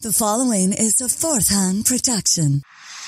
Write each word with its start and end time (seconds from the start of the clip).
The 0.00 0.12
following 0.12 0.72
is 0.72 1.00
a 1.00 1.08
fourth 1.08 1.48
hand 1.48 1.84
production. 1.84 2.62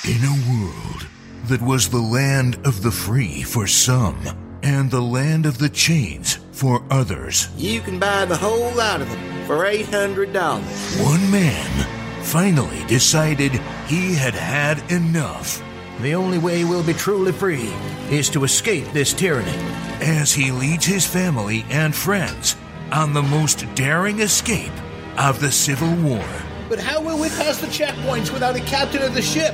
In 0.08 0.24
a 0.24 0.50
world 0.50 1.06
that 1.44 1.62
was 1.62 1.88
the 1.88 2.00
land 2.02 2.58
of 2.66 2.82
the 2.82 2.90
free 2.90 3.42
for 3.42 3.66
some 3.68 4.18
and 4.64 4.90
the 4.90 5.00
land 5.00 5.46
of 5.46 5.58
the 5.58 5.68
chains 5.68 6.40
for 6.50 6.82
others, 6.90 7.48
You 7.56 7.80
can 7.80 8.00
buy 8.00 8.24
the 8.24 8.36
whole 8.36 8.72
lot 8.74 9.00
of 9.00 9.08
them 9.08 9.46
for 9.46 9.58
$800. 9.66 11.04
one 11.04 11.30
man 11.30 12.22
finally 12.24 12.84
decided 12.88 13.52
he 13.86 14.14
had 14.14 14.34
had 14.34 14.82
enough. 14.90 15.62
The 16.02 16.14
only 16.16 16.38
way 16.38 16.64
we'll 16.64 16.82
be 16.82 16.92
truly 16.94 17.30
free 17.32 17.72
is 18.10 18.28
to 18.30 18.42
escape 18.42 18.86
this 18.92 19.12
tyranny. 19.12 19.56
as 20.00 20.32
he 20.32 20.50
leads 20.50 20.86
his 20.86 21.06
family 21.06 21.64
and 21.70 21.94
friends 21.94 22.56
on 22.90 23.12
the 23.12 23.22
most 23.22 23.64
daring 23.76 24.20
escape 24.20 24.72
of 25.18 25.38
the 25.38 25.52
Civil 25.52 25.94
War. 25.96 26.24
But 26.70 26.78
how 26.78 27.02
will 27.02 27.18
we 27.18 27.28
pass 27.30 27.60
the 27.60 27.66
checkpoints 27.66 28.32
without 28.32 28.54
a 28.54 28.60
captain 28.60 29.02
of 29.02 29.12
the 29.12 29.20
ship? 29.20 29.52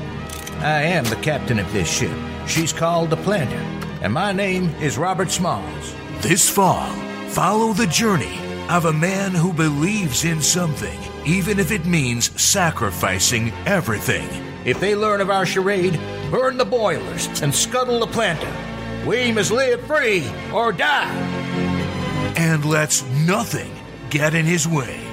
I 0.61 0.83
am 0.83 1.05
the 1.05 1.16
captain 1.16 1.59
of 1.59 1.73
this 1.73 1.91
ship. 1.91 2.15
She's 2.47 2.75
called 2.75 3.09
the 3.09 3.16
Planter, 3.16 3.56
and 4.02 4.12
my 4.12 4.33
name 4.33 4.69
is 4.83 4.98
Robert 4.98 5.30
Smalls. 5.30 5.95
This 6.20 6.51
fall, 6.51 6.92
follow 7.30 7.73
the 7.73 7.87
journey 7.87 8.39
of 8.69 8.84
a 8.84 8.92
man 8.92 9.30
who 9.30 9.55
believes 9.55 10.27
in 10.27 10.42
something, 10.42 10.98
even 11.25 11.59
if 11.59 11.70
it 11.70 11.87
means 11.87 12.39
sacrificing 12.39 13.51
everything. 13.64 14.28
If 14.67 14.78
they 14.78 14.95
learn 14.95 15.23
of 15.23 15.30
our 15.30 15.47
charade, 15.47 15.98
burn 16.30 16.59
the 16.59 16.67
boilers 16.67 17.41
and 17.41 17.55
scuttle 17.55 18.01
the 18.01 18.09
Planter. 18.09 18.55
We 19.09 19.33
must 19.33 19.51
live 19.51 19.80
free 19.87 20.30
or 20.53 20.70
die. 20.70 21.14
And 22.37 22.62
let's 22.67 23.06
nothing 23.27 23.75
get 24.11 24.34
in 24.34 24.45
his 24.45 24.69
way. 24.69 25.05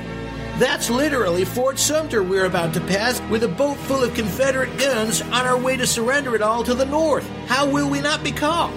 That's 0.57 0.89
literally 0.89 1.45
Fort 1.45 1.79
Sumter 1.79 2.21
we're 2.21 2.45
about 2.45 2.75
to 2.75 2.81
pass 2.81 3.19
with 3.29 3.43
a 3.43 3.47
boat 3.47 3.75
full 3.75 4.03
of 4.03 4.13
Confederate 4.13 4.77
guns 4.77 5.21
on 5.21 5.47
our 5.47 5.57
way 5.57 5.75
to 5.77 5.87
surrender 5.87 6.35
it 6.35 6.43
all 6.43 6.63
to 6.63 6.75
the 6.75 6.85
North. 6.85 7.27
How 7.47 7.67
will 7.67 7.89
we 7.89 7.99
not 8.01 8.23
be 8.23 8.31
caught? 8.31 8.71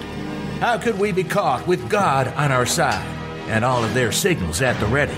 How 0.59 0.79
could 0.79 0.97
we 0.97 1.11
be 1.11 1.23
caught 1.23 1.67
with 1.67 1.87
God 1.87 2.29
on 2.29 2.51
our 2.51 2.65
side 2.65 3.05
and 3.47 3.63
all 3.63 3.83
of 3.83 3.93
their 3.93 4.11
signals 4.11 4.61
at 4.63 4.79
the 4.79 4.87
ready? 4.87 5.15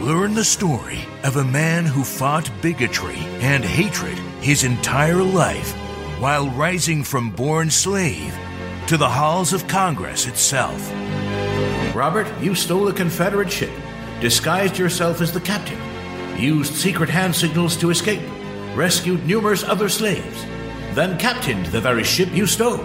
Learn 0.00 0.34
the 0.34 0.44
story 0.44 1.04
of 1.24 1.36
a 1.36 1.44
man 1.44 1.84
who 1.84 2.04
fought 2.04 2.48
bigotry 2.62 3.18
and 3.40 3.64
hatred 3.64 4.16
his 4.40 4.62
entire 4.62 5.22
life 5.22 5.72
while 6.20 6.48
rising 6.50 7.02
from 7.02 7.30
born 7.30 7.68
slave 7.68 8.32
to 8.86 8.96
the 8.96 9.08
halls 9.08 9.52
of 9.52 9.66
Congress 9.66 10.28
itself. 10.28 10.88
Robert, 11.96 12.28
you 12.40 12.54
stole 12.54 12.86
a 12.86 12.92
Confederate 12.92 13.50
ship, 13.50 13.72
disguised 14.20 14.78
yourself 14.78 15.20
as 15.20 15.32
the 15.32 15.40
captain, 15.40 15.80
used 16.38 16.74
secret 16.74 17.08
hand 17.08 17.34
signals 17.34 17.76
to 17.76 17.90
escape, 17.90 18.22
rescued 18.74 19.26
numerous 19.26 19.64
other 19.64 19.88
slaves, 19.88 20.44
then 20.94 21.18
captained 21.18 21.66
the 21.66 21.80
very 21.80 22.04
ship 22.04 22.32
you 22.32 22.46
stole. 22.46 22.84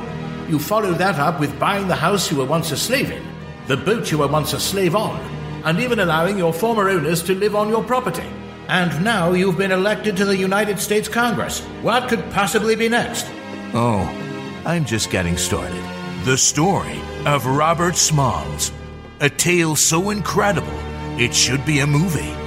You 0.50 0.60
followed 0.60 0.98
that 0.98 1.20
up 1.20 1.40
with 1.40 1.60
buying 1.60 1.88
the 1.88 1.96
house 1.96 2.32
you 2.32 2.38
were 2.38 2.46
once 2.46 2.72
a 2.72 2.78
slave 2.78 3.12
in, 3.12 3.24
the 3.68 3.78
boat 3.78 4.12
you 4.12 4.18
were 4.18 4.28
once 4.28 4.54
a 4.54 4.60
slave 4.60 4.96
on, 4.96 5.20
and 5.64 5.80
even 5.80 6.00
allowing 6.00 6.38
your 6.38 6.54
former 6.54 6.90
owners 6.90 7.24
to 7.24 7.36
live 7.36 7.56
on 7.56 7.70
your 7.70 7.84
property. 7.84 8.28
And 8.68 9.04
now 9.04 9.34
you've 9.34 9.58
been 9.58 9.72
elected 9.72 10.18
to 10.18 10.26
the 10.26 10.38
United 10.38 10.80
States 10.80 11.08
Congress. 11.08 11.62
What 11.82 12.10
could 12.10 12.24
possibly 12.32 12.76
be 12.76 12.90
next? 12.90 13.26
Oh, 13.74 14.02
I'm 14.66 14.86
just 14.86 15.10
getting 15.10 15.38
started. 15.38 15.84
The 16.24 16.38
story 16.38 17.02
of 17.26 17.46
Robert 17.46 17.96
Smalls. 17.96 18.72
A 19.20 19.30
tale 19.30 19.76
so 19.76 20.10
incredible, 20.10 20.80
it 21.20 21.34
should 21.34 21.66
be 21.66 21.80
a 21.80 21.88
movie. 21.88 22.41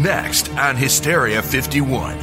Next 0.00 0.50
on 0.52 0.76
Hysteria 0.76 1.42
51. 1.42 2.18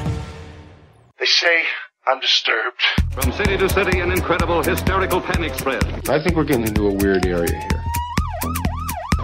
They 1.20 1.26
say 1.26 1.64
I'm 2.08 2.20
disturbed. 2.20 2.82
From 3.12 3.32
city 3.34 3.58
to 3.58 3.70
city, 3.70 4.00
an 4.00 4.12
incredible 4.12 4.64
hysterical 4.64 5.22
panic 5.22 5.54
spread. 5.54 5.84
I 6.10 6.22
think 6.22 6.36
we're 6.36 6.46
getting 6.46 6.68
into 6.68 6.88
a 6.88 6.94
weird 6.94 7.26
area 7.28 7.52
here. 7.52 7.84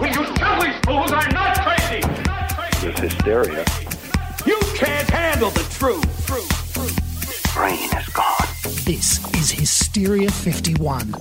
Will 0.00 0.06
you 0.08 0.34
tell 0.36 0.62
these 0.62 0.78
fools 0.84 1.12
I'm 1.12 1.32
not 1.32 1.58
crazy? 1.58 2.00
Not 2.24 2.54
crazy. 2.54 2.86
This 2.86 2.98
hysteria. 3.00 3.64
You 4.46 4.58
can't 4.74 5.10
handle 5.10 5.50
the 5.50 5.64
truth. 5.78 6.26
Brain 7.52 7.88
is 7.98 8.08
gone. 8.10 8.46
This 8.84 9.18
is 9.34 9.50
Hysteria 9.50 10.30
51. 10.30 11.14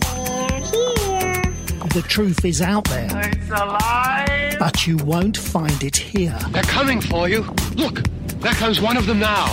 The 1.95 2.01
truth 2.01 2.43
is 2.43 2.61
out 2.61 2.83
there. 2.89 3.07
It's 3.29 3.49
alive. 3.49 4.57
But 4.59 4.85
you 4.85 4.97
won't 4.97 5.37
find 5.37 5.81
it 5.81 5.95
here. 5.95 6.37
They're 6.49 6.61
coming 6.63 6.99
for 6.99 7.29
you. 7.29 7.43
Look, 7.75 8.03
there 8.41 8.51
comes 8.51 8.81
one 8.81 8.97
of 8.97 9.05
them 9.05 9.19
now. 9.19 9.45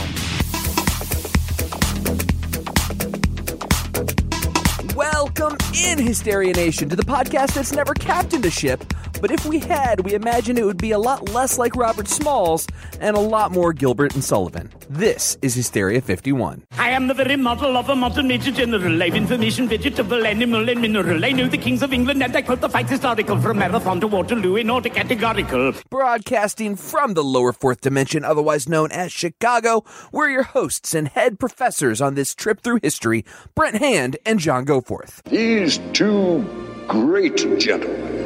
Welcome 4.97 5.57
in, 5.73 6.01
Hysteria 6.01 6.53
Nation, 6.53 6.89
to 6.89 6.97
the 6.97 7.05
podcast 7.05 7.55
that's 7.55 7.71
never 7.71 7.95
captained 7.95 8.45
a 8.45 8.51
ship. 8.51 8.93
But 9.23 9.31
if 9.31 9.47
we 9.47 9.61
had, 9.61 10.01
we 10.01 10.15
imagine 10.15 10.59
it 10.59 10.67
would 10.67 10.83
be 10.83 10.91
a 10.91 10.99
lot 10.99 11.29
less 11.29 11.57
like 11.57 11.77
Robert 11.77 12.09
Smalls 12.09 12.67
and 13.01 13.17
a 13.17 13.21
lot 13.21 13.53
more 13.53 13.73
Gilbert 13.73 14.15
and 14.15 14.25
Sullivan. 14.25 14.69
This 14.91 15.39
is 15.43 15.55
Hysteria 15.55 16.01
51. 16.01 16.65
I 16.77 16.91
am 16.91 17.07
the 17.07 17.15
very 17.15 17.37
model 17.37 17.77
of 17.77 17.89
a 17.89 17.95
modern 17.95 18.27
major 18.27 18.51
general. 18.51 18.93
Live 18.93 19.15
information, 19.15 19.69
vegetable, 19.69 20.27
animal, 20.27 20.69
and 20.69 20.81
mineral. 20.81 21.25
I 21.25 21.31
know 21.31 21.47
the 21.47 21.57
kings 21.57 21.85
of 21.85 21.93
England, 21.93 22.21
and 22.21 22.35
I 22.35 22.43
quote 22.43 22.63
the 22.63 22.69
fight 22.69 22.89
historical 22.89 23.41
from 23.41 23.59
Marathon 23.59 24.01
to 24.01 24.09
Waterloo 24.09 24.57
in 24.57 24.69
order 24.69 24.89
categorical. 24.89 25.73
Broadcasting 25.89 26.75
from 26.75 27.15
the 27.15 27.23
lower 27.23 27.53
fourth 27.53 27.81
dimension, 27.81 28.25
otherwise 28.25 28.69
known 28.69 28.91
as 28.91 29.13
Chicago, 29.13 29.85
we're 30.11 30.31
your 30.31 30.43
hosts 30.43 30.97
and 30.97 31.07
head 31.07 31.39
professors 31.39 32.01
on 32.01 32.17
this 32.17 32.35
trip 32.35 32.61
through 32.61 32.81
history, 32.83 33.25
Brent 33.55 33.77
Hand 33.77 34.17
and 34.27 34.41
John 34.41 34.67
Goforth. 34.67 35.23
These 35.31 35.79
two 35.93 36.45
great 36.89 37.37
gentlemen 37.61 38.22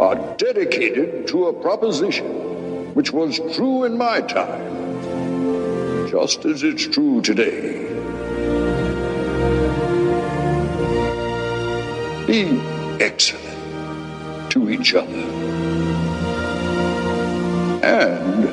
are 0.00 0.16
dedicated 0.36 1.26
to 1.28 1.46
a 1.46 1.52
proposition 1.52 2.94
which 2.94 3.12
was 3.12 3.40
true 3.54 3.84
in 3.84 3.96
my 3.96 4.20
time, 4.20 6.08
just 6.08 6.44
as 6.44 6.62
it's 6.62 6.86
true 6.86 7.20
today. 7.22 7.86
Be 12.26 12.60
excellent 13.02 14.50
to 14.50 14.68
each 14.70 14.94
other. 14.94 15.06
And 17.82 18.48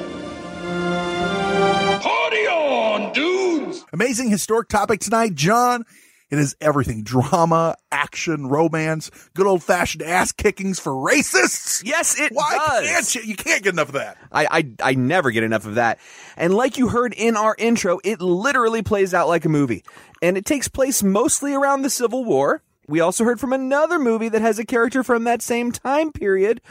party 2.02 2.48
on, 2.48 3.12
dudes! 3.14 3.86
Amazing 3.92 4.30
historic 4.30 4.70
topic 4.70 5.00
tonight, 5.00 5.36
John. 5.36 5.86
It 6.34 6.40
is 6.40 6.56
everything 6.60 7.04
drama, 7.04 7.76
action, 7.92 8.48
romance, 8.48 9.12
good 9.36 9.46
old 9.46 9.62
fashioned 9.62 10.02
ass 10.02 10.32
kickings 10.32 10.80
for 10.80 10.92
racists. 10.92 11.84
Yes, 11.86 12.20
it 12.20 12.32
Why 12.34 12.58
does. 12.58 12.88
can't 12.88 13.14
you? 13.16 13.22
You 13.22 13.36
can't 13.36 13.62
get 13.62 13.74
enough 13.74 13.90
of 13.90 13.94
that. 13.94 14.18
I, 14.32 14.48
I 14.50 14.92
I 14.92 14.94
never 14.96 15.30
get 15.30 15.44
enough 15.44 15.68
of 15.68 15.76
that. 15.76 16.00
And 16.36 16.56
like 16.56 16.80
you 16.80 16.88
heard 16.88 17.14
in 17.14 17.38
our 17.38 17.56
intro, 17.60 18.00
it 18.04 18.20
literally 18.20 18.82
plays 18.82 19.14
out 19.14 19.28
like 19.28 19.46
a 19.46 19.50
movie. 19.50 19.84
And 20.24 20.36
it 20.36 20.44
takes 20.46 20.68
place 20.68 21.04
mostly 21.04 21.54
around 21.54 21.84
the 21.84 21.92
Civil 21.92 22.26
War. 22.26 22.64
We 22.88 23.00
also 23.00 23.26
heard 23.26 23.40
from 23.40 23.54
another 23.54 24.00
movie 24.00 24.30
that 24.30 24.42
has 24.42 24.58
a 24.58 24.66
character 24.66 25.04
from 25.04 25.26
that 25.26 25.44
same 25.44 25.72
time 25.72 26.12
period 26.12 26.62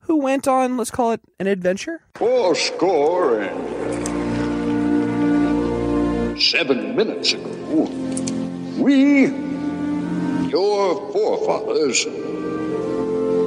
who 0.00 0.18
went 0.18 0.46
on, 0.46 0.76
let's 0.76 0.90
call 0.90 1.12
it 1.12 1.22
an 1.40 1.46
adventure. 1.46 2.02
Four 2.16 2.54
score 2.54 3.40
and 3.40 3.56
seven 6.42 6.94
minutes 6.94 7.32
ago, 7.32 7.86
we, 8.76 9.26
your 10.48 11.12
forefathers, 11.12 12.06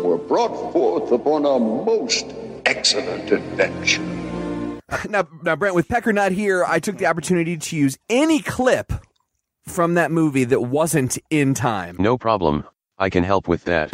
were 0.04 0.18
brought 0.18 0.74
forth 0.74 1.12
upon 1.12 1.46
a 1.46 1.60
most 1.60 2.26
excellent 2.66 3.32
adventure. 3.32 4.04
Now, 5.08 5.28
now, 5.44 5.56
Brent, 5.56 5.76
with 5.76 5.88
Pecker 5.88 6.12
not 6.12 6.32
here, 6.32 6.66
I 6.66 6.80
took 6.80 6.98
the 6.98 7.06
opportunity 7.06 7.58
to 7.58 7.76
use 7.76 7.96
any 8.10 8.42
clip 8.42 8.92
from 9.68 9.94
that 9.94 10.10
movie 10.10 10.46
that 10.46 10.62
wasn't 10.62 11.20
in 11.30 11.54
time. 11.54 11.96
No 12.00 12.18
problem. 12.18 12.64
I 12.98 13.12
can 13.12 13.24
help 13.24 13.48
with 13.48 13.66
that. 13.66 13.94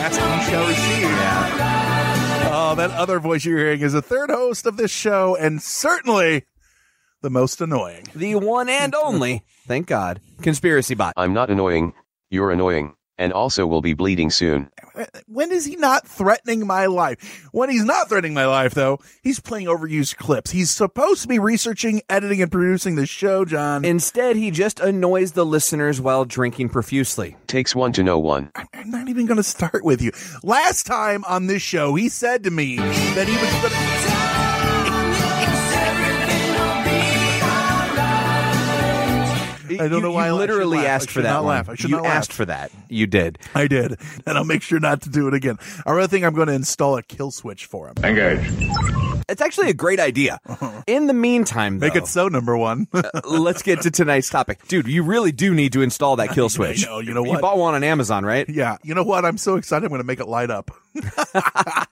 Ask 0.00 0.18
and 0.18 0.42
you 0.42 0.50
shall 0.50 0.66
receive. 0.66 1.06
Oh, 2.58 2.74
that 2.76 2.90
other 2.92 3.20
voice 3.20 3.44
you're 3.44 3.58
hearing 3.58 3.82
is 3.82 3.92
the 3.92 4.00
third 4.00 4.30
host 4.30 4.64
of 4.64 4.76
this 4.76 4.90
show, 4.90 5.36
and 5.36 5.62
certainly 5.62 6.44
the 7.26 7.30
most 7.30 7.60
annoying. 7.60 8.04
The 8.14 8.36
one 8.36 8.68
and 8.68 8.94
only, 8.94 9.42
thank 9.66 9.88
God, 9.88 10.20
Conspiracy 10.42 10.94
Bot. 10.94 11.12
I'm 11.16 11.34
not 11.34 11.50
annoying. 11.50 11.92
You're 12.30 12.52
annoying. 12.52 12.94
And 13.18 13.32
also 13.32 13.66
will 13.66 13.80
be 13.80 13.94
bleeding 13.94 14.30
soon. 14.30 14.70
When 15.26 15.50
is 15.50 15.64
he 15.64 15.74
not 15.74 16.06
threatening 16.06 16.66
my 16.66 16.86
life? 16.86 17.48
When 17.50 17.68
he's 17.68 17.82
not 17.82 18.08
threatening 18.08 18.34
my 18.34 18.46
life, 18.46 18.74
though, 18.74 19.00
he's 19.22 19.40
playing 19.40 19.66
overused 19.66 20.18
clips. 20.18 20.52
He's 20.52 20.70
supposed 20.70 21.22
to 21.22 21.28
be 21.28 21.40
researching, 21.40 22.02
editing, 22.08 22.42
and 22.42 22.52
producing 22.52 22.94
the 22.94 23.06
show, 23.06 23.44
John. 23.44 23.84
Instead, 23.84 24.36
he 24.36 24.52
just 24.52 24.78
annoys 24.78 25.32
the 25.32 25.46
listeners 25.46 26.00
while 26.00 26.26
drinking 26.26 26.68
profusely. 26.68 27.36
Takes 27.48 27.74
one 27.74 27.92
to 27.94 28.04
know 28.04 28.20
one. 28.20 28.52
I'm 28.54 28.90
not 28.90 29.08
even 29.08 29.26
going 29.26 29.38
to 29.38 29.42
start 29.42 29.82
with 29.82 30.00
you. 30.00 30.12
Last 30.44 30.84
time 30.86 31.24
on 31.24 31.46
this 31.48 31.62
show, 31.62 31.96
he 31.96 32.08
said 32.08 32.44
to 32.44 32.50
me 32.52 32.76
that 32.76 33.26
he 33.26 33.36
was 33.36 33.50
going 33.50 33.72
to. 33.72 34.35
I 39.80 39.88
don't 39.88 40.02
know 40.02 40.12
why 40.12 40.24
I 40.24 40.26
you 40.28 40.32
should 40.34 40.38
literally 40.40 40.76
laugh. 40.78 40.86
I 40.86 40.88
asked 40.90 41.10
for 41.10 41.22
that 41.22 41.30
not 41.30 41.44
one. 41.44 41.54
laugh. 41.54 41.68
I 41.68 41.74
should 41.74 41.90
you 41.90 41.96
not 41.96 42.04
laugh. 42.04 42.12
asked 42.14 42.32
for 42.32 42.44
that. 42.46 42.70
You 42.88 43.06
did. 43.06 43.38
I 43.54 43.66
did, 43.66 43.98
and 44.26 44.36
I'll 44.38 44.44
make 44.44 44.62
sure 44.62 44.80
not 44.80 45.02
to 45.02 45.10
do 45.10 45.28
it 45.28 45.34
again. 45.34 45.58
I 45.86 45.92
really 45.92 46.08
think 46.08 46.24
I'm 46.24 46.34
going 46.34 46.48
to 46.48 46.54
install 46.54 46.96
a 46.96 47.02
kill 47.02 47.30
switch 47.30 47.66
for 47.66 47.88
him. 47.88 47.94
Engage. 48.04 48.46
It's 49.28 49.42
actually 49.42 49.70
a 49.70 49.74
great 49.74 49.98
idea. 49.98 50.38
Uh-huh. 50.46 50.82
In 50.86 51.08
the 51.08 51.12
meantime, 51.12 51.80
Make 51.80 51.96
it 51.96 52.06
so, 52.06 52.28
number 52.28 52.56
one. 52.56 52.86
Uh, 52.92 53.02
let's 53.24 53.60
get 53.62 53.80
to 53.82 53.90
tonight's 53.90 54.30
topic, 54.30 54.66
dude. 54.68 54.86
You 54.86 55.02
really 55.02 55.32
do 55.32 55.52
need 55.52 55.72
to 55.72 55.82
install 55.82 56.14
that 56.16 56.30
kill 56.34 56.48
switch. 56.48 56.86
know, 56.86 57.00
you 57.00 57.12
know 57.12 57.22
what? 57.22 57.32
You 57.36 57.40
bought 57.40 57.58
one 57.58 57.74
on 57.74 57.82
Amazon, 57.82 58.24
right? 58.24 58.48
yeah, 58.48 58.76
you 58.84 58.94
know 58.94 59.02
what? 59.02 59.24
I'm 59.24 59.36
so 59.36 59.56
excited. 59.56 59.84
I'm 59.84 59.90
going 59.90 60.00
to 60.00 60.06
make 60.06 60.20
it 60.20 60.28
light 60.28 60.50
up. 60.50 60.70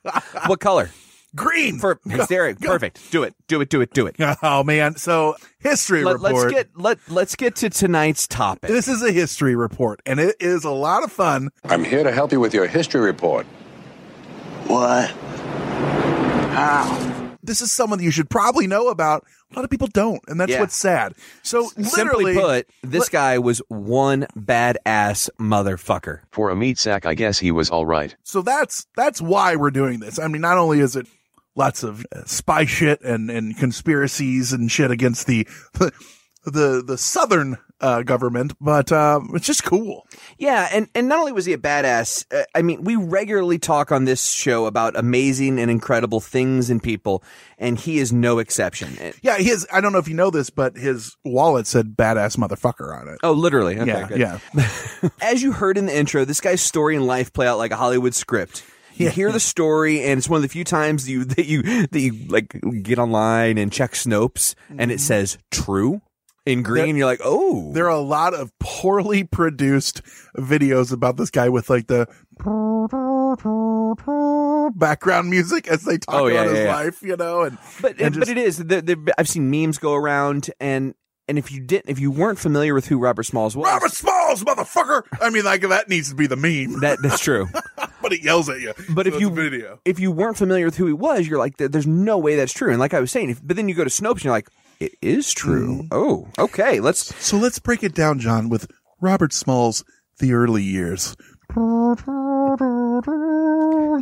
What 0.47 0.61
color? 0.61 0.91
Green 1.35 1.79
For 1.79 1.99
hysteria. 2.09 2.55
Perfect. 2.55 3.11
Do 3.11 3.23
it. 3.25 3.35
Do 3.49 3.61
it. 3.61 3.69
Do 3.69 3.81
it. 3.81 3.93
Do 3.93 4.07
it. 4.07 4.17
Oh 4.43 4.63
man! 4.63 4.97
So 4.97 5.37
history 5.59 6.05
Let, 6.05 6.21
report. 6.21 6.47
us 6.47 6.53
get 6.53 6.69
let 6.77 6.99
let's 7.09 7.35
get 7.35 7.57
to 7.57 7.71
tonight's 7.71 8.27
topic. 8.27 8.69
This 8.71 8.87
is 8.89 9.03
a 9.03 9.11
history 9.13 9.57
report, 9.57 10.01
and 10.07 10.21
it 10.21 10.37
is 10.41 10.65
a 10.65 10.71
lot 10.71 11.03
of 11.03 11.11
fun. 11.11 11.51
I'm 11.65 11.83
here 11.85 12.05
to 12.05 12.13
help 12.13 12.31
you 12.33 12.41
with 12.41 12.55
your 12.55 12.67
history 12.67 13.01
report. 13.01 13.47
What? 14.67 15.11
How? 16.53 17.11
This 17.43 17.61
is 17.61 17.71
someone 17.73 18.01
you 18.01 18.11
should 18.11 18.31
probably 18.31 18.67
know 18.67 18.89
about. 18.89 19.27
A 19.53 19.57
lot 19.57 19.65
of 19.65 19.71
people 19.71 19.89
don't, 19.89 20.21
and 20.29 20.41
that's 20.41 20.51
Yeah. 20.53 20.61
what's 20.61 20.75
sad. 20.75 21.15
So, 21.43 21.69
Simply 21.81 22.35
put, 22.35 22.67
this 22.83 23.09
guy 23.09 23.39
was 23.39 23.61
one 23.69 24.27
badass 24.37 25.29
motherfucker. 25.39 26.21
For 26.33 26.51
a 26.51 26.57
meat 26.57 26.79
sack, 26.79 27.07
I 27.07 27.15
guess 27.15 27.39
he 27.39 27.51
was 27.51 27.71
alright. 27.71 28.17
so 28.25 28.41
that's 28.43 28.87
that's 28.97 29.21
why 29.21 29.57
we're 29.57 29.71
doing 29.71 30.01
this. 30.01 30.19
I 30.19 30.27
mean, 30.29 30.41
not 30.41 30.59
only 30.59 30.81
is 30.81 30.97
it 30.97 31.07
lots 31.56 31.83
of 31.83 32.05
spy 32.27 32.65
shit 32.65 33.01
and 33.03 33.31
and 33.31 33.56
conspiracies 33.56 34.53
and 34.53 34.71
shit 34.71 34.91
against 34.91 35.27
the 35.27 35.47
the 36.45 36.83
the 36.87 36.99
southern 36.99 37.56
uh, 37.81 38.03
government, 38.03 38.55
but 38.61 38.91
uh, 38.93 39.21
it's 39.35 39.47
just 39.47 39.65
cool. 39.65 40.06
Yeah, 40.39 40.69
and, 40.73 40.89
and 40.95 41.06
not 41.06 41.19
only 41.19 41.33
was 41.33 41.45
he 41.45 41.53
a 41.53 41.59
badass, 41.59 42.25
uh, 42.35 42.45
I 42.55 42.62
mean, 42.62 42.83
we 42.83 42.97
regularly 42.97 43.59
talk 43.59 43.93
on 43.93 44.05
this 44.06 44.31
show 44.31 44.65
about 44.65 44.97
amazing 44.97 45.59
and 45.59 45.71
incredible 45.71 46.21
things 46.21 46.71
in 46.71 46.81
people, 46.81 47.23
and 47.59 47.79
he 47.79 47.99
is 47.99 48.11
no 48.11 48.39
exception. 48.39 48.97
And- 49.00 49.15
Yeah, 49.23 49.37
his 49.37 49.67
I 49.73 49.81
don't 49.83 49.93
know 49.93 49.99
if 49.99 50.09
you 50.09 50.15
know 50.15 50.31
this, 50.31 50.49
but 50.50 50.77
his 50.77 51.17
wallet 51.25 51.67
said 51.67 51.95
"badass 51.97 52.37
motherfucker" 52.39 52.99
on 52.99 53.09
it. 53.09 53.19
oh, 53.23 53.33
literally. 53.33 53.79
Okay, 53.79 53.87
yeah, 53.91 54.09
good. 54.09 54.19
yeah. 54.19 55.09
As 55.21 55.43
you 55.43 55.53
heard 55.53 55.77
in 55.77 55.87
the 55.87 55.95
intro, 55.97 56.25
this 56.25 56.41
guy's 56.41 56.62
story 56.62 56.97
and 56.97 57.07
life 57.07 57.33
play 57.33 57.47
out 57.47 57.59
like 57.59 57.71
a 57.73 57.77
Hollywood 57.77 58.15
script. 58.15 58.65
You 58.96 59.11
hear 59.11 59.32
the 59.32 59.41
story, 59.41 60.02
and 60.02 60.19
it's 60.19 60.29
one 60.29 60.38
of 60.38 60.43
the 60.43 60.49
few 60.49 60.64
times 60.64 61.08
you 61.08 61.25
that 61.37 61.46
you 61.46 61.62
that 61.62 62.00
you 62.00 62.12
like 62.29 62.58
get 62.82 62.99
online 62.99 63.58
and 63.58 63.73
check 63.73 63.93
Snopes, 63.93 64.55
and 64.70 64.91
it 64.91 64.94
mm-hmm. 64.94 64.99
says 64.99 65.38
true 65.50 66.00
in 66.46 66.62
green. 66.62 66.87
There- 66.87 66.96
you're 66.99 67.06
like, 67.06 67.20
oh, 67.25 67.73
There 67.73 67.87
are 67.87 67.88
a 67.88 68.00
lot 68.00 68.35
of 68.35 68.50
poorly 68.58 69.25
produced 69.25 70.02
videos 70.37 70.93
about 70.93 71.17
this 71.17 71.31
guy 71.31 71.49
with 71.49 71.70
like 71.70 71.87
the 71.87 72.06
background 74.76 75.31
music 75.31 75.69
as 75.69 75.85
they 75.85 75.99
talk 75.99 76.14
Oh, 76.14 76.26
yeah, 76.26 76.43
about 76.43 76.47
his 76.50 76.58
yeah, 76.58 76.64
yeah. 76.64 76.75
life, 76.75 77.02
you 77.02 77.17
know, 77.17 77.43
and 77.43 77.58
But 77.81 78.00
and 78.00 78.14
but 78.14 78.20
just- 78.20 78.31
it 78.31 78.38
is. 78.38 78.58
The, 78.58 78.82
the, 78.82 79.14
I've 79.19 79.29
seen 79.29 79.50
memes 79.50 79.79
go 79.79 79.94
around, 79.94 80.50
and 80.61 80.94
and 81.26 81.38
if 81.38 81.50
you 81.50 81.61
didn't, 81.61 81.88
if 81.90 81.99
you 81.99 82.11
weren't 82.11 82.38
familiar 82.38 82.75
with 82.75 82.87
who 82.87 82.99
Robert 82.99 83.25
Smalls 83.25 83.56
was, 83.56 83.64
Robert 83.64 83.93
Smalls, 83.93 84.44
motherfucker. 84.44 85.02
I 85.20 85.31
mean, 85.31 85.44
like 85.44 85.62
that 85.62 85.88
needs 85.88 86.11
to 86.11 86.14
be 86.14 86.26
the 86.26 86.37
meme, 86.37 86.81
that 86.81 86.99
that's 87.02 87.20
true. 87.20 87.49
but 88.05 88.12
it 88.12 88.23
yells 88.23 88.51
at 88.51 88.61
you. 88.61 88.75
But 88.91 89.06
if 89.06 89.19
you 89.19 89.31
video, 89.31 89.81
if 89.87 89.99
you 89.99 90.12
weren't 90.12 90.37
familiar 90.37 90.67
with 90.67 90.77
who 90.77 90.87
he 90.87 90.93
was, 90.93 91.27
you're 91.27 91.39
like, 91.39 91.56
there's 91.56 91.87
no 91.87 92.19
way 92.19 92.37
that's 92.37 92.53
true. 92.53 92.71
And 92.71 92.79
like 92.79 92.93
I 92.93 93.01
was 93.01 93.11
saying, 93.11 93.31
if, 93.31 93.41
but 93.43 93.56
then 93.56 93.67
you 93.67 93.75
go 93.75 93.83
to 93.83 93.89
Snopes 93.89 94.17
and 94.17 94.25
you're 94.25 94.33
like, 94.35 94.51
it 94.79 94.93
is 95.01 95.33
true. 95.33 95.85
Mm-hmm. 95.85 95.89
Oh, 95.91 96.29
okay. 96.39 96.81
Let's. 96.81 97.17
so 97.25 97.39
let's 97.39 97.59
break 97.59 97.83
it 97.83 97.95
down, 97.95 98.19
John, 98.19 98.51
with 98.51 98.71
Robert 99.01 99.33
Smalls, 99.33 99.85
the 100.19 100.35
early 100.35 100.62
years. 100.62 101.17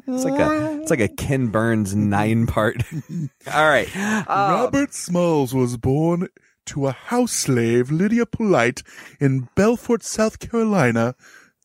It's 0.08 0.24
like 0.24 0.40
a 0.40 0.80
it's 0.80 0.90
like 0.90 1.00
a 1.00 1.08
Ken 1.08 1.46
Burns 1.48 1.94
nine 1.94 2.46
part. 2.48 2.82
All 3.52 3.68
right. 3.68 3.88
Uh, 3.96 4.24
Robert 4.26 4.92
Smalls 4.92 5.54
was 5.54 5.76
born 5.76 6.28
to 6.66 6.88
a 6.88 6.92
house 6.92 7.32
slave, 7.32 7.90
Lydia 7.90 8.26
Polite, 8.26 8.82
in 9.20 9.48
Beaufort, 9.54 10.02
South 10.02 10.38
Carolina, 10.38 11.14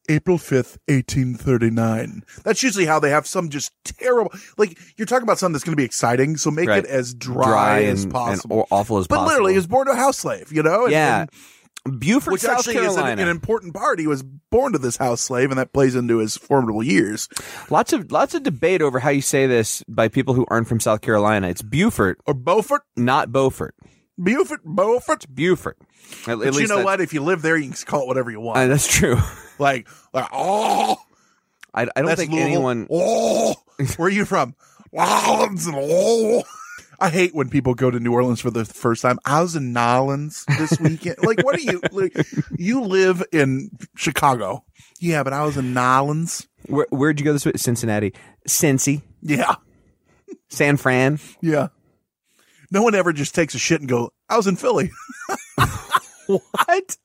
April 0.09 0.37
5th, 0.37 0.77
1839. 0.87 2.23
That's 2.43 2.63
usually 2.63 2.85
how 2.85 2.99
they 2.99 3.09
have 3.09 3.27
some 3.27 3.49
just 3.49 3.71
terrible, 3.83 4.31
like, 4.57 4.77
you're 4.97 5.05
talking 5.05 5.23
about 5.23 5.39
something 5.39 5.53
that's 5.53 5.63
going 5.63 5.73
to 5.73 5.77
be 5.77 5.83
exciting, 5.85 6.37
so 6.37 6.49
make 6.51 6.67
Right. 6.69 6.83
it 6.83 6.89
as 6.89 7.13
dry, 7.13 7.45
dry 7.45 7.83
as 7.83 8.03
and, 8.03 8.13
possible. 8.13 8.57
and 8.59 8.67
awful 8.71 8.97
as 8.97 9.07
but 9.07 9.15
possible. 9.15 9.25
But 9.25 9.31
literally, 9.31 9.53
he 9.53 9.57
was 9.57 9.67
born 9.67 9.87
to 9.87 9.93
a 9.93 9.95
house 9.97 10.17
slave, 10.17 10.51
you 10.51 10.63
know? 10.63 10.83
And- 10.83 10.91
yeah. 10.91 11.21
and- 11.21 11.29
Buford, 11.99 12.33
which 12.33 12.41
South 12.41 12.57
actually 12.59 12.73
Carolina. 12.73 13.07
is 13.07 13.13
an, 13.13 13.19
an 13.19 13.27
important 13.29 13.73
part. 13.73 13.97
He 13.97 14.07
was 14.07 14.21
born 14.21 14.73
to 14.73 14.77
this 14.77 14.97
house 14.97 15.21
slave, 15.21 15.51
and 15.51 15.57
that 15.57 15.71
plays 15.71 15.95
into 15.95 16.17
his 16.17 16.35
formidable 16.35 16.83
years. 16.83 17.29
lots 17.69 17.93
of 17.93 18.11
lots 18.11 18.33
of 18.33 18.43
debate 18.43 18.81
over 18.81 18.99
how 18.99 19.09
you 19.09 19.21
say 19.21 19.47
this 19.47 19.83
by 19.87 20.09
people 20.09 20.33
who 20.33 20.45
aren't 20.49 20.67
from 20.67 20.81
South 20.81 20.99
Carolina. 20.99 21.47
It's 21.47 21.61
Buford, 21.61 22.17
Or 22.25 22.33
Beaufort, 22.33 22.81
not 22.97 23.31
Beaufort. 23.31 23.73
Beaufort, 24.17 24.61
Beaufort. 24.63 25.25
Buford. 25.33 25.75
At, 26.25 26.33
at 26.33 26.39
But 26.39 26.55
you 26.55 26.67
know 26.67 26.83
what? 26.83 27.01
If 27.01 27.13
you 27.13 27.21
live 27.21 27.41
there, 27.41 27.57
you 27.57 27.69
can 27.71 27.77
call 27.85 28.03
it 28.03 28.07
whatever 28.07 28.31
you 28.31 28.39
want. 28.39 28.57
Uh, 28.57 28.67
that's 28.67 28.87
true. 28.87 29.17
like, 29.59 29.87
like, 30.13 30.27
oh, 30.33 30.97
I, 31.73 31.83
I 31.83 31.85
don't 31.95 32.05
That's 32.05 32.19
think 32.21 32.31
Louisville. 32.31 32.47
anyone. 32.47 32.87
Oh, 32.89 33.55
where 33.97 34.07
are 34.07 34.11
you 34.11 34.25
from? 34.25 34.55
Orleans. 34.91 35.67
Oh. 35.71 36.43
I 36.99 37.09
hate 37.09 37.35
when 37.35 37.49
people 37.49 37.75
go 37.75 37.91
to 37.91 37.99
New 37.99 38.11
Orleans 38.13 38.41
for 38.41 38.49
the 38.49 38.65
first 38.65 39.03
time. 39.03 39.19
I 39.23 39.41
was 39.41 39.55
in 39.55 39.71
Nolans 39.71 40.45
this 40.57 40.79
weekend. 40.79 41.17
like, 41.21 41.43
what 41.45 41.55
are 41.55 41.59
you? 41.59 41.79
Like, 41.91 42.17
you 42.57 42.81
live 42.81 43.21
in 43.31 43.69
Chicago. 43.95 44.63
Yeah, 44.99 45.21
but 45.21 45.31
I 45.33 45.45
was 45.45 45.57
in 45.57 45.73
Nolans. 45.75 46.47
Where, 46.65 46.87
where'd 46.89 47.19
you 47.19 47.25
go 47.25 47.33
this 47.33 47.45
week? 47.45 47.59
Cincinnati, 47.59 48.13
Cincy, 48.47 49.03
Yeah, 49.21 49.55
San 50.49 50.77
Fran. 50.77 51.19
yeah. 51.41 51.67
No 52.71 52.81
one 52.81 52.95
ever 52.95 53.13
just 53.13 53.33
takes 53.35 53.55
a 53.55 53.59
shit 53.59 53.79
and 53.81 53.89
go. 53.89 54.11
I 54.29 54.37
was 54.37 54.47
in 54.47 54.55
Philly. 54.55 54.91
What? 56.27 56.43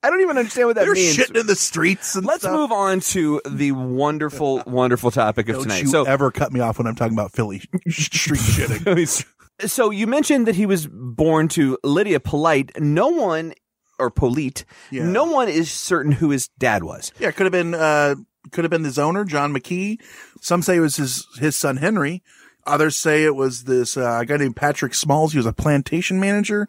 I 0.03 0.11
don't 0.11 0.21
even 0.21 0.37
understand 0.37 0.67
what 0.67 0.75
that 0.77 0.87
means. 0.89 0.97
They're 1.17 1.27
means. 1.27 1.31
shitting 1.31 1.41
in 1.43 1.47
the 1.47 1.55
streets. 1.55 2.17
And 2.17 2.27
Let's 2.27 2.43
stuff. 2.43 2.55
move 2.57 2.73
on 2.73 2.99
to 3.01 3.41
the 3.49 3.71
wonderful, 3.71 4.65
wonderful 4.67 5.13
topic 5.13 5.49
of 5.49 5.55
Don't 5.55 5.63
tonight. 5.63 5.83
you 5.83 5.89
So, 5.89 6.03
ever 6.03 6.33
cut 6.33 6.53
me 6.53 6.59
off 6.59 6.79
when 6.79 6.89
I'm 6.89 6.97
talking 6.97 7.13
about 7.15 7.31
Philly 7.31 7.61
street 7.89 8.41
shitting? 8.41 9.25
so 9.69 9.91
you 9.91 10.09
mentioned 10.09 10.49
that 10.49 10.57
he 10.57 10.67
was 10.67 10.89
born 10.89 11.47
to 11.51 11.79
Lydia 11.85 12.19
Polite. 12.19 12.73
No 12.81 13.09
one, 13.11 13.55
or 14.01 14.11
Polite, 14.11 14.65
Yeah. 14.91 15.05
no 15.05 15.25
one 15.27 15.49
is 15.49 15.71
certain 15.71 16.11
who 16.11 16.31
his 16.31 16.49
dad 16.59 16.83
was. 16.83 17.13
Yeah, 17.21 17.29
it 17.29 17.37
could 17.37 17.45
have 17.47 17.53
been 17.53 17.75
uh 17.75 18.17
could 18.51 18.65
have 18.65 18.73
been 18.73 18.83
his 18.83 18.99
owner, 18.99 19.25
John 19.25 19.55
McKee. 19.55 19.99
Some 20.41 20.63
say 20.63 20.79
it 20.79 20.81
was 20.81 20.97
his 20.97 21.29
his 21.39 21.55
son 21.55 21.77
Henry. 21.77 22.25
Others 22.67 22.97
say 22.97 23.25
it 23.25 23.35
was 23.35 23.65
this 23.65 23.97
uh, 23.97 24.23
guy 24.25 24.37
named 24.37 24.57
Patrick 24.57 24.95
Smalls. 24.95 25.33
He 25.33 25.39
was 25.39 25.47
a 25.47 25.53
plantation 25.53 26.21
manager. 26.21 26.69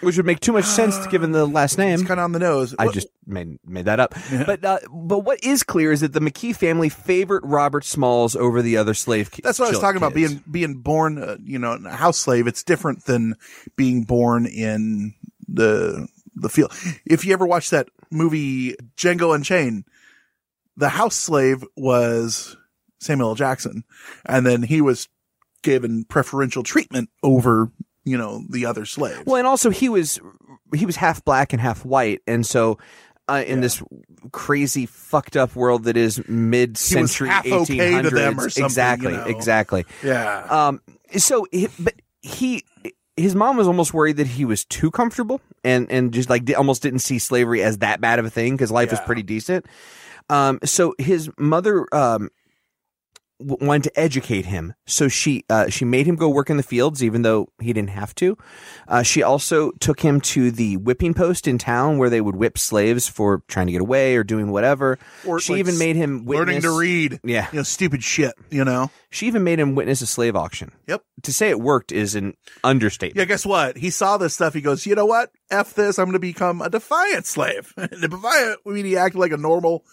Which 0.00 0.16
would 0.16 0.26
make 0.26 0.40
too 0.40 0.52
much 0.52 0.64
sense 0.64 1.06
given 1.06 1.30
the 1.30 1.46
last 1.46 1.78
name. 1.78 1.94
It's 1.94 2.02
kind 2.02 2.18
of 2.18 2.24
on 2.24 2.32
the 2.32 2.40
nose. 2.40 2.74
I 2.76 2.86
What- 2.86 2.94
just 2.94 3.06
made 3.24 3.60
made 3.64 3.84
that 3.84 4.00
up. 4.00 4.16
But 4.46 4.64
uh, 4.64 4.80
but 4.92 5.20
what 5.20 5.44
is 5.44 5.62
clear 5.62 5.92
is 5.92 6.00
that 6.00 6.12
the 6.12 6.18
McKee 6.18 6.56
family 6.56 6.88
favored 6.88 7.42
Robert 7.44 7.84
Smalls 7.84 8.34
over 8.34 8.62
the 8.62 8.76
other 8.78 8.94
slave. 8.94 9.30
ki- 9.30 9.42
that's 9.44 9.60
what 9.60 9.66
I 9.66 9.68
was 9.68 9.76
chil- 9.76 9.80
talking 9.82 9.98
about. 9.98 10.14
kids. 10.14 10.32
Being 10.34 10.44
being 10.50 10.74
born, 10.80 11.22
uh, 11.22 11.36
you 11.44 11.56
know, 11.60 11.74
a 11.86 11.90
house 11.90 12.18
slave. 12.18 12.48
It's 12.48 12.64
different 12.64 13.04
than 13.04 13.36
being 13.76 14.02
born 14.02 14.44
in 14.44 15.14
the 15.46 16.08
the 16.34 16.48
field. 16.48 16.72
If 17.06 17.24
you 17.24 17.32
ever 17.32 17.46
watch 17.46 17.70
that 17.70 17.88
movie 18.10 18.74
Django 18.96 19.32
Unchained, 19.36 19.84
the 20.76 20.88
house 20.88 21.14
slave 21.14 21.64
was 21.76 22.56
Samuel 22.98 23.28
L. 23.28 23.34
Jackson, 23.36 23.84
and 24.26 24.44
then 24.44 24.62
he 24.64 24.80
was 24.80 25.06
given 25.62 26.04
preferential 26.04 26.62
treatment 26.62 27.10
over 27.22 27.70
you 28.04 28.18
know 28.18 28.42
the 28.50 28.66
other 28.66 28.84
slaves. 28.84 29.22
Well, 29.26 29.36
and 29.36 29.46
also 29.46 29.70
he 29.70 29.88
was 29.88 30.20
he 30.74 30.86
was 30.86 30.96
half 30.96 31.24
black 31.24 31.52
and 31.52 31.60
half 31.60 31.84
white, 31.84 32.20
and 32.26 32.46
so 32.46 32.78
uh, 33.28 33.44
in 33.46 33.60
this 33.60 33.82
crazy 34.32 34.86
fucked 34.86 35.36
up 35.36 35.54
world 35.54 35.84
that 35.84 35.96
is 35.96 36.26
mid 36.28 36.76
century 36.76 37.28
half 37.28 37.46
okay 37.46 38.02
to 38.02 38.10
them 38.10 38.38
or 38.38 38.48
something, 38.48 38.64
exactly, 38.64 39.12
you 39.12 39.18
know. 39.18 39.26
exactly. 39.26 39.84
Yeah. 40.02 40.46
Um. 40.50 40.80
So, 41.16 41.46
but 41.78 41.94
he 42.20 42.64
his 43.16 43.34
mom 43.34 43.56
was 43.56 43.66
almost 43.66 43.92
worried 43.92 44.16
that 44.16 44.26
he 44.26 44.44
was 44.44 44.64
too 44.64 44.90
comfortable 44.90 45.40
and 45.62 45.90
and 45.90 46.12
just 46.12 46.30
like 46.30 46.50
almost 46.56 46.82
didn't 46.82 47.00
see 47.00 47.18
slavery 47.18 47.62
as 47.62 47.78
that 47.78 48.00
bad 48.00 48.18
of 48.18 48.24
a 48.24 48.30
thing 48.30 48.54
because 48.54 48.70
life 48.70 48.90
was 48.90 49.00
pretty 49.00 49.22
decent. 49.22 49.66
Um, 50.30 50.60
so 50.64 50.94
his 50.98 51.30
mother 51.38 51.86
um, 51.94 52.30
wanted 53.42 53.84
to 53.84 54.00
educate 54.00 54.46
him, 54.46 54.74
so 54.86 55.08
she 55.08 55.44
uh, 55.48 55.68
she 55.68 55.84
made 55.84 56.06
him 56.06 56.16
go 56.16 56.28
work 56.28 56.50
in 56.50 56.56
the 56.56 56.62
fields, 56.62 57.02
even 57.02 57.22
though 57.22 57.48
he 57.60 57.72
didn't 57.72 57.90
have 57.90 58.14
to. 58.16 58.36
Uh, 58.88 59.02
she 59.02 59.22
also 59.22 59.70
took 59.80 60.00
him 60.00 60.20
to 60.20 60.50
the 60.50 60.76
whipping 60.78 61.14
post 61.14 61.46
in 61.46 61.58
town 61.58 61.98
where 61.98 62.10
they 62.10 62.20
would 62.20 62.36
whip 62.36 62.58
slaves 62.58 63.08
for 63.08 63.42
trying 63.48 63.66
to 63.66 63.72
get 63.72 63.80
away 63.80 64.16
or 64.16 64.24
doing 64.24 64.50
whatever. 64.50 64.98
Or, 65.26 65.40
she 65.40 65.52
like, 65.52 65.60
even 65.60 65.78
made 65.78 65.96
him 65.96 66.24
learning 66.26 66.62
to 66.62 66.78
read. 66.78 67.20
Yeah, 67.24 67.48
You 67.52 67.58
know, 67.58 67.62
stupid 67.62 68.02
shit, 68.02 68.34
you 68.50 68.64
know? 68.64 68.90
she 69.12 69.26
even 69.26 69.44
made 69.44 69.60
him 69.60 69.74
witness 69.74 70.00
a 70.00 70.06
slave 70.06 70.34
auction. 70.34 70.72
Yep. 70.86 71.04
To 71.24 71.32
say 71.32 71.50
it 71.50 71.60
worked 71.60 71.92
is 71.92 72.14
an 72.14 72.34
understatement. 72.64 73.18
Yeah, 73.18 73.26
guess 73.26 73.44
what? 73.44 73.76
He 73.76 73.90
saw 73.90 74.16
this 74.16 74.34
stuff. 74.34 74.54
He 74.54 74.62
goes, 74.62 74.86
you 74.86 74.94
know 74.94 75.04
what? 75.04 75.30
F 75.50 75.74
this. 75.74 75.98
I'm 75.98 76.06
going 76.06 76.14
to 76.14 76.18
become 76.18 76.62
a 76.62 76.70
defiant 76.70 77.26
slave. 77.26 77.74
and 77.76 77.90
the 77.90 78.08
defiant, 78.08 78.60
I 78.66 78.70
mean, 78.70 78.86
he 78.86 78.96
acted 78.96 79.18
like 79.18 79.32
a 79.32 79.36
normal 79.36 79.84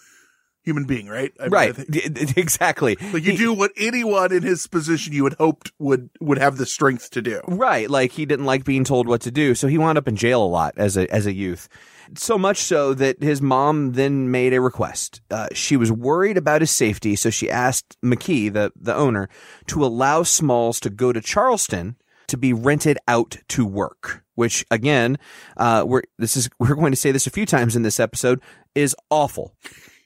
human 0.62 0.84
being, 0.84 1.08
right? 1.08 1.32
I 1.38 1.44
mean, 1.44 1.50
right. 1.52 1.76
think- 1.76 1.90
D- 1.90 2.08
d- 2.08 2.32
exactly. 2.36 2.96
Like 3.12 3.24
you 3.24 3.36
do 3.36 3.52
what 3.52 3.72
anyone 3.76 4.32
in 4.32 4.42
his 4.42 4.66
position 4.66 5.12
you 5.12 5.22
would 5.24 5.34
hoped 5.34 5.72
would 5.78 6.10
would 6.20 6.38
have 6.38 6.56
the 6.56 6.66
strength 6.66 7.10
to 7.12 7.22
do. 7.22 7.40
Right, 7.46 7.88
like 7.90 8.12
he 8.12 8.26
didn't 8.26 8.46
like 8.46 8.64
being 8.64 8.84
told 8.84 9.08
what 9.08 9.20
to 9.22 9.30
do, 9.30 9.54
so 9.54 9.68
he 9.68 9.78
wound 9.78 9.98
up 9.98 10.08
in 10.08 10.16
jail 10.16 10.42
a 10.42 10.46
lot 10.46 10.74
as 10.76 10.96
a 10.96 11.12
as 11.12 11.26
a 11.26 11.32
youth. 11.32 11.68
So 12.16 12.36
much 12.36 12.58
so 12.58 12.92
that 12.94 13.22
his 13.22 13.40
mom 13.40 13.92
then 13.92 14.32
made 14.32 14.52
a 14.52 14.60
request. 14.60 15.20
Uh, 15.30 15.46
she 15.52 15.76
was 15.76 15.92
worried 15.92 16.36
about 16.36 16.60
his 16.60 16.70
safety, 16.72 17.14
so 17.14 17.30
she 17.30 17.48
asked 17.48 17.96
McKee, 18.04 18.52
the 18.52 18.72
the 18.74 18.94
owner, 18.94 19.28
to 19.68 19.84
allow 19.84 20.22
Smalls 20.24 20.80
to 20.80 20.90
go 20.90 21.12
to 21.12 21.20
Charleston 21.20 21.96
to 22.26 22.36
be 22.36 22.52
rented 22.52 22.98
out 23.08 23.38
to 23.48 23.64
work. 23.66 24.24
Which 24.34 24.64
again, 24.70 25.18
uh, 25.56 25.84
we're 25.86 26.02
this 26.18 26.36
is 26.36 26.48
we're 26.58 26.74
going 26.74 26.92
to 26.92 26.96
say 26.96 27.12
this 27.12 27.26
a 27.26 27.30
few 27.30 27.46
times 27.46 27.76
in 27.76 27.82
this 27.82 28.00
episode 28.00 28.40
is 28.74 28.96
awful. 29.10 29.54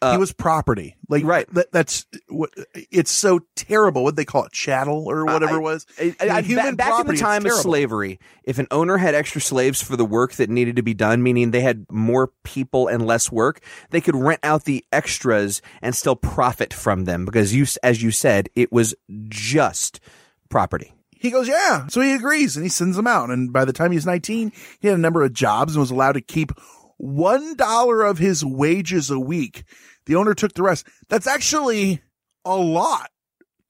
Uh, 0.04 0.12
he 0.12 0.18
was 0.18 0.32
property. 0.32 0.96
Like 1.08 1.24
right. 1.24 1.46
That, 1.54 1.72
that's 1.72 2.06
what 2.28 2.50
it's 2.74 3.10
so 3.10 3.40
terrible. 3.54 4.04
What 4.04 4.16
they 4.16 4.24
call 4.24 4.44
it, 4.44 4.52
chattel 4.52 5.06
or 5.08 5.24
whatever 5.24 5.54
I- 5.54 5.56
it 5.56 5.62
was. 5.62 5.86
I- 5.98 6.14
I- 6.20 6.42
human 6.42 6.76
back 6.76 7.00
in 7.00 7.06
the 7.06 7.16
time 7.16 7.46
of 7.46 7.52
slavery, 7.52 8.18
if 8.44 8.58
an 8.58 8.66
owner 8.70 8.96
had 8.98 9.14
extra 9.14 9.40
slaves 9.40 9.82
for 9.82 9.96
the 9.96 10.04
work 10.04 10.34
that 10.34 10.50
needed 10.50 10.76
to 10.76 10.82
be 10.82 10.94
done, 10.94 11.22
meaning 11.22 11.50
they 11.50 11.60
had 11.62 11.86
more 11.90 12.28
people 12.42 12.88
and 12.88 13.06
less 13.06 13.32
work, 13.32 13.60
they 13.90 14.00
could 14.00 14.16
rent 14.16 14.40
out 14.42 14.64
the 14.64 14.84
extras 14.92 15.62
and 15.80 15.94
still 15.94 16.16
profit 16.16 16.72
from 16.74 17.04
them 17.04 17.24
because 17.24 17.54
you, 17.54 17.66
as 17.82 18.02
you 18.02 18.10
said, 18.10 18.48
it 18.54 18.70
was 18.70 18.94
just 19.28 20.00
property. 20.48 20.92
He 21.10 21.30
goes, 21.30 21.48
yeah. 21.48 21.86
So 21.86 22.02
he 22.02 22.12
agrees 22.12 22.54
and 22.56 22.64
he 22.64 22.68
sends 22.68 22.96
them 22.96 23.06
out. 23.06 23.30
And 23.30 23.50
by 23.50 23.64
the 23.64 23.72
time 23.72 23.92
he's 23.92 24.04
19, 24.04 24.52
he 24.80 24.88
had 24.88 24.98
a 24.98 25.00
number 25.00 25.22
of 25.22 25.32
jobs 25.32 25.74
and 25.74 25.80
was 25.80 25.90
allowed 25.90 26.12
to 26.12 26.20
keep 26.20 26.52
one 26.98 27.56
dollar 27.56 28.02
of 28.02 28.18
his 28.18 28.44
wages 28.44 29.10
a 29.10 29.18
week. 29.18 29.64
The 30.06 30.16
owner 30.16 30.34
took 30.34 30.54
the 30.54 30.62
rest. 30.62 30.86
That's 31.08 31.26
actually 31.26 32.00
a 32.44 32.56
lot 32.56 33.10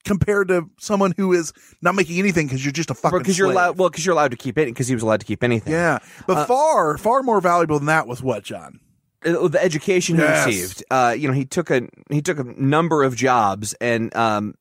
compared 0.05 0.49
to 0.49 0.69
someone 0.79 1.15
who 1.17 1.33
is 1.33 1.53
not 1.81 1.95
making 1.95 2.19
anything 2.19 2.47
because 2.47 2.65
you're 2.65 2.73
just 2.73 2.91
a 2.91 2.95
fucking 2.95 3.19
Because 3.21 3.39
you're 3.39 3.51
allowed, 3.51 3.79
well, 3.79 3.89
because 3.89 4.05
you're 4.05 4.13
allowed 4.13 4.33
to 4.33 4.37
keep 4.37 4.59
it, 4.59 4.67
because 4.67 4.87
he 4.89 4.95
was 4.95 5.03
allowed 5.03 5.21
to 5.21 5.27
keep 5.27 5.43
anything. 5.43 5.73
Yeah. 5.73 5.99
But 6.27 6.39
Uh, 6.39 6.47
far, 6.47 6.99
far 6.99 7.23
more 7.23 7.41
valuable 7.41 7.79
than 7.79 7.87
that 7.87 8.07
was 8.07 8.23
what, 8.23 8.43
John? 8.45 8.81
uh, 9.25 9.49
the 9.49 9.63
education 9.63 10.17
he 10.17 10.23
Yes. 10.23 10.47
received. 10.47 10.85
Uh, 10.91 11.15
you 11.17 11.27
know, 11.29 11.33
he 11.33 11.47
took 11.47 11.71
a 11.71 11.89
he 12.11 12.21
took 12.21 12.39
a 12.39 12.45
number 12.45 13.03
of 13.03 13.17
jobs, 13.17 13.73
and 13.81 14.15
um, 14.15 14.55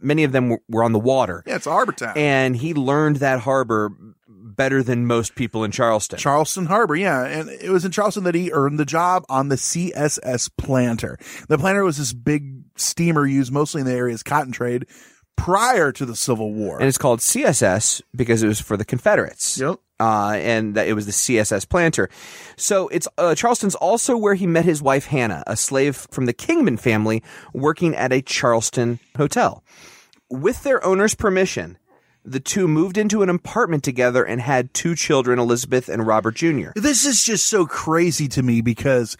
many 0.00 0.22
of 0.22 0.30
them 0.30 0.50
were, 0.50 0.60
were 0.68 0.84
on 0.84 0.92
the 0.92 1.00
water. 1.00 1.42
Yeah, 1.46 1.56
it's 1.56 1.66
a 1.66 1.70
harbor 1.72 1.90
town. 1.90 2.12
and 2.16 2.54
he 2.54 2.74
learned 2.74 3.16
that 3.16 3.40
harbor 3.40 3.90
better 4.56 4.82
than 4.82 5.06
most 5.06 5.34
people 5.34 5.64
in 5.64 5.70
Charleston. 5.70 6.18
Charleston 6.18 6.66
Harbor, 6.66 6.96
yeah. 6.96 7.24
And 7.24 7.48
it 7.48 7.70
was 7.70 7.84
in 7.84 7.90
Charleston 7.90 8.24
that 8.24 8.34
he 8.34 8.50
earned 8.52 8.78
the 8.78 8.84
job 8.84 9.24
on 9.28 9.48
the 9.48 9.56
CSS 9.56 10.50
Planter. 10.56 11.18
The 11.48 11.58
Planter 11.58 11.84
was 11.84 11.98
this 11.98 12.12
big 12.12 12.64
steamer 12.76 13.26
used 13.26 13.52
mostly 13.52 13.80
in 13.80 13.86
the 13.86 13.92
area's 13.94 14.22
cotton 14.22 14.52
trade 14.52 14.86
prior 15.36 15.92
to 15.92 16.06
the 16.06 16.16
Civil 16.16 16.52
War. 16.52 16.78
and 16.78 16.88
it's 16.88 16.98
called 16.98 17.20
CSS 17.20 18.02
because 18.14 18.42
it 18.42 18.48
was 18.48 18.60
for 18.60 18.76
the 18.76 18.84
Confederates. 18.84 19.58
Yep. 19.58 19.80
Uh, 20.00 20.32
and 20.40 20.74
that 20.74 20.88
it 20.88 20.94
was 20.94 21.06
the 21.06 21.12
CSS 21.12 21.68
Planter. 21.68 22.08
So 22.56 22.88
it's 22.88 23.06
uh, 23.16 23.34
Charleston's 23.36 23.76
also 23.76 24.16
where 24.16 24.34
he 24.34 24.46
met 24.46 24.64
his 24.64 24.82
wife 24.82 25.06
Hannah, 25.06 25.44
a 25.46 25.56
slave 25.56 26.08
from 26.10 26.26
the 26.26 26.32
Kingman 26.32 26.78
family 26.78 27.22
working 27.52 27.94
at 27.94 28.12
a 28.12 28.20
Charleston 28.20 28.98
hotel. 29.16 29.62
With 30.30 30.64
their 30.64 30.84
owner's 30.84 31.14
permission, 31.14 31.78
the 32.24 32.40
two 32.40 32.66
moved 32.66 32.96
into 32.96 33.22
an 33.22 33.28
apartment 33.28 33.84
together 33.84 34.24
and 34.24 34.40
had 34.40 34.72
two 34.72 34.94
children, 34.94 35.38
Elizabeth 35.38 35.88
and 35.88 36.06
Robert 36.06 36.34
Jr. 36.34 36.70
This 36.74 37.04
is 37.04 37.22
just 37.22 37.46
so 37.46 37.66
crazy 37.66 38.28
to 38.28 38.42
me 38.42 38.60
because 38.60 39.16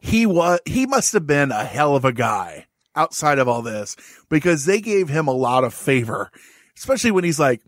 he 0.00 0.26
was 0.26 0.60
he 0.64 0.86
must 0.86 1.12
have 1.12 1.26
been 1.26 1.52
a 1.52 1.64
hell 1.64 1.94
of 1.94 2.04
a 2.04 2.12
guy 2.12 2.66
outside 2.96 3.38
of 3.38 3.48
all 3.48 3.62
this 3.62 3.96
because 4.28 4.64
they 4.64 4.80
gave 4.80 5.08
him 5.08 5.28
a 5.28 5.32
lot 5.32 5.64
of 5.64 5.72
favor, 5.72 6.30
especially 6.76 7.10
when 7.10 7.24
he's 7.24 7.38
like 7.38 7.60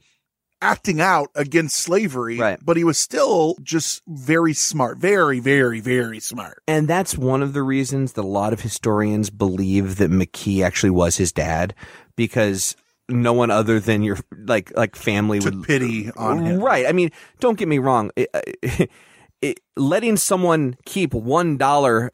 acting 0.60 1.00
out 1.00 1.28
against 1.34 1.76
slavery. 1.76 2.38
Right. 2.38 2.58
But 2.62 2.76
he 2.76 2.84
was 2.84 2.96
still 2.96 3.56
just 3.62 4.02
very 4.06 4.54
smart, 4.54 4.98
very, 4.98 5.40
very, 5.40 5.80
very 5.80 6.20
smart. 6.20 6.62
And 6.66 6.88
that's 6.88 7.18
one 7.18 7.42
of 7.42 7.52
the 7.52 7.62
reasons 7.62 8.12
that 8.12 8.24
a 8.24 8.28
lot 8.28 8.52
of 8.52 8.60
historians 8.60 9.28
believe 9.28 9.96
that 9.96 10.10
McKee 10.10 10.64
actually 10.64 10.90
was 10.90 11.16
his 11.16 11.32
dad 11.32 11.74
because 12.16 12.76
no 13.12 13.33
one 13.33 13.50
other 13.50 13.81
than 13.81 14.02
your 14.02 14.19
like 14.47 14.73
like 14.76 14.97
family 14.97 15.40
would 15.40 15.62
pity 15.64 16.11
on 16.12 16.45
him. 16.45 16.61
Right. 16.61 16.87
I 16.87 16.92
mean, 16.92 17.11
don't 17.40 17.59
get 17.59 17.69
me 17.69 17.78
wrong. 17.78 18.11
It, 18.16 18.28
uh, 18.35 18.87
it, 19.42 19.61
letting 19.76 20.16
someone 20.16 20.76
keep 20.85 21.12
one 21.12 21.57
dollar 21.57 22.11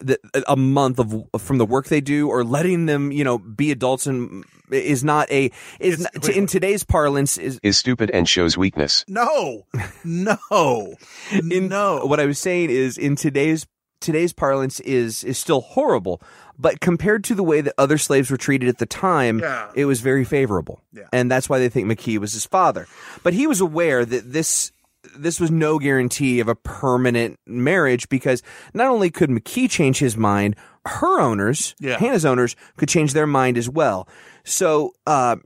a 0.46 0.56
month 0.56 0.98
of 0.98 1.24
from 1.38 1.58
the 1.58 1.66
work 1.66 1.86
they 1.86 2.00
do, 2.00 2.28
or 2.28 2.42
letting 2.42 2.86
them, 2.86 3.12
you 3.12 3.22
know, 3.22 3.38
be 3.38 3.70
adults 3.70 4.06
and 4.06 4.44
is 4.70 5.04
not 5.04 5.30
a 5.30 5.50
is 5.78 6.00
not, 6.00 6.28
in 6.28 6.46
today's 6.46 6.84
parlance 6.84 7.38
is 7.38 7.60
Is 7.62 7.78
stupid 7.78 8.10
and 8.10 8.28
shows 8.28 8.56
weakness. 8.56 9.04
No, 9.08 9.66
no, 10.04 10.38
no. 11.32 12.06
What 12.06 12.18
I 12.18 12.26
was 12.26 12.38
saying 12.38 12.70
is 12.70 12.98
in 12.98 13.14
today's 13.14 13.66
today's 14.00 14.32
parlance 14.32 14.80
is 14.80 15.24
is 15.24 15.38
still 15.38 15.60
horrible, 15.60 16.22
but 16.58 16.80
compared 16.80 17.24
to 17.24 17.34
the 17.34 17.42
way 17.44 17.60
that 17.60 17.74
other 17.78 17.98
slaves 17.98 18.30
were 18.30 18.36
treated 18.36 18.68
at 18.68 18.78
the 18.78 18.86
time, 18.86 19.38
Yeah. 19.38 19.70
it 19.74 19.84
was 19.84 20.00
very 20.00 20.24
favorable. 20.24 20.82
And 21.12 21.30
that's 21.30 21.48
why 21.48 21.58
they 21.58 21.68
think 21.68 21.86
McKee 21.88 22.18
was 22.18 22.32
his 22.32 22.44
father. 22.46 22.86
But 23.22 23.32
he 23.34 23.46
was 23.46 23.60
aware 23.60 24.04
that 24.04 24.32
this 24.32 24.72
this 25.16 25.38
was 25.40 25.50
no 25.50 25.78
guarantee 25.78 26.38
of 26.40 26.48
a 26.48 26.54
permanent 26.56 27.38
marriage 27.46 28.08
because 28.08 28.42
not 28.74 28.88
only 28.88 29.10
could 29.10 29.30
McKee 29.30 29.70
change 29.70 29.98
his 30.00 30.16
mind, 30.16 30.54
her 30.86 31.20
owners, 31.20 31.74
Yeah. 31.78 31.98
Hannah's 31.98 32.24
owners, 32.26 32.56
could 32.76 32.88
change 32.88 33.12
their 33.14 33.26
mind 33.26 33.56
as 33.56 33.68
well. 33.68 34.08
So 34.44 34.92
uh, 35.06 35.36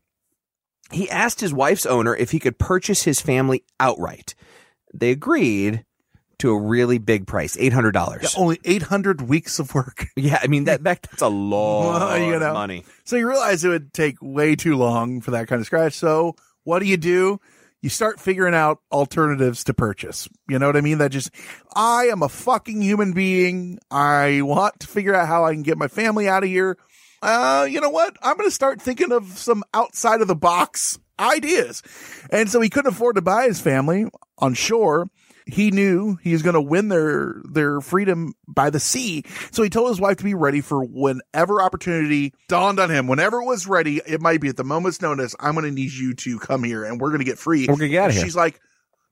he 0.90 1.08
asked 1.10 1.40
his 1.40 1.52
wife's 1.54 1.86
owner 1.86 2.16
if 2.16 2.30
he 2.32 2.38
could 2.40 2.58
purchase 2.58 3.02
his 3.02 3.20
family 3.20 3.62
outright. 3.78 4.34
They 4.92 5.10
agreed 5.10 5.84
to 6.42 6.50
a 6.50 6.60
really 6.60 6.98
big 6.98 7.26
price, 7.26 7.56
eight 7.58 7.72
hundred 7.72 7.92
dollars. 7.92 8.22
Yeah, 8.22 8.40
only 8.40 8.60
800 8.64 9.22
weeks 9.22 9.58
of 9.58 9.74
work. 9.74 10.06
Yeah, 10.16 10.38
I 10.42 10.46
mean 10.46 10.64
that, 10.64 10.84
that 10.84 11.02
that's 11.02 11.22
a 11.22 11.28
lot 11.28 12.00
Well, 12.10 12.18
you 12.18 12.38
know. 12.38 12.48
of 12.48 12.54
money. 12.54 12.84
So 13.04 13.16
you 13.16 13.26
realize 13.28 13.64
it 13.64 13.68
would 13.70 13.92
take 13.92 14.16
way 14.20 14.54
too 14.54 14.76
long 14.76 15.20
for 15.20 15.32
that 15.32 15.48
kind 15.48 15.58
of 15.60 15.66
scratch. 15.66 15.94
So 15.94 16.36
what 16.64 16.78
do 16.78 16.86
you 16.86 16.96
do? 16.96 17.40
You 17.80 17.88
start 17.88 18.20
figuring 18.20 18.54
out 18.54 18.78
alternatives 18.92 19.64
to 19.64 19.74
purchase. 19.74 20.28
You 20.48 20.60
know 20.60 20.68
what 20.68 20.76
I 20.76 20.82
mean? 20.82 20.98
That 20.98 21.10
just, 21.10 21.30
I 21.74 22.04
am 22.12 22.22
a 22.22 22.28
fucking 22.28 22.80
human 22.80 23.12
being. 23.12 23.80
I 23.90 24.42
want 24.42 24.78
to 24.80 24.86
figure 24.86 25.14
out 25.16 25.26
how 25.26 25.44
I 25.44 25.52
can 25.52 25.62
get 25.64 25.76
my 25.78 25.88
family 25.88 26.28
out 26.28 26.44
of 26.44 26.48
here. 26.48 26.78
Uh, 27.22 27.66
you 27.68 27.80
know 27.80 27.90
what? 27.90 28.16
I'm 28.22 28.36
going 28.36 28.48
to 28.48 28.54
start 28.54 28.80
thinking 28.80 29.10
of 29.10 29.26
some 29.36 29.64
outside 29.74 30.20
of 30.20 30.28
the 30.28 30.36
box 30.36 30.96
ideas. 31.18 31.82
And 32.30 32.48
so 32.48 32.60
he 32.60 32.68
couldn't 32.70 32.92
afford 32.92 33.16
to 33.16 33.22
buy 33.22 33.46
his 33.46 33.60
family 33.60 34.06
on 34.38 34.54
shore. 34.54 35.08
He 35.46 35.70
knew 35.70 36.16
he 36.22 36.32
was 36.32 36.42
going 36.42 36.54
to 36.54 36.60
win 36.60 36.88
their 36.88 37.36
their 37.44 37.80
freedom 37.80 38.34
by 38.46 38.70
the 38.70 38.80
sea. 38.80 39.24
So 39.50 39.62
he 39.62 39.70
told 39.70 39.88
his 39.88 40.00
wife 40.00 40.18
to 40.18 40.24
be 40.24 40.34
ready 40.34 40.60
for 40.60 40.84
whenever 40.84 41.60
opportunity 41.60 42.34
dawned 42.48 42.78
on 42.78 42.90
him. 42.90 43.06
Whenever 43.06 43.40
it 43.40 43.46
was 43.46 43.66
ready, 43.66 44.00
it 44.06 44.20
might 44.20 44.40
be 44.40 44.48
at 44.48 44.56
the 44.56 44.64
moment's 44.64 45.00
notice. 45.00 45.34
I'm 45.40 45.54
going 45.54 45.66
to 45.66 45.70
need 45.70 45.92
you 45.92 46.14
to 46.14 46.38
come 46.38 46.64
here, 46.64 46.84
and 46.84 47.00
we're 47.00 47.10
going 47.10 47.20
to 47.20 47.24
get 47.24 47.38
free. 47.38 47.66
We're 47.68 47.76
gonna 47.76 47.88
get 47.88 47.98
outta 47.98 48.06
And 48.06 48.14
here. 48.14 48.24
She's 48.24 48.36
like, 48.36 48.60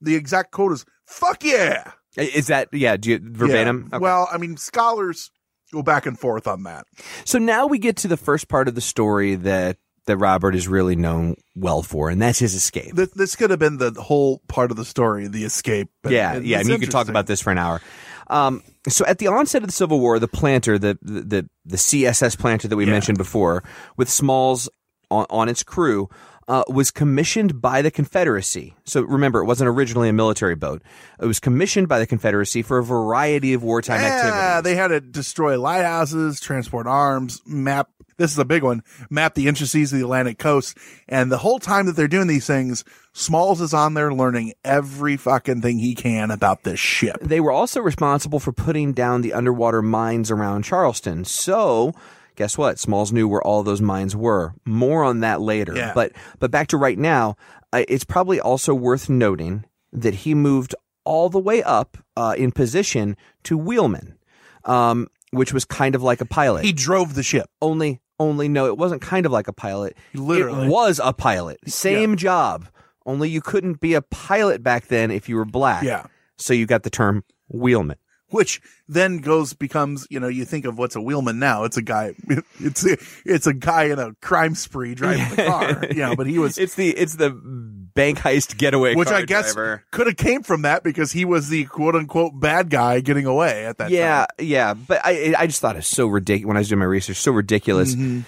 the 0.00 0.14
exact 0.14 0.52
quote 0.52 0.72
is 0.72 0.84
"fuck 1.04 1.44
yeah." 1.44 1.92
Is 2.16 2.48
that 2.48 2.68
yeah? 2.72 2.96
Do 2.96 3.10
you, 3.10 3.20
verbatim? 3.22 3.88
Yeah. 3.90 3.96
Okay. 3.96 4.02
Well, 4.02 4.28
I 4.30 4.38
mean, 4.38 4.56
scholars 4.56 5.30
go 5.72 5.82
back 5.82 6.06
and 6.06 6.18
forth 6.18 6.46
on 6.46 6.64
that. 6.64 6.86
So 7.24 7.38
now 7.38 7.66
we 7.66 7.78
get 7.78 7.98
to 7.98 8.08
the 8.08 8.16
first 8.16 8.48
part 8.48 8.68
of 8.68 8.74
the 8.74 8.80
story 8.80 9.36
that 9.36 9.76
that 10.06 10.16
Robert 10.16 10.54
is 10.54 10.66
really 10.66 10.96
known 10.96 11.36
well 11.54 11.82
for, 11.82 12.10
and 12.10 12.20
that's 12.20 12.38
his 12.38 12.54
escape. 12.54 12.94
This, 12.94 13.10
this 13.10 13.36
could 13.36 13.50
have 13.50 13.58
been 13.58 13.78
the 13.78 13.92
whole 13.92 14.40
part 14.48 14.70
of 14.70 14.76
the 14.76 14.84
story, 14.84 15.26
the 15.28 15.44
escape. 15.44 15.88
And- 16.04 16.12
yeah, 16.12 16.34
and 16.34 16.46
yeah. 16.46 16.58
I 16.58 16.62
mean, 16.62 16.72
you 16.72 16.78
could 16.78 16.90
talk 16.90 17.08
about 17.08 17.26
this 17.26 17.40
for 17.40 17.50
an 17.50 17.58
hour. 17.58 17.80
Um, 18.28 18.62
so 18.88 19.04
at 19.06 19.18
the 19.18 19.26
onset 19.26 19.62
of 19.62 19.68
the 19.68 19.72
Civil 19.72 19.98
War, 20.00 20.18
the 20.18 20.28
planter, 20.28 20.78
the 20.78 20.98
the 21.02 21.20
the, 21.22 21.48
the 21.64 21.76
CSS 21.76 22.38
planter 22.38 22.68
that 22.68 22.76
we 22.76 22.86
mentioned 22.86 23.18
before, 23.18 23.64
with 23.96 24.08
Smalls 24.08 24.68
on, 25.10 25.26
on 25.30 25.48
its 25.48 25.64
crew, 25.64 26.08
uh, 26.46 26.62
was 26.68 26.92
commissioned 26.92 27.60
by 27.60 27.82
the 27.82 27.90
Confederacy. 27.90 28.74
So 28.84 29.02
remember, 29.02 29.40
it 29.40 29.46
wasn't 29.46 29.68
originally 29.68 30.08
a 30.08 30.12
military 30.12 30.54
boat. 30.54 30.82
It 31.20 31.26
was 31.26 31.40
commissioned 31.40 31.88
by 31.88 31.98
the 31.98 32.06
Confederacy 32.06 32.62
for 32.62 32.78
a 32.78 32.84
variety 32.84 33.52
of 33.52 33.64
wartime 33.64 34.00
Yeah, 34.00 34.06
activities. 34.06 34.62
they 34.64 34.76
had 34.76 34.88
to 34.88 35.00
destroy 35.00 35.60
lighthouses, 35.60 36.40
transport 36.40 36.86
arms, 36.86 37.42
map. 37.46 37.88
This 38.20 38.32
is 38.32 38.38
a 38.38 38.44
big 38.44 38.62
one. 38.62 38.82
Map 39.08 39.32
the 39.32 39.48
intricacies 39.48 39.94
of 39.94 39.98
the 39.98 40.04
Atlantic 40.04 40.38
coast. 40.38 40.76
And 41.08 41.32
the 41.32 41.38
whole 41.38 41.58
time 41.58 41.86
that 41.86 41.96
they're 41.96 42.06
doing 42.06 42.26
these 42.26 42.46
things, 42.46 42.84
Smalls 43.14 43.62
is 43.62 43.72
on 43.72 43.94
there 43.94 44.12
learning 44.12 44.52
every 44.62 45.16
fucking 45.16 45.62
thing 45.62 45.78
he 45.78 45.94
can 45.94 46.30
about 46.30 46.62
this 46.62 46.78
ship. 46.78 47.16
They 47.22 47.40
were 47.40 47.50
also 47.50 47.80
responsible 47.80 48.38
for 48.38 48.52
putting 48.52 48.92
down 48.92 49.22
the 49.22 49.32
underwater 49.32 49.80
mines 49.80 50.30
around 50.30 50.64
Charleston. 50.64 51.24
So, 51.24 51.94
guess 52.36 52.58
what? 52.58 52.78
Smalls 52.78 53.10
knew 53.10 53.26
where 53.26 53.40
all 53.40 53.62
those 53.62 53.80
mines 53.80 54.14
were. 54.14 54.52
More 54.66 55.02
on 55.02 55.20
that 55.20 55.40
later. 55.40 55.74
Yeah. 55.74 55.92
But 55.94 56.12
but 56.38 56.50
back 56.50 56.68
to 56.68 56.76
right 56.76 56.98
now, 56.98 57.36
uh, 57.72 57.84
it's 57.88 58.04
probably 58.04 58.38
also 58.38 58.74
worth 58.74 59.08
noting 59.08 59.64
that 59.94 60.12
he 60.14 60.34
moved 60.34 60.74
all 61.04 61.30
the 61.30 61.38
way 61.38 61.62
up 61.62 61.96
uh, 62.18 62.34
in 62.36 62.52
position 62.52 63.16
to 63.44 63.56
wheelman, 63.56 64.18
um, 64.66 65.08
which 65.30 65.54
was 65.54 65.64
kind 65.64 65.94
of 65.94 66.02
like 66.02 66.20
a 66.20 66.26
pilot. 66.26 66.66
He 66.66 66.74
drove 66.74 67.14
the 67.14 67.22
ship. 67.22 67.48
Only 67.62 68.02
only 68.20 68.48
no, 68.48 68.66
it 68.66 68.76
wasn't 68.76 69.02
kind 69.02 69.26
of 69.26 69.32
like 69.32 69.48
a 69.48 69.52
pilot. 69.52 69.96
Literally. 70.14 70.66
it 70.66 70.70
was 70.70 71.00
a 71.02 71.12
pilot. 71.12 71.58
Same 71.68 72.16
job. 72.16 72.68
Only 73.06 73.30
you 73.30 73.40
couldn't 73.40 73.80
be 73.80 73.94
a 73.94 74.02
pilot 74.02 74.62
back 74.62 74.86
then 74.86 75.10
if 75.10 75.28
you 75.28 75.34
were 75.34 75.46
black. 75.46 75.82
Yeah. 75.82 76.06
So 76.36 76.52
you 76.52 76.66
got 76.66 76.84
the 76.84 76.90
term 76.90 77.24
wheelman. 77.48 77.96
Which 78.30 78.60
then 78.88 79.18
goes 79.18 79.52
becomes, 79.52 80.06
you 80.10 80.20
know, 80.20 80.28
you 80.28 80.44
think 80.44 80.64
of 80.64 80.78
what's 80.78 80.96
a 80.96 81.00
wheelman 81.00 81.38
now. 81.38 81.64
It's 81.64 81.76
a 81.76 81.82
guy, 81.82 82.14
it's 82.60 82.84
a, 82.86 82.96
it's 83.24 83.46
a 83.46 83.54
guy 83.54 83.84
in 83.84 83.98
a 83.98 84.14
crime 84.22 84.54
spree 84.54 84.94
driving 84.94 85.28
the 85.36 85.44
car. 85.44 85.86
Yeah, 85.90 86.14
but 86.14 86.26
he 86.26 86.38
was, 86.38 86.58
It's 86.58 86.74
the 86.74 86.90
it's 86.90 87.16
the 87.16 87.30
bank 87.30 88.18
heist 88.18 88.56
getaway 88.56 88.94
which 88.94 89.08
car 89.08 89.18
I 89.18 89.22
guess 89.22 89.54
driver. 89.54 89.84
could 89.90 90.06
have 90.06 90.16
came 90.16 90.42
from 90.42 90.62
that 90.62 90.84
because 90.84 91.12
he 91.12 91.24
was 91.24 91.48
the 91.48 91.64
quote 91.64 91.96
unquote 91.96 92.38
bad 92.38 92.70
guy 92.70 93.00
getting 93.00 93.26
away 93.26 93.66
at 93.66 93.78
that 93.78 93.90
yeah, 93.90 94.26
time. 94.26 94.46
yeah, 94.46 94.74
but 94.74 95.00
I 95.04 95.34
I 95.36 95.46
just 95.46 95.60
thought 95.60 95.76
it's 95.76 95.88
so 95.88 96.06
ridiculous 96.06 96.48
when 96.48 96.56
I 96.56 96.60
was 96.60 96.68
doing 96.68 96.78
my 96.78 96.84
research. 96.84 97.16
So 97.16 97.32
ridiculous. 97.32 97.94
Mm-hmm. 97.94 98.20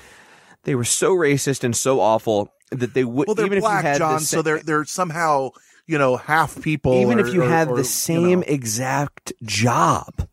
They 0.65 0.75
were 0.75 0.85
so 0.85 1.15
racist 1.15 1.65
and 1.65 1.75
so 1.77 2.01
awful 2.01 2.53
that 2.71 2.95
they 2.95 3.05
would 3.05 3.27
Well, 3.27 3.35
they're 3.35 3.47
even 3.47 3.61
black, 3.61 3.81
if 3.81 3.85
you 3.85 3.89
had 3.91 3.99
John, 3.99 4.21
so 4.21 4.43
they're 4.43 4.61
they're 4.61 4.85
somehow 4.85 5.51
you 5.93 5.99
know 5.99 6.17
half 6.17 6.61
people. 6.63 6.95
even 7.03 7.21
or- 7.21 7.27
if 7.27 7.33
you 7.35 7.43
or- 7.43 7.49
had 7.49 7.69
or, 7.69 7.75
the 7.77 7.83
you 7.83 7.85
same 7.85 8.41
know. 8.41 8.47
exact 8.49 9.33
job, 9.45 10.27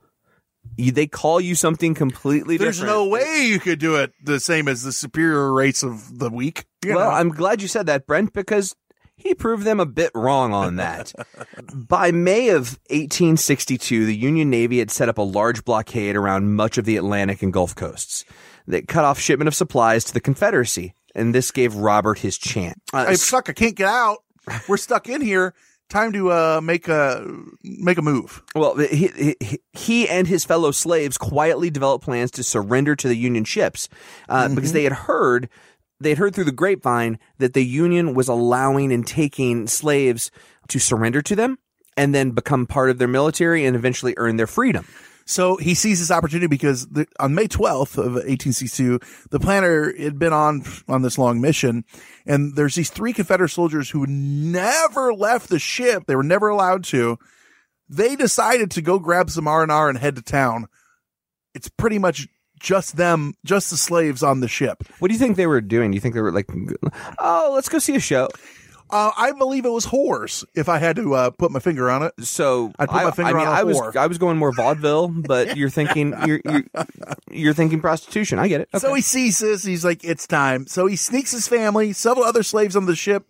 you, 0.77 0.91
they 0.91 1.05
call 1.07 1.39
you 1.41 1.53
something 1.55 1.93
completely 1.93 2.55
different. 2.55 2.59
There's 2.59 2.77
different. 2.79 2.95
no 2.97 3.07
way 3.09 3.45
you 3.45 3.59
could 3.59 3.79
do 3.79 3.95
it 3.97 4.13
the 4.23 4.39
same 4.39 4.67
as 4.67 4.83
the 4.83 4.93
superior 4.93 5.51
race 5.53 5.83
of 5.83 6.17
the 6.19 6.29
week. 6.29 6.65
well, 6.85 6.97
know? 6.97 7.09
I'm 7.09 7.29
glad 7.29 7.61
you 7.61 7.67
said 7.67 7.85
that, 7.87 8.07
Brent, 8.07 8.31
because 8.33 8.75
he 9.17 9.35
proved 9.35 9.65
them 9.65 9.81
a 9.81 9.85
bit 9.85 10.11
wrong 10.15 10.53
on 10.53 10.77
that. 10.77 11.11
By 11.75 12.11
May 12.11 12.49
of 12.49 12.79
1862, 12.89 14.05
the 14.05 14.15
Union 14.15 14.49
Navy 14.49 14.79
had 14.79 14.89
set 14.89 15.09
up 15.09 15.17
a 15.17 15.21
large 15.21 15.65
blockade 15.65 16.15
around 16.15 16.55
much 16.55 16.77
of 16.77 16.85
the 16.85 16.95
Atlantic 16.95 17.43
and 17.43 17.51
Gulf 17.51 17.75
coasts 17.75 18.23
that 18.65 18.87
cut 18.87 19.03
off 19.03 19.19
shipment 19.19 19.49
of 19.49 19.55
supplies 19.55 20.05
to 20.05 20.13
the 20.13 20.21
Confederacy, 20.21 20.93
and 21.13 21.35
this 21.35 21.51
gave 21.51 21.75
Robert 21.75 22.19
his 22.19 22.37
chance. 22.37 22.79
Uh, 22.93 23.05
I 23.09 23.13
suck. 23.15 23.49
I 23.49 23.53
can't 23.53 23.75
get 23.75 23.89
out. 23.89 24.19
We're 24.67 24.77
stuck 24.77 25.09
in 25.09 25.21
here. 25.21 25.53
Time 25.89 26.13
to 26.13 26.31
uh, 26.31 26.61
make 26.63 26.87
a 26.87 27.25
make 27.63 27.97
a 27.97 28.03
move. 28.03 28.43
Well, 28.53 28.77
he, 28.77 29.35
he, 29.39 29.59
he 29.73 30.07
and 30.07 30.27
his 30.27 30.45
fellow 30.45 30.69
slaves 30.69 31.17
quietly 31.17 31.71
developed 31.71 32.05
plans 32.05 32.29
to 32.31 32.43
surrender 32.43 32.95
to 32.95 33.07
the 33.07 33.15
Union 33.15 33.43
ships 33.43 33.89
uh, 34.29 34.43
Mm-hmm. 34.45 34.55
because 34.55 34.71
they 34.73 34.83
had 34.83 34.93
heard 34.93 35.49
they 35.99 36.09
had 36.09 36.19
heard 36.19 36.35
through 36.35 36.43
the 36.43 36.51
grapevine 36.51 37.17
that 37.39 37.53
the 37.55 37.65
Union 37.65 38.13
was 38.13 38.27
allowing 38.27 38.93
and 38.93 39.05
taking 39.07 39.65
slaves 39.65 40.29
to 40.67 40.77
surrender 40.77 41.23
to 41.23 41.35
them 41.35 41.57
and 41.97 42.13
then 42.13 42.31
become 42.31 42.67
part 42.67 42.91
of 42.91 42.99
their 42.99 43.07
military 43.07 43.65
and 43.65 43.75
eventually 43.75 44.13
earn 44.17 44.37
their 44.37 44.47
freedom. 44.47 44.85
So 45.29 45.57
he 45.57 45.75
sees 45.75 45.99
this 45.99 46.09
opportunity 46.09 46.47
because 46.47 46.87
the, 46.87 47.05
on 47.19 47.35
May 47.35 47.47
12th 47.47 47.99
of 47.99 48.13
1862, 48.13 48.99
the 49.29 49.39
Planter 49.39 49.93
had 49.95 50.17
been 50.17 50.33
on 50.33 50.63
on 50.87 51.03
this 51.03 51.19
long 51.19 51.39
mission, 51.39 51.85
and 52.25 52.55
there's 52.55 52.73
these 52.73 52.89
three 52.89 53.13
Confederate 53.13 53.49
soldiers 53.49 53.91
who 53.91 54.07
never 54.07 55.13
left 55.13 55.49
the 55.49 55.59
ship. 55.59 56.05
They 56.07 56.15
were 56.15 56.23
never 56.23 56.49
allowed 56.49 56.83
to. 56.85 57.19
They 57.87 58.15
decided 58.15 58.71
to 58.71 58.81
go 58.81 58.97
grab 58.97 59.29
some 59.29 59.47
R 59.47 59.61
and 59.61 59.71
R 59.71 59.87
and 59.87 59.99
head 59.99 60.15
to 60.15 60.23
town. 60.23 60.65
It's 61.53 61.69
pretty 61.69 61.99
much 61.99 62.27
just 62.59 62.97
them, 62.97 63.35
just 63.45 63.69
the 63.69 63.77
slaves 63.77 64.23
on 64.23 64.39
the 64.39 64.47
ship. 64.47 64.83
What 64.97 65.09
do 65.09 65.13
you 65.13 65.19
think 65.19 65.37
they 65.37 65.45
were 65.45 65.61
doing? 65.61 65.91
Do 65.91 65.95
you 65.95 66.01
think 66.01 66.15
they 66.15 66.21
were 66.21 66.31
like, 66.31 66.49
oh, 67.19 67.51
let's 67.53 67.69
go 67.69 67.77
see 67.77 67.95
a 67.95 67.99
show? 67.99 68.29
Uh, 68.91 69.11
I 69.15 69.31
believe 69.33 69.65
it 69.65 69.69
was 69.69 69.85
whores. 69.85 70.43
If 70.55 70.67
I 70.67 70.79
had 70.79 70.95
to 70.95 71.13
uh, 71.13 71.29
put 71.31 71.51
my 71.51 71.59
finger 71.59 71.89
on 71.89 72.03
it, 72.03 72.13
So 72.23 72.71
I'd 72.79 72.89
put 72.89 73.01
I, 73.01 73.03
my 73.03 73.11
finger 73.11 73.31
I 73.31 73.33
mean, 73.39 73.47
on 73.47 73.53
I 73.53 73.63
was 73.63 73.77
whore. 73.77 73.95
I 73.95 74.07
was 74.07 74.17
going 74.17 74.37
more 74.37 74.51
vaudeville, 74.51 75.07
but 75.09 75.57
you're 75.57 75.69
thinking 75.69 76.13
you're 76.25 76.41
you're, 76.43 76.63
you're 77.31 77.53
thinking 77.53 77.81
prostitution. 77.81 78.39
I 78.39 78.47
get 78.47 78.61
it. 78.61 78.69
So 78.79 78.93
he 78.93 79.01
sees 79.01 79.39
this. 79.39 79.63
He's 79.63 79.85
like, 79.85 80.03
it's 80.03 80.25
time. 80.27 80.67
So 80.67 80.87
he 80.87 80.95
sneaks 80.95 81.31
his 81.31 81.47
family, 81.47 81.93
several 81.93 82.25
other 82.25 82.43
slaves 82.43 82.75
on 82.75 82.85
the 82.85 82.95
ship, 82.95 83.27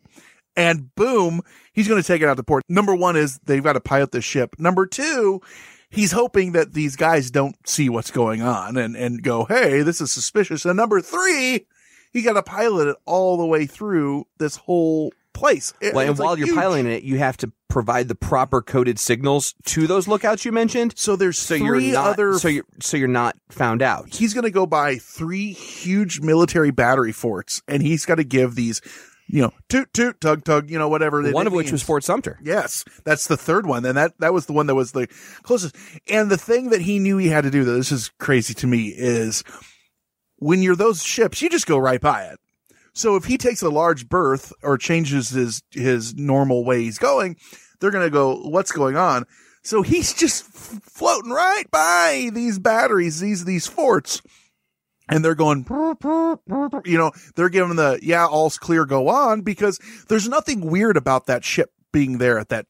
and 0.55 0.93
boom, 0.95 1.41
he's 1.73 1.87
going 1.87 2.01
to 2.01 2.07
take 2.07 2.21
it 2.21 2.27
out 2.27 2.37
to 2.37 2.43
port. 2.43 2.63
Number 2.69 2.95
one 2.95 3.15
is 3.15 3.39
they've 3.45 3.63
got 3.63 3.73
to 3.73 3.79
pilot 3.79 4.11
the 4.11 4.21
ship. 4.21 4.55
Number 4.59 4.85
two, 4.85 5.41
he's 5.89 6.11
hoping 6.11 6.53
that 6.53 6.73
these 6.73 6.95
guys 6.95 7.31
don't 7.31 7.55
see 7.67 7.89
what's 7.89 8.11
going 8.11 8.41
on 8.41 8.77
and, 8.77 8.95
and 8.95 9.23
go, 9.23 9.45
hey, 9.45 9.81
this 9.81 10.01
is 10.01 10.11
suspicious. 10.11 10.65
And 10.65 10.77
number 10.77 11.01
three, 11.01 11.65
he 12.11 12.21
got 12.21 12.33
to 12.33 12.43
pilot 12.43 12.87
it 12.89 12.97
all 13.05 13.37
the 13.37 13.45
way 13.45 13.65
through 13.65 14.25
this 14.37 14.55
whole 14.55 15.11
place. 15.39 15.73
It- 15.81 15.93
Well, 15.93 16.07
and 16.07 16.17
while 16.17 16.29
like, 16.31 16.39
you're 16.39 16.47
huge. 16.47 16.57
piloting 16.57 16.91
it, 16.91 17.03
you 17.03 17.17
have 17.17 17.37
to 17.37 17.51
provide 17.69 18.07
the 18.07 18.15
proper 18.15 18.61
coded 18.61 18.99
signals 18.99 19.53
to 19.63 19.87
those 19.87 20.07
lookouts 20.07 20.43
you 20.45 20.51
mentioned. 20.51 20.93
So 20.97 21.15
there's 21.15 21.37
So 21.37 21.57
three 21.57 21.85
you're 21.85 21.93
not 21.93 22.07
other 22.07 22.37
so 22.39 22.47
you're 22.47 22.65
so 22.81 22.97
you're 22.97 23.07
not 23.07 23.35
found 23.49 23.81
out. 23.81 24.13
he's 24.15 24.33
going 24.33 24.43
to 24.43 24.51
go 24.51 24.65
buy 24.65 24.97
three 24.97 25.53
huge 25.53 26.19
military 26.19 26.71
battery 26.71 27.11
forts 27.11 27.61
and 27.67 27.81
he's 27.83 28.05
got 28.05 28.15
to 28.15 28.23
give 28.23 28.55
these, 28.55 28.81
you 29.27 29.43
know, 29.43 29.51
toot 29.69 29.93
toot 29.93 30.19
tug 30.19 30.43
tug, 30.43 30.69
you 30.71 30.79
know, 30.79 30.89
whatever. 30.89 31.21
One 31.31 31.45
of 31.45 31.53
which 31.53 31.65
means. 31.67 31.73
was 31.73 31.83
Fort 31.83 32.03
Sumter. 32.03 32.39
Yes, 32.43 32.83
that's 33.03 33.27
the 33.27 33.37
third 33.37 33.67
one, 33.67 33.85
and 33.85 33.95
that 33.95 34.13
that 34.19 34.33
was 34.33 34.47
the 34.47 34.53
one 34.53 34.65
that 34.65 34.73
was 34.75 34.91
the 34.93 35.07
closest. 35.43 35.75
And 36.07 36.31
the 36.31 36.37
thing 36.37 36.71
that 36.71 36.81
he 36.81 36.97
knew 36.97 37.17
he 37.17 37.27
had 37.27 37.43
to 37.43 37.51
do, 37.51 37.63
though, 37.63 37.75
this 37.75 37.91
is 37.91 38.09
crazy 38.17 38.55
to 38.55 38.65
me, 38.67 38.87
is 38.87 39.43
when 40.37 40.63
you're 40.63 40.75
those 40.75 41.03
ships, 41.03 41.41
you 41.43 41.49
just 41.49 41.67
go 41.67 41.77
right 41.77 42.01
by 42.01 42.23
it. 42.23 42.39
So 42.93 43.15
if 43.15 43.25
he 43.25 43.37
takes 43.37 43.61
a 43.61 43.69
large 43.69 44.09
berth 44.09 44.51
or 44.63 44.77
changes 44.77 45.29
his 45.29 45.61
his 45.71 46.15
normal 46.15 46.65
way 46.65 46.83
he's 46.83 46.97
going, 46.97 47.37
they're 47.79 47.91
gonna 47.91 48.09
go, 48.09 48.35
"What's 48.35 48.71
going 48.71 48.95
on?" 48.97 49.25
So 49.63 49.81
he's 49.81 50.13
just 50.13 50.45
f- 50.45 50.81
floating 50.83 51.31
right 51.31 51.69
by 51.71 52.29
these 52.33 52.59
batteries, 52.59 53.19
these 53.19 53.45
these 53.45 53.67
forts, 53.67 54.21
and 55.09 55.23
they're 55.23 55.35
going, 55.35 55.65
you 56.85 56.97
know, 56.97 57.11
they're 57.35 57.49
giving 57.49 57.75
the 57.75 57.99
yeah, 58.01 58.25
all's 58.25 58.57
clear, 58.57 58.85
go 58.85 59.09
on, 59.09 59.41
because 59.41 59.79
there's 60.07 60.27
nothing 60.29 60.61
weird 60.61 60.97
about 60.97 61.25
that 61.27 61.43
ship 61.43 61.71
being 61.91 62.17
there 62.19 62.39
at 62.39 62.49
that 62.49 62.65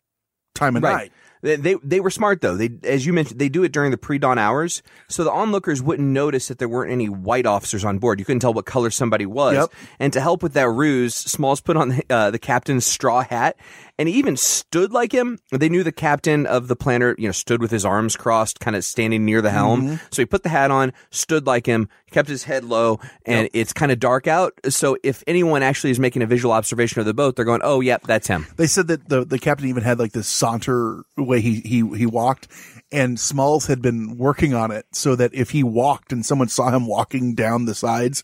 time 0.55 0.75
of 0.75 0.81
night. 0.93 1.11
They, 1.41 1.55
they 1.55 1.75
they 1.83 1.99
were 1.99 2.09
smart 2.09 2.41
though. 2.41 2.57
They 2.57 2.69
as 2.83 3.05
you 3.05 3.13
mentioned, 3.13 3.39
they 3.39 3.49
do 3.49 3.63
it 3.63 3.71
during 3.71 3.91
the 3.91 3.97
pre-dawn 3.97 4.37
hours, 4.37 4.83
so 5.07 5.23
the 5.23 5.31
onlookers 5.31 5.81
wouldn't 5.81 6.07
notice 6.07 6.49
that 6.49 6.59
there 6.59 6.67
weren't 6.67 6.91
any 6.91 7.07
white 7.07 7.45
officers 7.45 7.85
on 7.85 7.97
board. 7.97 8.19
You 8.19 8.25
couldn't 8.25 8.41
tell 8.41 8.53
what 8.53 8.65
color 8.65 8.89
somebody 8.89 9.25
was. 9.25 9.55
Yep. 9.55 9.73
And 9.99 10.13
to 10.13 10.21
help 10.21 10.43
with 10.43 10.53
that 10.53 10.69
ruse, 10.69 11.15
Smalls 11.15 11.61
put 11.61 11.77
on 11.77 11.89
the, 11.89 12.03
uh, 12.09 12.31
the 12.31 12.39
captain's 12.39 12.85
straw 12.85 13.21
hat, 13.23 13.55
and 13.99 14.07
he 14.07 14.15
even 14.15 14.37
stood 14.37 14.93
like 14.93 15.11
him. 15.11 15.39
They 15.51 15.67
knew 15.67 15.83
the 15.83 15.91
captain 15.91 16.45
of 16.45 16.69
the 16.69 16.75
Planter, 16.77 17.15
you 17.19 17.27
know, 17.27 17.33
stood 17.33 17.61
with 17.61 17.69
his 17.69 17.83
arms 17.83 18.15
crossed, 18.15 18.61
kind 18.61 18.77
of 18.77 18.85
standing 18.85 19.25
near 19.25 19.41
the 19.41 19.51
helm. 19.51 19.81
Mm-hmm. 19.81 19.95
So 20.11 20.21
he 20.21 20.25
put 20.25 20.43
the 20.43 20.49
hat 20.49 20.71
on, 20.71 20.93
stood 21.11 21.45
like 21.45 21.65
him, 21.65 21.89
kept 22.09 22.29
his 22.29 22.43
head 22.43 22.63
low, 22.63 23.01
and 23.25 23.49
it's 23.53 23.73
kind 23.73 23.91
of 23.91 23.99
dark 23.99 24.25
out. 24.25 24.53
So 24.69 24.97
if 25.03 25.21
anyone 25.27 25.63
actually 25.63 25.91
is 25.91 25.99
making 25.99 26.21
a 26.21 26.25
visual 26.25 26.53
observation 26.53 27.01
of 27.01 27.05
the 27.05 27.13
boat, 27.13 27.35
they're 27.35 27.43
going, 27.43 27.61
"Oh, 27.61 27.81
yep, 27.81 28.03
that's 28.03 28.27
him." 28.27 28.47
They 28.55 28.67
said 28.67 28.87
that 28.87 29.09
the 29.09 29.25
the 29.25 29.37
captain 29.37 29.67
even 29.67 29.83
had 29.83 29.99
like 29.99 30.13
this 30.13 30.29
saunter 30.29 31.03
way 31.17 31.41
he 31.41 31.59
he 31.59 31.85
he 31.97 32.05
walked, 32.05 32.47
and 32.91 33.19
Smalls 33.19 33.67
had 33.67 33.81
been 33.81 34.17
working 34.17 34.53
on 34.53 34.71
it 34.71 34.85
so 34.93 35.15
that 35.17 35.33
if 35.33 35.51
he 35.51 35.61
walked 35.61 36.13
and 36.13 36.25
someone 36.25 36.47
saw 36.47 36.71
him 36.71 36.87
walking 36.87 37.35
down 37.35 37.65
the 37.65 37.75
sides, 37.75 38.23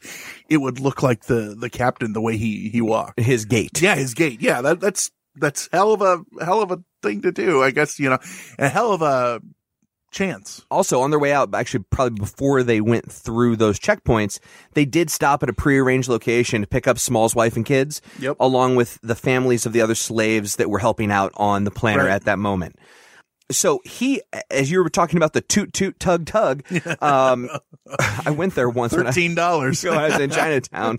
it 0.50 0.58
would 0.58 0.80
look 0.80 1.04
like 1.04 1.26
the 1.26 1.56
the 1.60 1.70
captain 1.70 2.14
the 2.14 2.22
way 2.22 2.38
he 2.38 2.70
he 2.70 2.82
walked. 2.82 3.20
His 3.20 3.46
gait. 3.46 3.82
Yeah, 3.82 3.96
his 3.96 4.14
gait. 4.14 4.42
Yeah, 4.42 4.62
that 4.62 4.80
that's 4.80 5.12
that's 5.38 5.70
hell 5.72 5.94
of 5.94 6.02
a 6.02 6.44
hell 6.44 6.62
of 6.62 6.72
a 6.72 6.84
thing 7.02 7.22
to 7.24 7.32
do. 7.32 7.62
I 7.64 7.72
guess 7.72 8.00
you 8.00 8.10
know, 8.10 8.20
a 8.60 8.70
hell 8.70 8.92
of 8.94 9.02
a 9.02 9.42
chance. 10.12 10.64
also 10.72 11.02
on 11.02 11.10
their 11.10 11.20
way 11.20 11.34
out, 11.34 11.54
actually 11.54 11.84
probably 11.90 12.18
before 12.18 12.64
they 12.64 12.80
went 12.80 13.12
through 13.12 13.58
those 13.58 13.78
checkpoints, 13.78 14.40
they 14.74 14.86
did 14.86 15.10
stop 15.10 15.44
at 15.44 15.50
a 15.50 15.54
prearranged 15.54 16.08
location 16.08 16.62
to 16.62 16.68
pick 16.68 16.88
up 16.88 16.98
Small's 16.98 17.36
wife 17.36 17.58
and 17.58 17.66
kids, 17.66 18.02
Yep. 18.20 18.38
along 18.40 18.78
with 18.78 18.98
the 19.04 19.16
families 19.16 19.66
of 19.66 19.74
the 19.74 19.82
other 19.82 19.96
slaves 19.96 20.56
that 20.56 20.70
were 20.70 20.80
helping 20.80 21.12
out 21.12 21.34
on 21.36 21.66
the 21.66 21.72
Planter 21.72 22.06
Right. 22.06 22.14
at 22.14 22.24
that 22.26 22.40
moment. 22.40 22.78
So 23.52 23.82
he, 23.84 24.22
as 24.50 24.72
you 24.72 24.82
were 24.82 24.90
talking 24.90 25.18
about 25.18 25.34
the 25.34 25.42
toot 25.42 25.74
toot 25.74 26.00
tug 26.00 26.26
tug, 26.26 26.64
um, 27.02 27.50
I 28.26 28.32
went 28.32 28.56
there 28.56 28.70
once 28.70 28.94
I, 28.94 29.04
Thirteen 29.04 29.36
dollars. 29.36 29.84
when 29.84 29.96
I 29.98 30.08
was 30.10 30.20
in 30.20 30.30
Chinatown. 30.32 30.98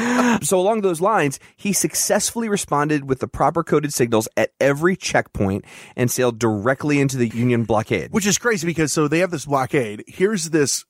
so 0.42 0.58
along 0.58 0.80
those 0.82 1.00
lines, 1.00 1.38
he 1.56 1.72
successfully 1.72 2.48
responded 2.48 3.08
with 3.08 3.20
the 3.20 3.28
proper 3.28 3.62
coded 3.62 3.92
signals 3.92 4.28
at 4.36 4.50
every 4.60 4.96
checkpoint 4.96 5.64
and 5.96 6.10
sailed 6.10 6.38
directly 6.38 7.00
into 7.00 7.16
the 7.16 7.28
Union 7.28 7.64
blockade. 7.64 8.12
Which 8.12 8.26
is 8.26 8.38
crazy 8.38 8.66
because 8.66 8.92
so 8.92 9.08
they 9.08 9.18
have 9.20 9.30
this 9.30 9.46
blockade. 9.46 10.04
Here's 10.06 10.50
this 10.50 10.84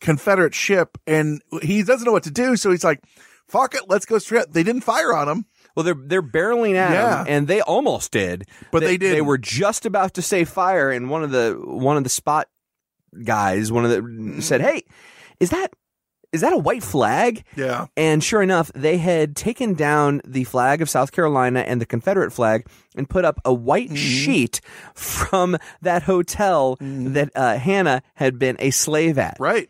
Confederate 0.00 0.54
ship 0.54 0.98
and 1.06 1.40
he 1.62 1.82
doesn't 1.82 2.04
know 2.04 2.12
what 2.12 2.24
to 2.24 2.30
do. 2.30 2.56
So 2.56 2.70
he's 2.70 2.84
like, 2.84 3.00
fuck 3.48 3.74
it. 3.74 3.82
Let's 3.88 4.04
go 4.06 4.18
straight. 4.18 4.52
They 4.52 4.62
didn't 4.62 4.82
fire 4.82 5.14
on 5.14 5.28
him. 5.28 5.46
Well, 5.76 5.84
they're 5.84 5.94
they're 5.98 6.22
barreling 6.22 6.74
at 6.74 6.92
Yeah. 6.92 7.20
him, 7.22 7.26
and 7.28 7.48
they 7.48 7.62
almost 7.62 8.10
did, 8.12 8.44
But 8.70 8.80
they 8.80 8.88
They 8.88 8.98
didn't. 8.98 9.24
were 9.26 9.38
just 9.38 9.86
about 9.86 10.12
to 10.14 10.22
say 10.22 10.44
fire, 10.44 10.90
and 10.90 11.08
one 11.08 11.22
of 11.22 11.30
the 11.30 11.58
one 11.64 11.96
of 11.96 12.04
the 12.04 12.10
spot 12.10 12.48
guys, 13.24 13.72
one 13.72 13.84
of 13.86 13.90
the 13.90 14.42
said, 14.42 14.60
"Hey, 14.60 14.82
is 15.40 15.48
that 15.48 15.72
is 16.32 16.40
that 16.40 16.52
a 16.52 16.58
white 16.58 16.82
flag?" 16.82 17.44
Yeah. 17.56 17.86
And 17.96 18.22
sure 18.22 18.42
enough, 18.42 18.70
they 18.74 18.98
had 18.98 19.36
taken 19.36 19.74
down 19.74 20.20
the 20.24 20.44
flag 20.44 20.82
of 20.82 20.90
South 20.90 21.12
Carolina 21.12 21.60
and 21.60 21.80
the 21.80 21.86
Confederate 21.86 22.32
flag 22.32 22.66
and 22.96 23.08
put 23.08 23.24
up 23.24 23.40
a 23.44 23.52
white 23.52 23.88
Mm-hmm. 23.88 23.96
sheet 23.96 24.60
from 24.94 25.56
that 25.82 26.02
hotel 26.04 26.76
that 26.80 27.30
uh, 27.34 27.56
Hannah 27.58 28.02
had 28.14 28.38
been 28.38 28.56
a 28.58 28.70
slave 28.70 29.18
at. 29.18 29.36
Right. 29.38 29.68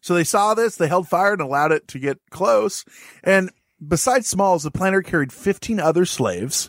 So 0.00 0.14
they 0.14 0.24
saw 0.24 0.54
this, 0.54 0.76
they 0.76 0.88
held 0.88 1.08
fire 1.08 1.32
and 1.32 1.40
allowed 1.40 1.70
it 1.72 1.86
to 1.88 1.98
get 1.98 2.18
close. 2.30 2.84
And 3.22 3.50
besides 3.86 4.26
Smalls, 4.26 4.64
the 4.64 4.70
planter 4.72 5.00
carried 5.02 5.32
15 5.32 5.78
other 5.78 6.04
slaves, 6.04 6.68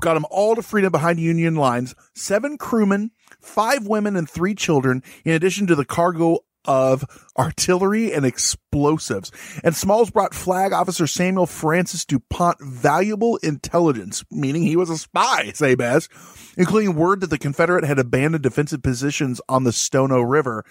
got 0.00 0.14
them 0.14 0.26
all 0.30 0.54
to 0.54 0.62
freedom 0.62 0.92
behind 0.92 1.18
Union 1.18 1.56
lines, 1.56 1.94
seven 2.14 2.56
crewmen, 2.56 3.10
five 3.40 3.86
women, 3.86 4.14
and 4.14 4.30
three 4.30 4.54
children, 4.54 5.02
in 5.24 5.32
addition 5.32 5.66
to 5.66 5.74
the 5.74 5.84
cargo 5.84 6.38
of 6.64 7.04
artillery 7.38 8.12
and 8.12 8.24
explosives. 8.24 9.30
And 9.62 9.74
Smalls 9.74 10.10
brought 10.10 10.34
Flag 10.34 10.72
Officer 10.72 11.06
Samuel 11.06 11.46
Francis 11.46 12.04
DuPont 12.04 12.58
valuable 12.60 13.36
intelligence, 13.38 14.24
meaning 14.30 14.62
he 14.62 14.76
was 14.76 14.90
a 14.90 14.98
spy, 14.98 15.52
say 15.52 15.74
Baz, 15.74 16.08
including 16.56 16.94
word 16.94 17.20
that 17.20 17.30
the 17.30 17.38
Confederate 17.38 17.84
had 17.84 17.98
abandoned 17.98 18.42
defensive 18.42 18.82
positions 18.82 19.40
on 19.48 19.64
the 19.64 19.72
Stono 19.72 20.20
River. 20.20 20.64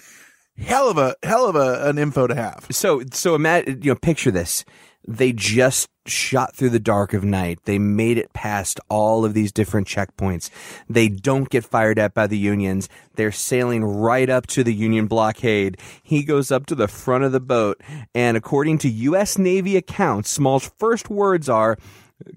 Hell 0.57 0.89
of 0.89 0.97
a 0.97 1.15
hell 1.23 1.47
of 1.47 1.55
a 1.55 1.87
an 1.87 1.97
info 1.97 2.27
to 2.27 2.35
have. 2.35 2.67
So 2.71 3.01
so 3.13 3.35
imagine 3.35 3.81
you 3.81 3.91
know 3.91 3.95
picture 3.95 4.31
this. 4.31 4.65
They 5.07 5.33
just 5.33 5.89
shot 6.05 6.55
through 6.55 6.69
the 6.71 6.79
dark 6.79 7.13
of 7.13 7.23
night. 7.23 7.59
They 7.65 7.79
made 7.79 8.17
it 8.17 8.33
past 8.33 8.79
all 8.89 9.23
of 9.23 9.33
these 9.33 9.51
different 9.51 9.87
checkpoints. 9.87 10.49
They 10.89 11.09
don't 11.09 11.49
get 11.49 11.63
fired 11.63 11.99
at 11.99 12.13
by 12.13 12.27
the 12.27 12.37
Unions. 12.37 12.89
They're 13.15 13.31
sailing 13.31 13.83
right 13.83 14.29
up 14.29 14.47
to 14.47 14.63
the 14.63 14.73
Union 14.73 15.07
blockade. 15.07 15.77
He 16.01 16.23
goes 16.23 16.51
up 16.51 16.65
to 16.67 16.75
the 16.75 16.87
front 16.87 17.23
of 17.23 17.31
the 17.31 17.39
boat, 17.39 17.81
and 18.15 18.35
according 18.35 18.79
to 18.79 18.89
U.S. 18.89 19.37
Navy 19.37 19.77
accounts, 19.77 20.29
Small's 20.31 20.71
first 20.79 21.09
words 21.09 21.49
are, 21.49 21.77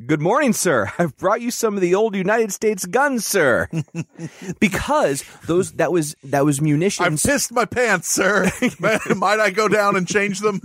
Good 0.06 0.20
morning, 0.20 0.52
sir. 0.52 0.90
I've 0.98 1.16
brought 1.16 1.40
you 1.40 1.50
some 1.50 1.74
of 1.74 1.80
the 1.80 1.94
old 1.94 2.14
United 2.14 2.52
States 2.52 2.86
guns, 2.86 3.26
sir. 3.26 3.68
because 4.60 5.24
those 5.46 5.72
that 5.72 5.92
was 5.92 6.16
that 6.24 6.44
was 6.44 6.60
munitions. 6.60 7.24
I've 7.24 7.30
pissed 7.30 7.52
my 7.52 7.64
pants, 7.64 8.10
sir. 8.10 8.50
Might 9.16 9.40
I 9.40 9.50
go 9.50 9.68
down 9.68 9.96
and 9.96 10.08
change 10.08 10.40
them? 10.40 10.60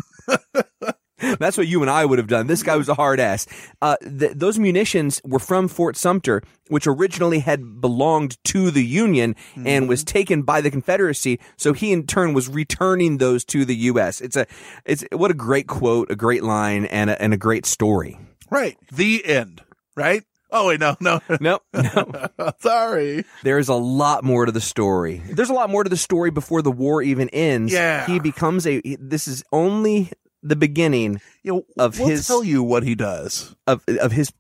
That's 1.39 1.57
what 1.57 1.67
you 1.67 1.81
and 1.81 1.89
I 1.89 2.05
would 2.05 2.17
have 2.19 2.27
done. 2.27 2.47
This 2.47 2.63
guy 2.63 2.75
was 2.75 2.89
a 2.89 2.93
hard 2.93 3.19
ass. 3.19 3.47
Uh, 3.81 3.97
th- 3.97 4.33
those 4.35 4.57
munitions 4.59 5.21
were 5.23 5.39
from 5.39 5.67
Fort 5.67 5.95
Sumter, 5.97 6.41
which 6.67 6.87
originally 6.87 7.39
had 7.39 7.81
belonged 7.81 8.41
to 8.45 8.71
the 8.71 8.85
Union 8.85 9.35
and 9.65 9.89
was 9.89 10.03
taken 10.03 10.43
by 10.43 10.61
the 10.61 10.71
Confederacy. 10.71 11.39
So 11.57 11.73
he 11.73 11.91
in 11.91 12.05
turn 12.07 12.33
was 12.33 12.47
returning 12.47 13.17
those 13.17 13.43
to 13.45 13.65
the 13.65 13.75
U.S. 13.75 14.21
It's 14.21 14.35
a, 14.35 14.45
it's 14.85 15.03
what 15.11 15.31
a 15.31 15.35
great 15.35 15.67
quote, 15.67 16.11
a 16.11 16.15
great 16.15 16.43
line, 16.43 16.85
and 16.85 17.09
a, 17.09 17.21
and 17.21 17.33
a 17.33 17.37
great 17.37 17.65
story. 17.65 18.19
Right. 18.49 18.77
The 18.91 19.23
end. 19.25 19.61
Right? 19.95 20.23
Oh 20.51 20.67
wait, 20.67 20.79
no, 20.79 20.95
no. 20.99 21.19
Nope. 21.39 21.63
No. 21.73 22.51
Sorry. 22.59 23.23
There's 23.43 23.67
a 23.69 23.75
lot 23.75 24.23
more 24.23 24.45
to 24.45 24.51
the 24.51 24.61
story. 24.61 25.21
There's 25.29 25.49
a 25.49 25.53
lot 25.53 25.69
more 25.69 25.83
to 25.83 25.89
the 25.89 25.97
story 25.97 26.31
before 26.31 26.61
the 26.61 26.71
war 26.71 27.01
even 27.01 27.29
ends. 27.29 27.71
Yeah. 27.71 28.05
He 28.05 28.19
becomes 28.19 28.65
a. 28.65 28.81
This 28.99 29.27
is 29.27 29.43
only 29.51 30.11
the 30.43 30.55
beginning 30.55 31.21
You 31.43 31.53
know, 31.53 31.65
of 31.83 31.99
we'll 31.99 32.09
his 32.09 32.25
tell 32.27 32.43
you 32.43 32.63
what 32.63 32.83
he 32.83 32.95
does. 32.95 33.55
of 33.67 33.83
of 33.87 34.11
his 34.11 34.31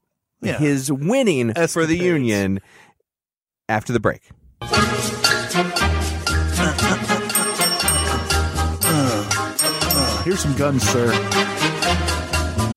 Yeah. 0.41 0.57
his 0.57 0.91
winning 0.91 1.53
for 1.67 1.85
the 1.85 1.97
Union 1.97 2.59
after 3.67 3.91
the 3.93 3.99
break. 3.99 4.21
Here's 10.23 10.41
some 10.41 10.55
guns, 10.55 10.87
sir. 10.87 11.11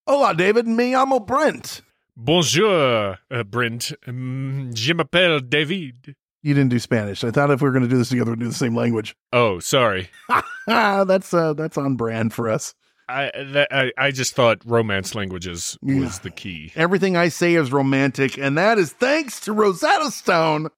Hola, 0.07 0.35
David. 0.35 0.67
Me 0.67 0.93
llamo 0.93 1.25
Brent. 1.27 1.83
Bonjour, 2.17 3.19
uh, 3.31 3.43
Brent. 3.43 3.93
Um, 4.07 4.71
je 4.73 4.95
m'appelle 4.95 5.41
David. 5.41 6.15
You 6.43 6.55
didn't 6.55 6.71
do 6.71 6.79
Spanish. 6.79 7.23
I 7.25 7.31
thought 7.31 7.51
if 7.51 7.61
we 7.61 7.67
were 7.69 7.73
going 7.73 7.83
to 7.85 7.89
do 7.91 7.99
this 7.99 8.09
together, 8.09 8.31
we'd 8.31 8.41
do 8.41 8.49
the 8.49 8.55
same 8.55 8.75
language. 8.75 9.15
Oh, 9.33 9.59
sorry. 9.59 10.09
That's 10.67 11.35
uh, 11.35 11.53
that's 11.55 11.77
on 11.77 11.97
brand 11.97 12.33
for 12.33 12.49
us. 12.49 12.75
I, 13.09 13.31
that, 13.53 13.69
I 13.73 13.93
I 13.99 14.11
just 14.11 14.35
thought 14.35 14.59
romance 14.65 15.15
languages 15.15 15.77
was 15.83 15.95
Yeah. 16.17 16.19
the 16.23 16.31
key. 16.31 16.73
Everything 16.77 17.17
I 17.17 17.29
say 17.29 17.55
is 17.55 17.73
romantic, 17.73 18.39
and 18.39 18.57
that 18.59 18.79
is 18.79 18.93
thanks 18.93 19.41
to 19.41 19.53
Rosetta 19.53 20.11
Stone. 20.11 20.69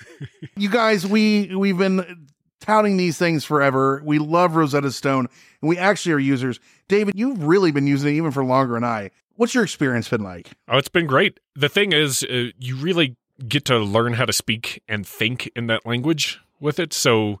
you 0.56 0.68
guys, 0.68 1.06
we 1.06 1.54
we've 1.54 1.78
been 1.78 2.28
touting 2.60 2.96
these 2.96 3.18
things 3.18 3.44
forever. 3.44 4.00
We 4.04 4.18
love 4.18 4.54
Rosetta 4.56 4.92
Stone, 4.92 5.28
and 5.60 5.68
we 5.68 5.76
actually 5.78 6.12
are 6.12 6.18
users. 6.18 6.60
David, 6.88 7.14
you've 7.16 7.42
really 7.42 7.72
been 7.72 7.86
using 7.86 8.14
it 8.14 8.16
even 8.16 8.30
for 8.30 8.44
longer 8.44 8.74
than 8.74 8.84
I. 8.84 9.10
What's 9.36 9.54
your 9.54 9.64
experience 9.64 10.08
been 10.08 10.22
like? 10.22 10.50
Oh, 10.68 10.78
it's 10.78 10.88
been 10.88 11.06
great. 11.06 11.40
The 11.56 11.68
thing 11.68 11.92
is, 11.92 12.22
uh, 12.22 12.50
you 12.58 12.76
really 12.76 13.16
get 13.48 13.64
to 13.64 13.78
learn 13.78 14.12
how 14.14 14.24
to 14.26 14.32
speak 14.32 14.82
and 14.86 15.06
think 15.06 15.50
in 15.56 15.66
that 15.66 15.84
language 15.86 16.38
with 16.60 16.78
it. 16.78 16.92
So 16.92 17.40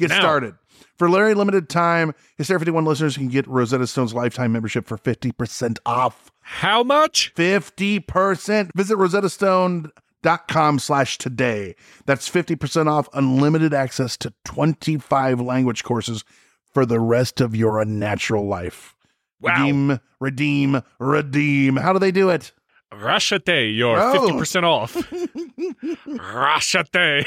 get 0.00 0.10
Now. 0.10 0.20
started. 0.20 0.54
For 0.98 1.08
very 1.08 1.34
limited 1.34 1.68
time, 1.68 2.12
Hysteria 2.36 2.58
51 2.58 2.84
listeners 2.84 3.16
can 3.16 3.28
get 3.28 3.46
Rosetta 3.46 3.86
Stone's 3.86 4.12
lifetime 4.12 4.52
membership 4.52 4.86
for 4.86 4.98
50% 4.98 5.78
off. 5.86 6.30
How 6.42 6.82
much? 6.82 7.32
50%. 7.34 8.70
Visit 8.74 8.96
rosettastone.com 8.98 10.78
slash 10.78 11.16
today. 11.18 11.74
That's 12.06 12.28
50% 12.28 12.86
off 12.86 13.08
unlimited 13.14 13.72
access 13.72 14.16
to 14.18 14.32
25 14.44 15.40
language 15.40 15.84
courses 15.84 16.24
for 16.72 16.84
the 16.84 17.00
rest 17.00 17.40
of 17.40 17.56
your 17.56 17.80
unnatural 17.80 18.46
life. 18.46 18.94
Wow. 19.40 19.52
Redeem, 19.56 20.00
redeem, 20.20 20.82
redeem. 20.98 21.76
How 21.76 21.92
do 21.94 21.98
they 21.98 22.10
do 22.12 22.28
it? 22.28 22.52
Rashate, 22.92 23.74
you're 23.76 23.98
Oh. 23.98 24.28
50% 24.28 24.64
off. 24.64 24.94
Rashate. 26.06 27.24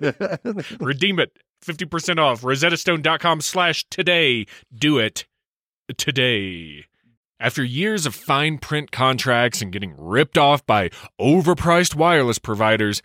Redeem 0.80 1.18
it 1.18 1.32
50% 1.64 2.18
off. 2.18 2.42
RosettaStone.com 2.42 3.40
slash 3.40 3.84
today. 3.90 4.46
Do 4.74 4.98
it 4.98 5.26
today. 5.96 6.86
After 7.38 7.64
years 7.64 8.04
of 8.04 8.14
fine 8.14 8.58
print 8.58 8.92
contracts 8.92 9.62
and 9.62 9.72
getting 9.72 9.94
ripped 9.96 10.36
off 10.36 10.64
by 10.66 10.90
overpriced 11.18 11.94
wireless 11.94 12.38
providers, 12.38 13.02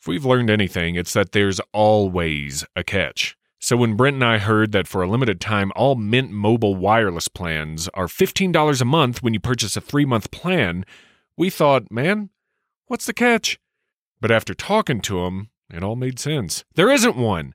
if 0.00 0.08
we've 0.08 0.24
learned 0.24 0.50
anything, 0.50 0.96
it's 0.96 1.12
that 1.12 1.32
there's 1.32 1.60
always 1.72 2.64
a 2.74 2.82
catch. 2.82 3.36
So 3.60 3.76
when 3.76 3.96
Brent 3.96 4.14
and 4.14 4.24
I 4.24 4.38
heard 4.38 4.72
that 4.72 4.86
for 4.86 5.02
a 5.02 5.08
limited 5.08 5.40
time, 5.40 5.72
all 5.74 5.96
Mint 5.96 6.30
Mobile 6.30 6.76
wireless 6.76 7.28
plans 7.28 7.88
are 7.94 8.06
$15 8.06 8.80
a 8.80 8.84
month 8.84 9.22
when 9.22 9.34
you 9.34 9.40
purchase 9.40 9.76
a 9.76 9.80
three 9.80 10.04
month 10.04 10.30
plan, 10.30 10.84
we 11.36 11.50
thought, 11.50 11.90
man, 11.90 12.30
what's 12.86 13.06
the 13.06 13.12
catch? 13.12 13.58
But 14.20 14.30
after 14.30 14.54
talking 14.54 15.00
to 15.02 15.20
him, 15.20 15.50
it 15.72 15.82
all 15.82 15.96
made 15.96 16.18
sense. 16.18 16.64
There 16.74 16.90
isn't 16.90 17.16
one. 17.16 17.54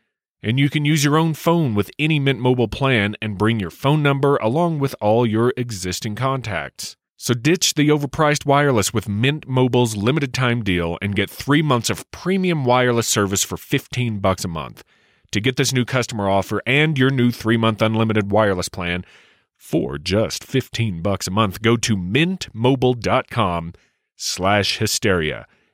And 0.43 0.59
you 0.59 0.69
can 0.71 0.85
use 0.85 1.03
your 1.03 1.17
own 1.17 1.35
phone 1.35 1.75
with 1.75 1.91
any 1.99 2.19
Mint 2.19 2.39
Mobile 2.39 2.67
plan 2.67 3.15
and 3.21 3.37
bring 3.37 3.59
your 3.59 3.69
phone 3.69 4.01
number 4.01 4.37
along 4.37 4.79
with 4.79 4.95
all 4.99 5.25
your 5.25 5.53
existing 5.55 6.15
contacts. 6.15 6.97
So 7.15 7.35
ditch 7.35 7.75
the 7.75 7.89
overpriced 7.89 8.47
wireless 8.47 8.91
with 8.91 9.07
Mint 9.07 9.47
Mobile's 9.47 9.95
limited 9.95 10.33
time 10.33 10.63
deal 10.63 10.97
and 10.99 11.15
get 11.15 11.29
3 11.29 11.61
months 11.61 11.91
of 11.91 12.09
premium 12.09 12.65
wireless 12.65 13.07
service 13.07 13.43
for 13.43 13.57
15 13.57 14.17
bucks 14.17 14.43
a 14.43 14.47
month. 14.47 14.83
To 15.31 15.39
get 15.39 15.55
this 15.57 15.71
new 15.71 15.85
customer 15.85 16.27
offer 16.27 16.63
and 16.65 16.97
your 16.97 17.11
new 17.11 17.29
3-month 17.29 17.81
unlimited 17.81 18.31
wireless 18.31 18.69
plan 18.69 19.05
for 19.55 19.99
just 19.99 20.43
15 20.43 21.03
bucks 21.03 21.27
a 21.27 21.31
month, 21.31 21.61
go 21.61 21.77
to 21.77 21.95
mintmobile.com 21.95 23.73
slash 24.15 24.79
hysteria. 24.79 25.45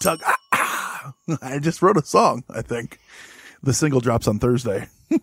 Tug. 0.00 0.20
Ah, 0.24 0.36
ah. 0.52 1.14
I 1.42 1.58
just 1.60 1.80
wrote 1.82 1.96
a 1.96 2.04
song, 2.04 2.42
I 2.50 2.62
think. 2.62 2.98
The 3.62 3.72
single 3.74 4.00
drops 4.00 4.26
on 4.26 4.38
Thursday. 4.38 4.88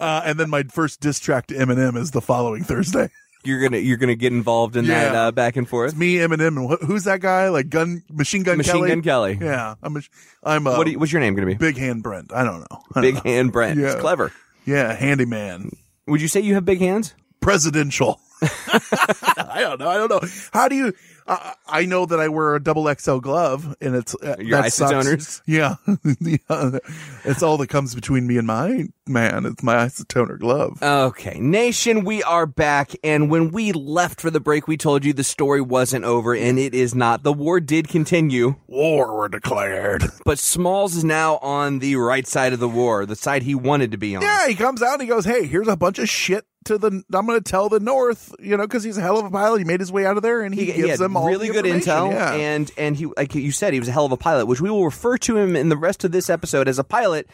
uh, 0.00 0.22
and 0.24 0.38
then 0.38 0.50
my 0.50 0.62
first 0.64 1.00
diss 1.00 1.20
track 1.20 1.46
to 1.48 1.54
Eminem 1.54 1.96
is 1.96 2.10
the 2.12 2.20
following 2.20 2.64
Thursday. 2.64 3.10
You're 3.46 3.60
gonna 3.60 3.76
you're 3.76 3.98
gonna 3.98 4.14
get 4.14 4.32
involved 4.32 4.74
in 4.74 4.86
that 4.86 5.14
uh, 5.14 5.30
back 5.30 5.56
and 5.56 5.68
forth. 5.68 5.90
It's 5.90 5.98
me, 5.98 6.14
Eminem, 6.16 6.56
and 6.56 6.70
wh- 6.70 6.82
who's 6.82 7.04
that 7.04 7.20
guy? 7.20 7.50
Like 7.50 7.68
Gun 7.68 8.02
Machine 8.10 8.42
Gun 8.42 8.56
Machine 8.56 8.72
Kelly. 8.76 8.88
Gun 8.88 9.02
Kelly. 9.02 9.38
Yeah, 9.38 9.74
I'm. 9.82 9.98
A, 9.98 10.00
I'm. 10.42 10.66
A, 10.66 10.78
What 10.78 10.86
you, 10.86 10.98
what's 10.98 11.12
your 11.12 11.20
name 11.20 11.34
gonna 11.34 11.48
be? 11.48 11.52
Big 11.52 11.76
Hand 11.76 12.02
Brent. 12.02 12.32
I 12.32 12.42
don't 12.42 12.60
know. 12.60 12.66
I 12.94 12.94
don't 12.94 13.02
Big 13.02 13.14
know. 13.16 13.20
Hand 13.22 13.52
Brent. 13.52 13.78
Yeah. 13.78 13.84
It's 13.88 13.94
Yeah. 13.96 14.00
clever. 14.00 14.32
Yeah, 14.64 14.94
handyman. 14.94 15.72
Would 16.06 16.22
you 16.22 16.28
say 16.28 16.40
you 16.40 16.54
have 16.54 16.64
big 16.64 16.78
hands? 16.78 17.12
Presidential. 17.42 18.18
I 18.40 19.56
don't 19.60 19.78
know. 19.78 19.88
I 19.90 19.98
don't 19.98 20.08
know. 20.08 20.20
How 20.54 20.68
do 20.68 20.76
you? 20.76 20.94
Uh, 21.26 21.52
I 21.66 21.86
know 21.86 22.04
that 22.06 22.20
I 22.20 22.28
wear 22.28 22.54
a 22.54 22.62
double 22.62 22.92
XL 22.94 23.18
glove, 23.18 23.74
and 23.80 23.94
it's 23.96 24.14
uh, 24.22 24.36
Your 24.38 24.60
that 24.62 24.70
isotoners? 24.72 25.40
Yeah, 25.46 25.76
Yeah. 26.20 26.78
it's 27.24 27.42
all 27.42 27.56
that 27.58 27.68
comes 27.68 27.94
between 27.94 28.26
me 28.26 28.36
and 28.36 28.46
my 28.46 28.88
man. 29.06 29.46
It's 29.46 29.62
my 29.62 29.74
isotoner 29.76 30.38
glove. 30.38 30.82
Okay, 30.82 31.38
nation, 31.38 32.04
we 32.04 32.22
are 32.22 32.46
back. 32.46 32.92
And 33.04 33.30
when 33.30 33.50
we 33.50 33.72
left 33.72 34.20
for 34.20 34.30
the 34.30 34.40
break, 34.40 34.66
we 34.68 34.76
told 34.76 35.04
you 35.04 35.12
the 35.12 35.24
story 35.24 35.60
wasn't 35.60 36.04
over, 36.04 36.34
and 36.34 36.58
it 36.58 36.74
is 36.74 36.94
not. 36.94 37.22
The 37.22 37.32
war 37.32 37.60
did 37.60 37.88
continue. 37.88 38.56
War 38.66 39.14
were 39.16 39.28
declared. 39.28 40.04
But 40.24 40.38
Smalls 40.38 40.96
is 40.96 41.04
now 41.04 41.36
on 41.38 41.78
the 41.80 41.96
right 41.96 42.26
side 42.26 42.52
of 42.52 42.60
the 42.60 42.68
war, 42.68 43.04
the 43.06 43.16
side 43.16 43.42
he 43.42 43.54
wanted 43.54 43.90
to 43.92 43.98
be 43.98 44.16
on. 44.16 44.22
Yeah, 44.22 44.48
he 44.48 44.54
comes 44.54 44.82
out 44.82 44.94
and 44.94 45.02
he 45.02 45.08
goes, 45.08 45.24
"Hey, 45.24 45.46
here's 45.46 45.68
a 45.68 45.76
bunch 45.76 45.98
of 45.98 46.08
shit 46.08 46.44
to 46.64 46.78
the. 46.78 47.02
I'm 47.12 47.26
going 47.26 47.38
to 47.38 47.50
tell 47.50 47.68
the 47.68 47.80
North, 47.80 48.34
you 48.38 48.56
know, 48.56 48.66
because 48.66 48.84
he's 48.84 48.96
a 48.98 49.02
hell 49.02 49.18
of 49.18 49.26
a 49.26 49.30
pilot. 49.30 49.58
He 49.58 49.64
made 49.64 49.80
his 49.80 49.92
way 49.92 50.06
out 50.06 50.16
of 50.16 50.22
there, 50.22 50.40
and 50.42 50.54
he, 50.54 50.62
He, 50.62 50.66
gives 50.68 50.78
he 50.82 50.88
had 50.88 50.98
them 50.98 51.16
all 51.16 51.26
really 51.28 51.48
the 51.48 51.52
good 51.52 51.64
intel, 51.66 52.10
Yeah. 52.10 52.32
and 52.32 52.70
and 52.78 52.96
he, 52.96 53.06
like 53.06 53.34
you 53.34 53.52
said, 53.52 53.72
he 53.74 53.78
was 53.80 53.88
a 53.88 53.92
hell 53.92 54.06
of 54.06 54.12
a 54.12 54.16
pilot, 54.16 54.46
which 54.46 54.60
we 54.60 54.70
will 54.70 54.84
refer 54.84 55.18
to 55.18 55.36
him 55.36 55.56
in 55.56 55.68
the 55.68 55.76
rest 55.76 56.04
of 56.04 56.12
this 56.12 56.30
episode 56.30 56.68
as 56.68 56.78
a 56.78 56.84
pilot 56.84 57.28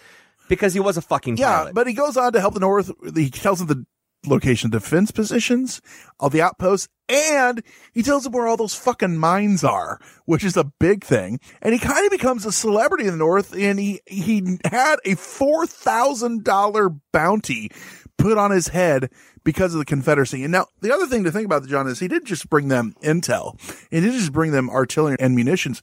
because 0.51 0.75
he 0.75 0.81
was 0.81 0.99
a 0.99 1.03
fucking 1.03 1.39
yeah, 1.39 1.59
pilot. 1.59 1.75
but 1.75 1.87
he 1.87 1.95
goes 1.95 2.19
on 2.19 2.35
to 2.35 2.41
help 2.41 2.53
the 2.53 2.61
North. 2.61 2.91
He 3.15 3.31
tells 3.31 3.65
them 3.65 3.69
the 3.69 3.87
location 4.29 4.67
of 4.67 4.83
defense 4.83 5.11
positions, 5.11 5.81
all 6.19 6.29
the 6.29 6.43
outposts, 6.43 6.89
and 7.09 7.63
he 7.95 8.03
tells 8.03 8.25
them 8.25 8.33
where 8.33 8.47
all 8.47 8.59
those 8.59 8.75
fucking 8.75 9.17
mines 9.17 9.65
are, 9.65 9.99
which 10.27 10.45
is 10.45 10.57
a 10.57 10.65
big 10.65 11.05
thing. 11.05 11.41
And 11.63 11.73
he 11.73 11.79
kind 11.79 12.05
of 12.05 12.11
becomes 12.11 12.45
a 12.45 12.53
celebrity 12.53 13.05
in 13.05 13.13
the 13.13 13.17
North, 13.17 13.55
and 13.57 13.79
he 13.79 14.01
he 14.07 14.59
had 14.65 14.97
a 15.07 15.15
four 15.15 15.67
thousand 15.67 16.45
dollar 16.45 16.91
bounty 17.13 17.71
put 18.19 18.37
on 18.37 18.51
his 18.51 18.69
head 18.69 19.11
because 19.45 19.73
of 19.73 19.79
the 19.79 19.87
Confederacy. 19.87 20.43
And 20.43 20.53
now 20.53 20.67
the 20.83 20.93
other 20.93 21.07
thing 21.07 21.25
to 21.25 21.33
think 21.33 21.47
about, 21.47 21.67
John, 21.67 21.87
is 21.87 22.01
he 22.01 22.09
didn't 22.09 22.27
just 22.27 22.51
bring 22.51 22.69
them 22.69 22.95
intel, 23.03 23.59
he 23.91 24.01
didn't 24.01 24.19
just 24.19 24.33
bring 24.33 24.51
them 24.51 24.69
artillery 24.69 25.17
and 25.21 25.35
munitions. 25.35 25.81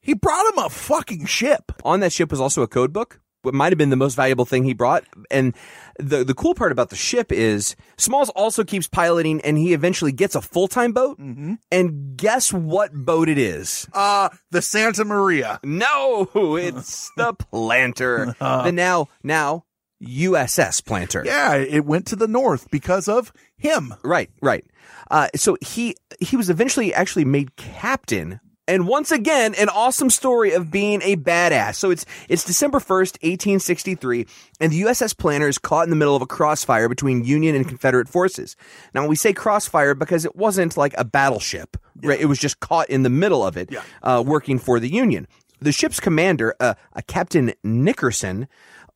He 0.00 0.14
brought 0.14 0.52
him 0.52 0.64
a 0.64 0.70
fucking 0.70 1.26
ship. 1.26 1.72
on 1.84 2.00
that 2.00 2.12
ship 2.12 2.30
was 2.30 2.40
also 2.40 2.62
a 2.62 2.68
code 2.68 2.92
book. 2.92 3.20
What 3.46 3.54
might 3.54 3.72
have 3.72 3.78
been 3.78 3.90
the 3.90 3.96
most 3.96 4.16
valuable 4.16 4.44
thing 4.44 4.64
he 4.64 4.74
brought. 4.74 5.04
And 5.30 5.54
the 5.98 6.24
the 6.24 6.34
cool 6.34 6.54
part 6.54 6.72
about 6.72 6.90
the 6.90 6.96
ship 6.96 7.30
is 7.30 7.76
Smalls 7.96 8.28
also 8.30 8.64
keeps 8.64 8.88
piloting, 8.88 9.40
and 9.42 9.56
he 9.56 9.72
eventually 9.72 10.12
gets 10.12 10.34
a 10.34 10.42
full 10.42 10.66
time 10.66 10.92
boat. 10.92 11.18
Mm-hmm. 11.20 11.54
And 11.70 12.16
guess 12.16 12.52
what 12.52 12.92
boat 12.92 13.28
it 13.28 13.38
is? 13.38 13.88
Uh, 13.92 14.30
the 14.50 14.60
Santa 14.60 15.04
Maria. 15.04 15.60
No, 15.62 16.28
it's 16.56 17.10
the 17.16 17.34
Planter, 17.34 18.34
the 18.40 18.72
now 18.72 19.06
now 19.22 19.64
USS 20.02 20.84
Planter. 20.84 21.22
Yeah, 21.24 21.54
it 21.54 21.84
went 21.84 22.06
to 22.08 22.16
the 22.16 22.28
north 22.28 22.70
because 22.70 23.08
of 23.08 23.32
him. 23.56 23.94
Right, 24.02 24.30
right. 24.42 24.64
Uh, 25.10 25.28
so 25.36 25.56
he 25.60 25.94
he 26.18 26.36
was 26.36 26.50
eventually 26.50 26.92
actually 26.92 27.24
made 27.24 27.54
captain. 27.56 28.40
And 28.68 28.88
once 28.88 29.12
again, 29.12 29.54
an 29.54 29.68
awesome 29.68 30.10
story 30.10 30.52
of 30.52 30.70
being 30.70 31.00
a 31.02 31.16
badass. 31.16 31.76
So 31.76 31.90
it's 31.90 32.04
it's 32.28 32.44
December 32.44 32.80
first, 32.80 33.18
eighteen 33.22 33.60
sixty 33.60 33.94
three, 33.94 34.26
and 34.60 34.72
the 34.72 34.82
USS 34.82 35.16
Planter 35.16 35.48
is 35.48 35.58
caught 35.58 35.84
in 35.84 35.90
the 35.90 35.96
middle 35.96 36.16
of 36.16 36.22
a 36.22 36.26
crossfire 36.26 36.88
between 36.88 37.24
Union 37.24 37.54
and 37.54 37.66
Confederate 37.68 38.08
forces. 38.08 38.56
Now 38.92 39.06
we 39.06 39.14
say 39.16 39.32
crossfire 39.32 39.94
because 39.94 40.24
it 40.24 40.34
wasn't 40.34 40.76
like 40.76 40.94
a 40.98 41.04
battleship, 41.04 41.76
right? 42.02 42.20
It 42.20 42.26
was 42.26 42.38
just 42.38 42.58
caught 42.60 42.90
in 42.90 43.02
the 43.04 43.10
middle 43.10 43.46
of 43.46 43.56
it, 43.56 43.70
uh, 44.02 44.22
working 44.26 44.58
for 44.58 44.80
the 44.80 44.88
Union. 44.92 45.28
The 45.60 45.72
ship's 45.72 46.00
commander, 46.00 46.54
uh, 46.60 46.74
a 46.92 47.02
Captain 47.02 47.54
Nickerson, 47.64 48.46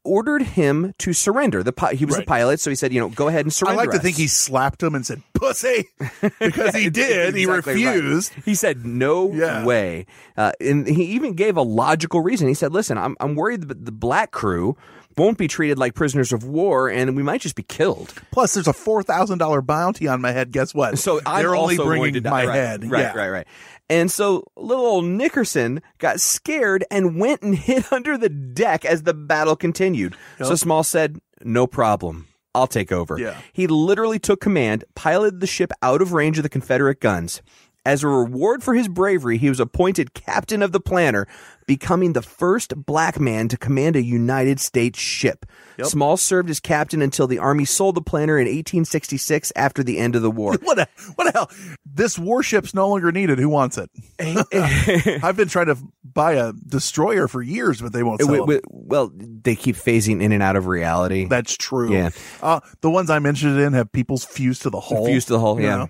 ordered 0.05 0.43
him 0.43 0.95
to 0.99 1.13
surrender. 1.13 1.63
The 1.63 1.73
pi- 1.73 1.95
he 1.95 2.05
was 2.05 2.17
a 2.17 2.27
pilot, 2.27 2.59
so 2.61 2.71
he 2.71 2.77
said, 2.77 2.93
you 2.93 3.01
know, 3.01 3.09
go 3.09 3.29
ahead 3.29 3.45
and 3.45 3.53
surrender." 3.53 3.81
I 3.81 3.85
like 3.85 3.91
to 3.93 3.99
think 3.99 4.17
he 4.17 4.27
slapped 4.27 4.83
him 4.83 4.95
and 4.95 5.07
said, 5.07 5.23
pussy, 5.41 5.89
because 6.39 6.75
he 6.77 6.91
did. 6.91 7.35
he 7.35 7.43
Exactly 7.45 7.85
right. 7.85 7.95
refused. 7.97 8.33
He 8.45 8.55
said, 8.55 8.85
"No 8.87 9.33
Yeah. 9.33 9.65
way," 9.65 10.07
uh, 10.37 10.53
and 10.61 10.87
he 10.87 11.05
even 11.07 11.35
gave 11.35 11.57
a 11.57 11.63
logical 11.63 12.21
reason. 12.21 12.47
He 12.49 12.55
said, 12.55 12.73
"Listen, 12.73 12.99
I'm 12.99 13.17
I'm 13.21 13.35
worried 13.35 13.69
that 13.69 13.85
the 13.85 13.93
black 13.93 14.31
crew 14.31 14.77
won't 15.17 15.39
be 15.39 15.49
treated 15.49 15.77
like 15.79 15.95
prisoners 15.95 16.33
of 16.33 16.45
war, 16.45 16.89
and 16.89 17.17
we 17.17 17.23
might 17.23 17.41
just 17.41 17.57
be 17.57 17.63
killed." 17.65 18.15
Plus, 18.31 18.55
there's 18.55 18.69
a 18.69 18.73
$4,000 18.73 19.67
bounty 19.67 20.07
on 20.07 20.21
my 20.21 20.31
head. 20.33 20.53
Guess 20.53 20.75
what? 20.75 20.99
So 20.99 21.21
I'm 21.27 21.43
They're 21.43 21.57
only 21.57 21.77
bringing 21.77 22.23
my 22.23 22.47
right, 22.47 22.55
head. 22.55 22.91
Right, 22.91 23.01
yeah. 23.01 23.13
right, 23.17 23.29
right. 23.31 23.47
And 23.89 24.09
so 24.11 24.45
little 24.57 24.85
old 24.87 25.05
Nickerson 25.05 25.83
got 25.99 26.21
scared 26.21 26.85
and 26.93 27.19
went 27.19 27.43
and 27.43 27.55
hid 27.67 27.85
under 27.91 28.17
the 28.17 28.29
deck 28.29 28.85
as 28.85 29.03
the 29.03 29.15
battle 29.15 29.57
continued. 29.57 30.15
So 30.39 30.55
Small 30.55 30.85
said, 30.85 31.19
"No 31.43 31.67
problem." 31.67 32.29
I'll 32.55 32.67
take 32.67 32.91
over. 32.93 33.19
Yeah. 33.19 33.41
He 33.53 33.67
literally 33.67 34.19
took 34.19 34.41
command, 34.41 34.85
piloted 34.95 35.41
the 35.41 35.47
ship 35.47 35.73
out 35.83 36.03
of 36.03 36.13
range 36.13 36.39
of 36.39 36.43
the 36.43 36.49
Confederate 36.49 37.01
guns. 37.01 37.43
As 37.87 38.03
a 38.03 38.09
reward 38.09 38.63
for 38.63 38.75
his 38.75 38.89
bravery, 38.89 39.39
he 39.39 39.49
was 39.49 39.61
appointed 39.61 40.13
captain 40.13 40.63
of 40.63 40.73
the 40.73 40.81
planter 40.81 41.27
becoming 41.71 42.15
the 42.15 42.23
first 42.23 42.75
black 42.85 43.21
man 43.21 43.47
to 43.47 43.57
command 43.57 43.95
a 43.95 44.03
United 44.03 44.59
States 44.59 44.99
ship. 44.99 45.47
Yep. 45.79 45.87
Smalls 45.87 46.21
served 46.21 46.51
as 46.51 46.59
captain 46.59 47.01
until 47.01 47.29
the 47.29 47.39
Army 47.39 47.65
sold 47.65 47.95
the 47.95 48.03
Planter 48.03 48.41
in 48.41 48.47
1866 48.47 49.53
after 49.55 49.85
the 49.85 49.99
end 49.99 50.17
of 50.17 50.23
the 50.23 50.33
war. 50.33 50.57
what 50.63 50.81
a 50.81 50.89
what 51.15 51.27
the 51.27 51.31
hell? 51.31 51.49
This 51.87 52.19
warship's 52.19 52.75
no 52.75 52.89
longer 52.89 53.13
needed. 53.13 53.39
Who 53.39 53.49
wants 53.49 53.79
it? 53.79 53.89
I've 55.23 55.37
been 55.37 55.47
trying 55.47 55.67
to 55.67 55.77
buy 56.03 56.33
a 56.33 56.53
destroyer 56.55 57.29
for 57.29 57.41
years, 57.41 57.81
but 57.81 57.93
they 57.93 58.03
won't 58.03 58.21
sell 58.21 58.35
wi- 58.35 58.63
well, 58.69 59.13
they 59.15 59.55
keep 59.55 59.77
phasing 59.77 60.21
in 60.21 60.33
and 60.33 60.43
out 60.43 60.57
of 60.57 60.67
reality. 60.67 61.27
That's 61.27 61.57
true. 61.57 61.93
Yeah. 61.93 62.11
Uh, 62.43 62.59
the 62.81 62.91
ones 62.91 63.11
I'm 63.11 63.27
interested 63.27 63.61
in 63.61 63.75
have 63.75 63.93
people's 63.93 64.25
fused 64.25 64.63
to 64.63 64.71
the 64.71 64.81
hull. 64.81 65.07
Fused 65.07 65.29
to 65.29 65.35
the 65.35 65.41
hull, 65.41 65.61
yeah. 65.61 65.77
know? 65.77 65.89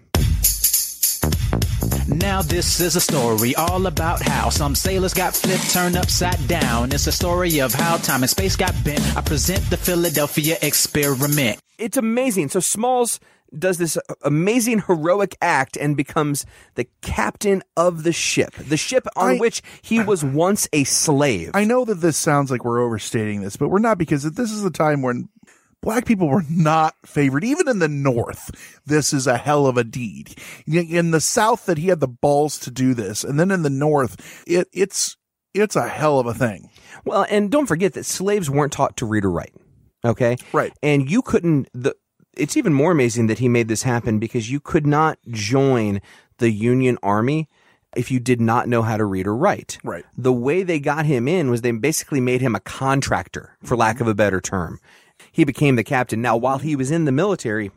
Now 2.16 2.42
this 2.42 2.80
is 2.80 2.96
a 2.96 3.00
story 3.00 3.54
all 3.54 3.86
about 3.86 4.20
how 4.20 4.48
some 4.50 4.74
sailors 4.74 5.14
got 5.14 5.34
flipped, 5.34 5.70
turned 5.70 5.96
upside 5.96 6.46
down. 6.48 6.92
It's 6.92 7.06
a 7.06 7.12
story 7.12 7.60
of 7.60 7.72
how 7.72 7.98
time 7.98 8.22
and 8.22 8.30
space 8.30 8.56
got 8.56 8.74
bent. 8.84 9.00
I 9.16 9.20
present 9.20 9.68
the 9.70 9.76
Philadelphia 9.76 10.56
experiment. 10.60 11.60
It's 11.78 11.96
amazing. 11.96 12.48
So 12.48 12.60
Smalls 12.60 13.20
does 13.56 13.78
this 13.78 13.96
amazing 14.22 14.80
heroic 14.86 15.36
act 15.42 15.76
and 15.76 15.96
becomes 15.96 16.46
the 16.74 16.86
captain 17.02 17.62
of 17.76 18.02
the 18.02 18.12
ship, 18.12 18.54
the 18.54 18.76
ship 18.76 19.06
on 19.16 19.30
I- 19.32 19.38
which 19.38 19.62
he 19.82 20.00
was 20.00 20.24
once 20.24 20.68
a 20.72 20.84
slave. 20.84 21.50
I 21.54 21.64
know 21.64 21.84
that 21.84 21.96
this 21.96 22.16
sounds 22.16 22.50
like 22.50 22.64
we're 22.64 22.80
overstating 22.80 23.40
this, 23.40 23.56
but 23.56 23.68
we're 23.68 23.78
not 23.78 23.98
because 23.98 24.22
this 24.24 24.50
is 24.52 24.62
the 24.62 24.70
time 24.70 25.02
when 25.02 25.28
black 25.82 26.04
people 26.04 26.28
were 26.28 26.44
not 26.48 26.94
favored. 27.04 27.44
Even 27.44 27.68
in 27.68 27.78
the 27.78 27.88
North, 27.88 28.50
this 28.86 29.12
is 29.12 29.26
a 29.26 29.36
hell 29.36 29.66
of 29.66 29.76
a 29.76 29.84
deed. 29.84 30.34
In 30.66 31.10
the 31.10 31.20
South, 31.20 31.66
that 31.66 31.78
he 31.78 31.88
had 31.88 32.00
the 32.00 32.08
balls 32.08 32.58
to 32.60 32.70
do 32.70 32.94
this, 32.94 33.24
and 33.24 33.38
then 33.38 33.50
in 33.50 33.62
the 33.62 33.70
North, 33.70 34.42
it, 34.46 34.68
it's 34.72 35.16
it's 35.54 35.76
a 35.76 35.88
hell 35.88 36.18
of 36.18 36.26
a 36.26 36.34
thing. 36.34 36.70
Well, 37.04 37.26
and 37.28 37.50
don't 37.50 37.66
forget 37.66 37.94
that 37.94 38.06
slaves 38.06 38.48
weren't 38.48 38.72
taught 38.72 38.96
to 38.98 39.06
read 39.06 39.24
or 39.24 39.30
write. 39.30 39.54
Okay? 40.04 40.36
Right. 40.52 40.72
And 40.82 41.10
you 41.10 41.22
couldn't 41.22 41.68
the 41.74 41.94
it's 42.36 42.56
even 42.56 42.72
more 42.72 42.92
amazing 42.92 43.26
that 43.26 43.38
he 43.38 43.48
made 43.48 43.68
this 43.68 43.82
happen 43.82 44.18
because 44.18 44.50
you 44.50 44.60
could 44.60 44.86
not 44.86 45.18
join 45.28 46.00
the 46.38 46.50
Union 46.50 46.96
Army 47.02 47.48
if 47.96 48.10
you 48.10 48.20
did 48.20 48.40
not 48.40 48.68
know 48.68 48.82
how 48.82 48.96
to 48.96 49.04
read 49.04 49.26
or 49.26 49.36
write. 49.36 49.78
Right. 49.82 50.04
The 50.16 50.32
way 50.32 50.62
they 50.62 50.78
got 50.78 51.06
him 51.06 51.26
in 51.26 51.50
was 51.50 51.62
they 51.62 51.72
basically 51.72 52.20
made 52.20 52.40
him 52.40 52.54
a 52.54 52.60
contractor, 52.60 53.56
for 53.64 53.76
lack 53.76 54.00
of 54.00 54.06
a 54.06 54.14
better 54.14 54.40
term. 54.40 54.78
He 55.40 55.44
became 55.46 55.76
the 55.76 55.84
captain. 55.84 56.20
Now, 56.20 56.36
while 56.36 56.58
he 56.58 56.76
was 56.76 56.90
in 56.90 57.06
the 57.06 57.12
military, 57.12 57.70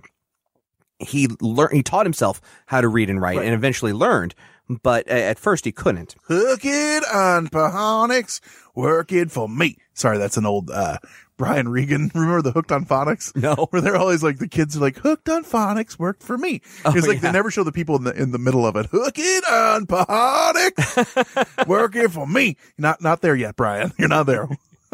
he 0.99 1.29
learned 1.39 1.73
he 1.73 1.81
taught 1.81 2.05
himself 2.05 2.41
how 2.65 2.81
to 2.81 2.89
read 2.89 3.09
and 3.09 3.21
write 3.21 3.37
Right. 3.37 3.45
and 3.45 3.55
eventually 3.55 3.93
learned, 3.93 4.35
but 4.81 5.07
uh, 5.09 5.13
at 5.13 5.39
first 5.39 5.63
he 5.63 5.71
couldn't. 5.71 6.15
Hook 6.27 6.59
it 6.65 7.05
on 7.09 7.47
Pahonics, 7.47 8.41
work 8.75 9.13
it 9.13 9.31
for 9.31 9.47
me. 9.47 9.77
Sorry, 9.93 10.17
that's 10.17 10.35
an 10.35 10.45
old 10.45 10.71
uh, 10.71 10.97
Brian 11.37 11.69
Regan. 11.69 12.11
Remember 12.13 12.41
the 12.41 12.51
Hooked 12.51 12.73
on 12.73 12.83
Phonics? 12.85 13.33
No. 13.41 13.67
Where 13.69 13.81
they're 13.81 13.95
always 13.95 14.23
like 14.23 14.39
the 14.39 14.49
kids 14.49 14.75
are 14.75 14.81
like 14.81 14.97
Hooked 14.97 15.29
on 15.29 15.45
Phonics 15.45 15.97
worked 15.97 16.21
for 16.21 16.37
me. 16.37 16.61
Oh, 16.83 16.91
it's 16.93 17.07
like 17.07 17.21
yeah. 17.21 17.21
they 17.21 17.31
never 17.31 17.49
show 17.49 17.63
the 17.63 17.71
people 17.71 17.95
in 17.95 18.03
the 18.03 18.11
in 18.11 18.31
the 18.31 18.39
middle 18.39 18.65
of 18.67 18.75
it. 18.75 18.87
Hook 18.87 19.13
it 19.17 19.43
on 19.49 19.85
Pahonics, 19.87 21.65
work 21.67 21.95
it 21.95 22.11
for 22.11 22.27
me. 22.27 22.57
Not 22.77 23.01
not 23.01 23.21
there 23.21 23.37
yet, 23.37 23.55
Brian. 23.55 23.93
You're 23.97 24.09
not 24.09 24.25
there. 24.25 24.49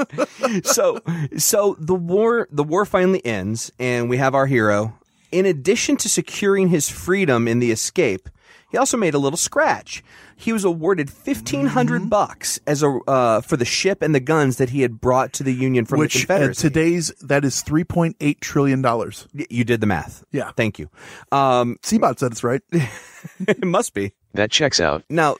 so 0.63 0.99
so 1.37 1.75
the 1.79 1.95
war 1.95 2.47
the 2.51 2.63
war 2.63 2.85
finally 2.85 3.25
ends 3.25 3.71
and 3.79 4.09
we 4.09 4.17
have 4.17 4.35
our 4.35 4.45
hero 4.47 4.93
in 5.31 5.45
addition 5.45 5.95
to 5.97 6.09
securing 6.09 6.69
his 6.69 6.89
freedom 6.89 7.47
in 7.47 7.59
the 7.59 7.71
escape 7.71 8.29
he 8.71 8.77
also 8.77 8.97
made 8.97 9.13
a 9.13 9.19
little 9.19 9.37
scratch 9.37 10.03
he 10.35 10.53
was 10.53 10.63
awarded 10.63 11.09
1500 11.09 11.99
Mm-hmm. 12.01 12.09
bucks 12.09 12.59
as 12.65 12.81
a 12.81 12.87
uh, 13.07 13.41
for 13.41 13.57
the 13.57 13.65
ship 13.65 14.01
and 14.01 14.15
the 14.15 14.19
guns 14.21 14.55
that 14.57 14.69
he 14.69 14.81
had 14.83 15.01
brought 15.01 15.33
to 15.33 15.43
the 15.43 15.53
union 15.53 15.83
from 15.85 15.97
the 15.97 16.03
Which 16.05 16.15
uh, 16.15 16.19
confederacy 16.19 16.61
today's 16.69 17.09
that 17.21 17.43
is 17.43 17.61
three 17.61 17.83
point 17.83 18.15
eight 18.21 18.39
trillion 18.41 18.81
dollars. 18.81 19.27
Y- 19.33 19.45
you 19.49 19.63
did 19.65 19.81
the 19.81 19.87
math 19.87 20.23
Yeah. 20.31 20.51
thank 20.55 20.79
you 20.79 20.89
um 21.31 21.77
Seabot 21.83 22.17
said 22.19 22.31
it's 22.31 22.43
right. 22.43 22.61
it 22.71 23.65
must 23.65 23.93
be 23.93 24.13
That 24.33 24.49
checks 24.51 24.79
out. 24.79 25.03
now 25.09 25.35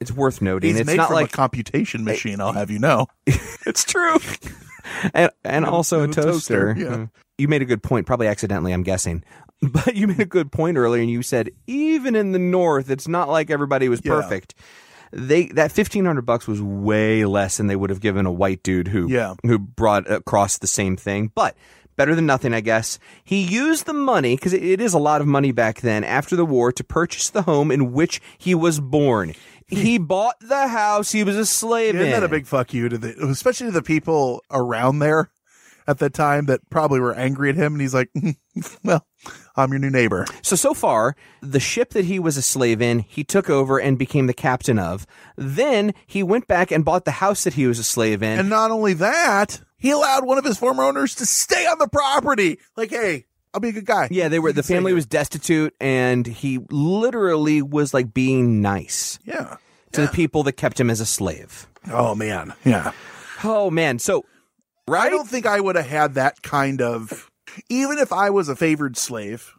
it's 0.00 0.12
worth 0.12 0.42
noting 0.42 0.70
He's 0.70 0.80
it's 0.80 0.86
made 0.86 0.96
not 0.96 1.08
from 1.08 1.14
like 1.16 1.28
a 1.32 1.36
computation 1.36 2.04
machine. 2.04 2.40
I'll 2.40 2.52
have 2.54 2.70
you 2.70 2.78
know. 2.78 3.06
it's 3.26 3.84
true. 3.84 4.16
and 5.14 5.30
and 5.44 5.64
also 5.64 6.02
a 6.02 6.06
toaster. 6.08 6.74
toaster, 6.74 6.74
yeah. 6.78 6.86
Mm. 6.96 7.10
You 7.38 7.48
made 7.48 7.60
a 7.62 7.66
good 7.66 7.82
point, 7.82 8.06
probably 8.06 8.28
accidentally, 8.28 8.72
I'm 8.72 8.82
guessing. 8.82 9.24
But 9.62 9.96
you 9.96 10.06
made 10.06 10.20
a 10.20 10.26
good 10.26 10.52
point 10.52 10.76
earlier, 10.76 11.00
and 11.00 11.10
you 11.10 11.22
said 11.22 11.48
even 11.66 12.14
in 12.14 12.32
the 12.32 12.38
North, 12.38 12.90
it's 12.90 13.08
not 13.08 13.30
like 13.30 13.50
everybody 13.50 13.88
was 13.88 14.02
Yeah. 14.04 14.12
perfect. 14.12 14.54
They 15.12 15.46
that 15.46 15.72
fifteen 15.72 16.04
hundred 16.04 16.26
bucks 16.26 16.46
was 16.46 16.60
way 16.60 17.24
less 17.24 17.56
than 17.56 17.66
they 17.66 17.76
would 17.76 17.88
have 17.88 18.00
given 18.00 18.26
a 18.26 18.32
white 18.32 18.62
dude 18.62 18.88
who 18.88 19.08
Yeah. 19.10 19.32
who 19.44 19.58
brought 19.58 20.10
across 20.10 20.58
the 20.58 20.66
same 20.66 20.98
thing. 20.98 21.32
But 21.34 21.56
better 21.96 22.14
than 22.14 22.26
nothing, 22.26 22.52
I 22.52 22.60
guess. 22.60 22.98
He 23.24 23.42
used 23.44 23.86
the 23.86 23.94
money 23.94 24.36
because 24.36 24.52
it, 24.52 24.62
it 24.62 24.80
is 24.82 24.92
a 24.92 24.98
lot 24.98 25.22
of 25.22 25.26
money 25.26 25.52
back 25.52 25.80
then 25.80 26.04
after 26.04 26.36
the 26.36 26.44
war 26.44 26.70
to 26.72 26.84
purchase 26.84 27.30
the 27.30 27.40
home 27.42 27.70
in 27.70 27.92
which 27.92 28.20
he 28.36 28.54
was 28.54 28.78
born. 28.78 29.32
He 29.68 29.98
bought 29.98 30.36
the 30.40 30.68
house 30.68 31.12
he 31.12 31.24
was 31.24 31.36
a 31.36 31.46
slave 31.46 31.94
Isn't 31.94 32.06
in. 32.06 32.12
that 32.12 32.22
a 32.22 32.28
big 32.28 32.46
fuck 32.46 32.72
you 32.72 32.88
to 32.88 32.98
the, 32.98 33.16
especially 33.28 33.66
to 33.66 33.72
the 33.72 33.82
people 33.82 34.42
around 34.50 35.00
there 35.00 35.30
at 35.88 35.98
that 35.98 36.14
time 36.14 36.46
that 36.46 36.60
probably 36.70 37.00
were 37.00 37.14
angry 37.14 37.50
at 37.50 37.56
him? 37.56 37.74
And 37.74 37.80
he's 37.80 37.94
like, 37.94 38.10
hmm, 38.12 38.30
well, 38.84 39.06
I'm 39.56 39.70
your 39.70 39.78
new 39.78 39.90
neighbor. 39.90 40.26
So, 40.42 40.54
so 40.54 40.72
far, 40.74 41.16
the 41.40 41.60
ship 41.60 41.90
that 41.90 42.04
he 42.04 42.18
was 42.18 42.36
a 42.36 42.42
slave 42.42 42.80
in, 42.80 43.00
he 43.00 43.24
took 43.24 43.50
over 43.50 43.78
and 43.80 43.98
became 43.98 44.26
the 44.26 44.34
captain 44.34 44.78
of. 44.78 45.06
Then 45.36 45.94
he 46.06 46.22
went 46.22 46.46
back 46.46 46.70
and 46.70 46.84
bought 46.84 47.04
the 47.04 47.10
house 47.12 47.44
that 47.44 47.54
he 47.54 47.66
was 47.66 47.78
a 47.78 47.84
slave 47.84 48.22
in. 48.22 48.38
And 48.38 48.50
not 48.50 48.70
only 48.70 48.92
that, 48.94 49.60
he 49.78 49.90
allowed 49.90 50.24
one 50.24 50.38
of 50.38 50.44
his 50.44 50.58
former 50.58 50.84
owners 50.84 51.14
to 51.16 51.26
stay 51.26 51.66
on 51.66 51.78
the 51.78 51.88
property. 51.88 52.58
Like, 52.76 52.90
hey, 52.90 53.26
I'll 53.56 53.60
be 53.60 53.70
a 53.70 53.72
good 53.72 53.86
guy. 53.86 54.08
yeah, 54.10 54.28
they 54.28 54.38
were, 54.38 54.52
the 54.52 54.62
family 54.62 54.92
was 54.92 55.06
destitute 55.06 55.74
and 55.80 56.26
he 56.26 56.58
literally 56.70 57.62
was 57.62 57.94
like 57.94 58.12
being 58.12 58.60
nice 58.60 59.18
Yeah. 59.24 59.56
to 59.92 60.02
the 60.02 60.08
people 60.08 60.42
that 60.42 60.52
kept 60.52 60.78
him 60.78 60.90
as 60.90 61.00
a 61.00 61.06
slave. 61.06 61.66
Oh, 61.90 62.14
man. 62.14 62.52
Yeah. 62.66 62.92
Oh 63.44 63.70
man. 63.70 63.98
So, 63.98 64.26
right? 64.88 65.06
I 65.06 65.08
don't 65.08 65.26
think 65.26 65.46
I 65.46 65.58
would 65.60 65.76
have 65.76 65.86
had 65.86 66.14
that 66.14 66.42
kind 66.42 66.82
of, 66.82 67.30
even 67.70 67.96
if 67.98 68.12
I 68.12 68.28
was 68.28 68.50
a 68.50 68.56
favored 68.56 68.98
slave, 68.98 69.52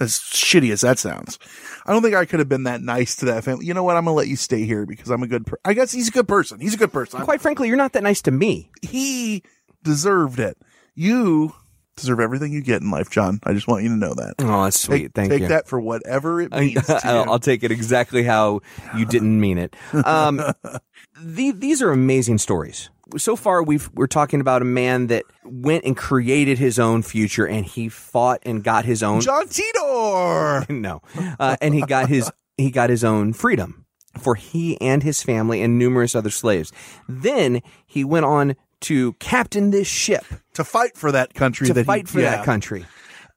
as 0.00 0.12
shitty 0.12 0.72
as 0.72 0.80
that 0.80 0.98
sounds, 0.98 1.38
I 1.84 1.92
don't 1.92 2.02
think 2.02 2.14
I 2.14 2.24
could 2.24 2.38
have 2.38 2.48
been 2.48 2.64
that 2.64 2.80
nice 2.80 3.14
to 3.16 3.26
that 3.26 3.44
family. 3.44 3.66
You 3.66 3.74
know 3.74 3.82
what? 3.84 3.96
I'm 3.96 4.04
to 4.06 4.10
let 4.12 4.26
you 4.28 4.36
stay 4.36 4.64
here 4.64 4.86
because 4.86 5.10
I'm 5.10 5.22
a 5.22 5.26
good 5.26 5.46
per- 5.46 5.58
I 5.66 5.74
guess 5.74 5.92
he's 5.92 6.08
a 6.08 6.12
good 6.12 6.26
person. 6.28 6.60
He's 6.60 6.74
a 6.74 6.78
good 6.78 6.92
person. 6.92 7.20
Quite 7.22 7.40
frankly, 7.42 7.68
you're 7.68 7.76
not 7.76 7.92
that 7.92 8.02
nice 8.02 8.22
to 8.22 8.30
me. 8.30 8.70
he 8.82 9.42
deserved 9.82 10.38
it. 10.40 10.56
You 10.94 11.54
deserve 11.96 12.20
everything 12.20 12.52
you 12.52 12.62
get 12.62 12.82
in 12.82 12.90
life, 12.90 13.10
John. 13.10 13.40
I 13.44 13.52
just 13.52 13.66
want 13.66 13.82
you 13.82 13.90
to 13.90 13.96
know 13.96 14.14
that. 14.14 14.34
Oh, 14.40 14.64
that's 14.64 14.80
sweet. 14.80 14.98
Take, 14.98 15.14
Thank 15.14 15.30
take 15.30 15.40
you. 15.40 15.48
Take 15.48 15.56
that 15.56 15.68
for 15.68 15.80
whatever 15.80 16.40
it 16.40 16.50
means. 16.54 16.88
I'll. 16.88 17.32
I'll 17.32 17.38
take 17.38 17.62
it 17.62 17.70
exactly 17.70 18.22
how 18.22 18.60
you 18.96 19.04
didn't 19.06 19.40
mean 19.40 19.58
it. 19.58 19.76
Um, 19.92 20.36
the, 21.20 21.52
these 21.52 21.82
are 21.82 21.90
amazing 21.90 22.38
stories. 22.38 22.90
So 23.16 23.36
far, 23.36 23.62
we've 23.62 23.90
we're 23.94 24.06
talking 24.06 24.40
about 24.40 24.62
a 24.62 24.64
man 24.64 25.08
that 25.08 25.24
went 25.44 25.84
and 25.84 25.96
created 25.96 26.58
his 26.58 26.78
own 26.78 27.02
future, 27.02 27.46
and 27.46 27.64
he 27.64 27.88
fought 27.88 28.40
and 28.44 28.64
got 28.64 28.84
his 28.84 29.02
own. 29.02 29.20
John 29.20 29.46
Titor. 29.46 30.68
no, 30.80 31.02
uh, 31.38 31.56
and 31.60 31.74
he 31.74 31.82
got 31.82 32.08
his 32.08 32.30
he 32.56 32.70
got 32.70 32.90
his 32.90 33.04
own 33.04 33.32
freedom 33.32 33.84
for 34.18 34.34
he 34.36 34.80
and 34.80 35.02
his 35.02 35.22
family 35.22 35.60
and 35.60 35.78
numerous 35.78 36.14
other 36.14 36.30
slaves. 36.30 36.72
Then 37.08 37.62
he 37.86 38.04
went 38.04 38.24
on 38.24 38.56
to 38.82 39.12
captain 39.14 39.70
this 39.70 39.86
ship 39.86 40.24
to 40.54 40.64
fight 40.64 40.96
for 40.96 41.12
that 41.12 41.34
country. 41.34 41.66
to 41.66 41.74
that 41.74 41.80
he- 41.80 41.86
fight 41.86 42.08
for 42.08 42.20
yeah. 42.20 42.36
that 42.36 42.44
country. 42.44 42.84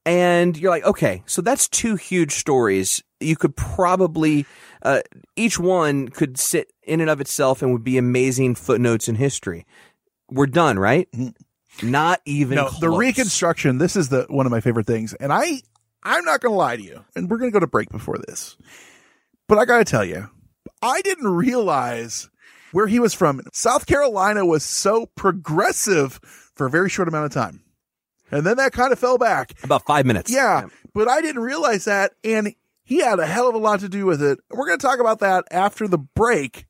And 0.05 0.57
you're 0.57 0.71
like, 0.71 0.85
okay, 0.85 1.21
so 1.25 1.41
that's 1.41 1.67
two 1.67 1.97
huge 1.97 2.35
stories. 2.35 3.03
You 3.19 3.35
could 3.35 3.57
probably, 3.57 4.45
uh, 4.81 5.01
each 5.35 5.59
one 5.59 6.07
could 6.07 6.37
sit 6.37 6.71
in 6.83 7.01
and 7.01 7.09
of 7.09 7.19
itself 7.19 7.61
and 7.61 7.73
would 7.73 7.83
be 7.83 7.97
amazing 7.97 8.55
footnotes 8.55 9.09
in 9.09 9.15
history. 9.15 9.65
We're 10.31 10.47
done, 10.47 10.79
right? 10.79 11.09
Not 11.83 12.21
even. 12.25 12.55
No, 12.55 12.69
the 12.79 12.89
reconstruction. 12.89 13.79
This 13.79 13.97
is 13.97 14.07
the 14.07 14.25
one 14.29 14.45
of 14.45 14.51
my 14.51 14.61
favorite 14.61 14.87
things, 14.87 15.13
and 15.13 15.33
I 15.33 15.61
I'm 16.03 16.23
not 16.23 16.39
going 16.39 16.53
to 16.53 16.57
lie 16.57 16.77
to 16.77 16.83
you, 16.83 17.03
and 17.15 17.29
we're 17.29 17.37
going 17.37 17.51
to 17.51 17.53
go 17.53 17.59
to 17.59 17.67
break 17.67 17.89
before 17.89 18.17
this, 18.17 18.55
but 19.47 19.57
I 19.57 19.65
got 19.65 19.79
to 19.79 19.85
tell 19.85 20.05
you, 20.05 20.29
I 20.81 21.01
didn't 21.01 21.27
realize 21.27 22.29
where 22.71 22.87
he 22.87 22.99
was 22.99 23.13
from. 23.13 23.41
South 23.53 23.85
Carolina 23.85 24.45
was 24.45 24.63
so 24.63 25.07
progressive 25.15 26.19
for 26.55 26.67
a 26.67 26.69
very 26.69 26.89
short 26.89 27.07
amount 27.07 27.25
of 27.25 27.31
time, 27.31 27.61
and 28.31 28.45
then 28.45 28.57
that 28.57 28.71
kind 28.71 28.91
of 28.91 28.99
fell 28.99 29.17
back. 29.17 29.53
About 29.63 29.85
five 29.85 30.05
minutes. 30.05 30.31
Yeah, 30.31 30.67
but 30.93 31.07
I 31.07 31.21
didn't 31.21 31.41
realize 31.41 31.85
that, 31.85 32.13
and 32.23 32.53
he 32.83 32.99
had 32.99 33.19
a 33.19 33.27
hell 33.27 33.49
of 33.49 33.55
a 33.55 33.59
lot 33.59 33.81
to 33.81 33.89
do 33.89 34.05
with 34.05 34.21
it. 34.21 34.39
We're 34.49 34.65
going 34.65 34.79
to 34.79 34.85
talk 34.85 34.99
about 34.99 35.19
that 35.19 35.45
after 35.51 35.87
the 35.87 35.97
break 35.97 36.65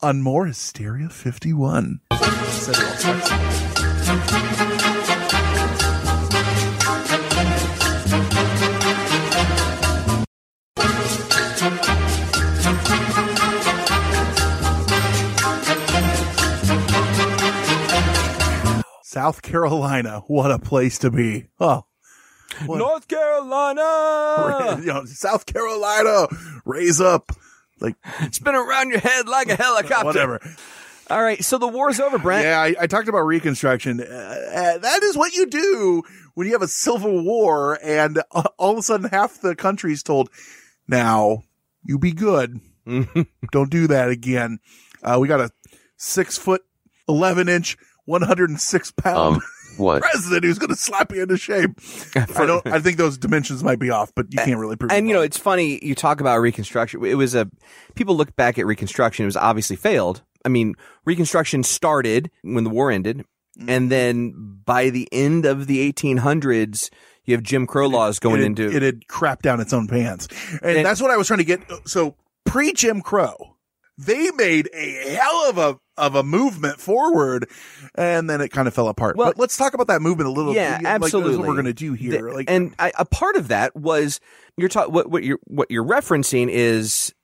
on 0.00 0.22
more 0.22 0.46
Hysteria 0.46 1.08
51. 1.08 2.00
South 19.14 19.42
Carolina. 19.42 20.24
What 20.26 20.50
a 20.50 20.58
place 20.58 20.98
to 20.98 21.10
be. 21.10 21.46
Oh. 21.60 21.84
what- 22.66 22.78
North 22.78 23.06
Carolina. 23.06 24.76
you 24.80 24.86
know, 24.86 25.04
South 25.04 25.46
Carolina, 25.46 26.26
raise 26.64 27.00
up. 27.00 27.30
Like, 27.80 27.94
spin 28.32 28.56
around 28.56 28.90
your 28.90 28.98
head 28.98 29.28
like 29.28 29.48
a 29.50 29.54
helicopter. 29.56 30.04
Whatever. 30.06 30.40
All 31.10 31.22
right, 31.22 31.44
so 31.44 31.58
the 31.58 31.68
war's 31.68 32.00
over, 32.00 32.18
Brent. 32.18 32.44
Yeah, 32.44 32.60
I, 32.60 32.74
I 32.80 32.86
talked 32.88 33.06
about 33.06 33.20
Reconstruction. 33.20 34.00
Uh, 34.00 34.04
uh, 34.04 34.78
that 34.78 35.02
is 35.04 35.16
what 35.16 35.32
you 35.32 35.46
do 35.46 36.02
when 36.34 36.48
you 36.48 36.52
have 36.54 36.62
a 36.62 36.68
civil 36.68 37.22
war 37.24 37.78
and 37.84 38.20
uh, 38.32 38.42
all 38.58 38.72
of 38.72 38.78
a 38.78 38.82
sudden 38.82 39.08
half 39.10 39.40
the 39.40 39.54
country's 39.54 40.02
told, 40.02 40.28
now 40.88 41.44
you 41.84 42.00
be 42.00 42.10
good. 42.12 42.58
Don't 43.52 43.70
do 43.70 43.86
that 43.86 44.08
again. 44.08 44.58
Uh, 45.04 45.18
we 45.20 45.28
got 45.28 45.40
a 45.40 45.50
six 45.98 46.36
foot, 46.36 46.62
11 47.08 47.48
inch, 47.48 47.76
106 48.06 48.90
pound 48.92 49.16
Um, 49.36 49.42
what? 49.76 50.02
president 50.02 50.44
who's 50.44 50.58
going 50.58 50.70
to 50.70 50.76
slap 50.76 51.12
you 51.12 51.22
into 51.22 51.36
shape. 51.36 51.70
I 52.16 52.46
don't, 52.46 52.66
I 52.66 52.78
think 52.80 52.96
those 52.96 53.18
dimensions 53.18 53.64
might 53.64 53.78
be 53.78 53.90
off, 53.90 54.12
but 54.14 54.26
you 54.32 54.38
can't 54.38 54.58
really 54.58 54.76
prove 54.76 54.92
And 54.92 55.08
you 55.08 55.14
know, 55.14 55.22
it's 55.22 55.38
funny 55.38 55.84
you 55.84 55.94
talk 55.94 56.20
about 56.20 56.38
Reconstruction. 56.38 57.04
It 57.04 57.14
was 57.14 57.34
a 57.34 57.50
people 57.94 58.16
look 58.16 58.36
back 58.36 58.58
at 58.58 58.66
Reconstruction. 58.66 59.24
It 59.24 59.26
was 59.26 59.36
obviously 59.36 59.76
failed. 59.76 60.22
I 60.44 60.48
mean, 60.48 60.74
Reconstruction 61.04 61.62
started 61.62 62.30
when 62.42 62.64
the 62.64 62.70
war 62.70 62.90
ended, 62.90 63.24
Mm-hmm. 63.56 63.68
and 63.70 63.88
then 63.92 64.58
by 64.64 64.90
the 64.90 65.08
end 65.12 65.46
of 65.46 65.68
the 65.68 65.92
1800s, 65.92 66.90
you 67.24 67.34
have 67.34 67.44
Jim 67.44 67.68
Crow 67.68 67.86
laws 67.86 68.18
going 68.18 68.40
it, 68.40 68.46
into 68.46 68.68
it 68.68 68.82
had 68.82 69.06
crapped 69.06 69.42
down 69.42 69.60
its 69.60 69.72
own 69.72 69.86
pants. 69.86 70.26
And, 70.60 70.78
And- 70.78 70.84
that's 70.86 71.00
what 71.00 71.12
I 71.12 71.16
was 71.16 71.28
trying 71.28 71.38
to 71.38 71.44
get. 71.44 71.60
So 71.86 72.16
pre 72.44 72.72
Jim 72.72 73.00
Crow, 73.00 73.56
they 73.96 74.32
made 74.32 74.68
a 74.74 75.14
hell 75.14 75.48
of 75.48 75.58
a, 75.58 75.78
of 75.96 76.14
a 76.14 76.22
movement 76.22 76.80
forward 76.80 77.48
and 77.94 78.28
then 78.28 78.40
it 78.40 78.48
kind 78.50 78.66
of 78.66 78.74
fell 78.74 78.88
apart. 78.88 79.16
Well- 79.16 79.28
but 79.28 79.38
let's 79.38 79.56
talk 79.56 79.74
about 79.74 79.86
that 79.86 80.02
movement 80.02 80.28
a 80.28 80.32
little 80.32 80.52
bit. 80.52 80.60
yeah, 80.60 80.76
Like, 80.82 80.86
absolutely. 80.86 81.36
what 81.38 81.46
we're 81.48 81.54
going 81.54 81.64
to 81.66 81.72
do 81.72 81.92
here. 81.92 82.22
The- 82.22 82.32
like, 82.34 82.50
and 82.50 82.74
I, 82.78 82.92
a 82.98 83.04
part 83.04 83.36
of 83.36 83.48
that 83.48 83.74
was 83.76 84.20
you're 84.56 84.68
talking 84.68 84.92
what, 84.92 85.10
what 85.10 85.22
you're 85.24 85.38
what 85.46 85.70
you're 85.70 85.84
referencing 85.84 86.48
is 86.50 87.14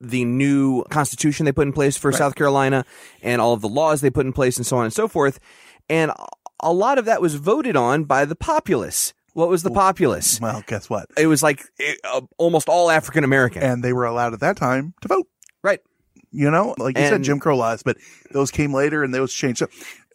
the 0.00 0.24
new 0.24 0.84
constitution 0.90 1.44
they 1.46 1.52
put 1.52 1.66
in 1.66 1.72
place 1.72 1.96
for 1.96 2.10
Right. 2.10 2.18
South 2.18 2.34
Carolina 2.34 2.84
and 3.22 3.40
all 3.40 3.52
of 3.52 3.60
the 3.62 3.68
laws 3.68 4.00
they 4.00 4.10
put 4.10 4.26
in 4.26 4.32
place 4.32 4.56
and 4.56 4.66
so 4.66 4.76
on 4.76 4.84
and 4.84 4.92
so 4.92 5.08
forth. 5.08 5.40
And 5.88 6.12
a 6.60 6.72
lot 6.72 6.98
of 6.98 7.04
that 7.06 7.20
was 7.22 7.34
voted 7.36 7.76
on 7.76 8.04
by 8.04 8.24
the 8.24 8.36
populace. 8.36 9.12
What 9.32 9.48
was 9.48 9.62
the 9.62 9.70
populace? 9.70 10.40
well, 10.40 10.62
guess 10.66 10.90
what? 10.90 11.06
It 11.16 11.26
was 11.28 11.42
like 11.42 11.64
eh, 11.80 11.94
uh, 12.04 12.22
almost 12.38 12.68
all 12.68 12.90
African 12.90 13.24
American. 13.24 13.62
And 13.62 13.82
they 13.84 13.92
were 13.92 14.04
allowed 14.04 14.34
at 14.34 14.40
that 14.40 14.56
time 14.56 14.94
to 15.02 15.08
vote. 15.08 15.26
You 16.30 16.50
know, 16.50 16.74
like 16.78 16.98
you 16.98 17.06
said, 17.06 17.22
Jim 17.22 17.40
Crow 17.40 17.56
laws, 17.56 17.82
but 17.82 17.96
those 18.32 18.50
came 18.50 18.74
later 18.74 19.02
and 19.02 19.14
those 19.14 19.32
changed. 19.32 19.60
So, 19.60 19.68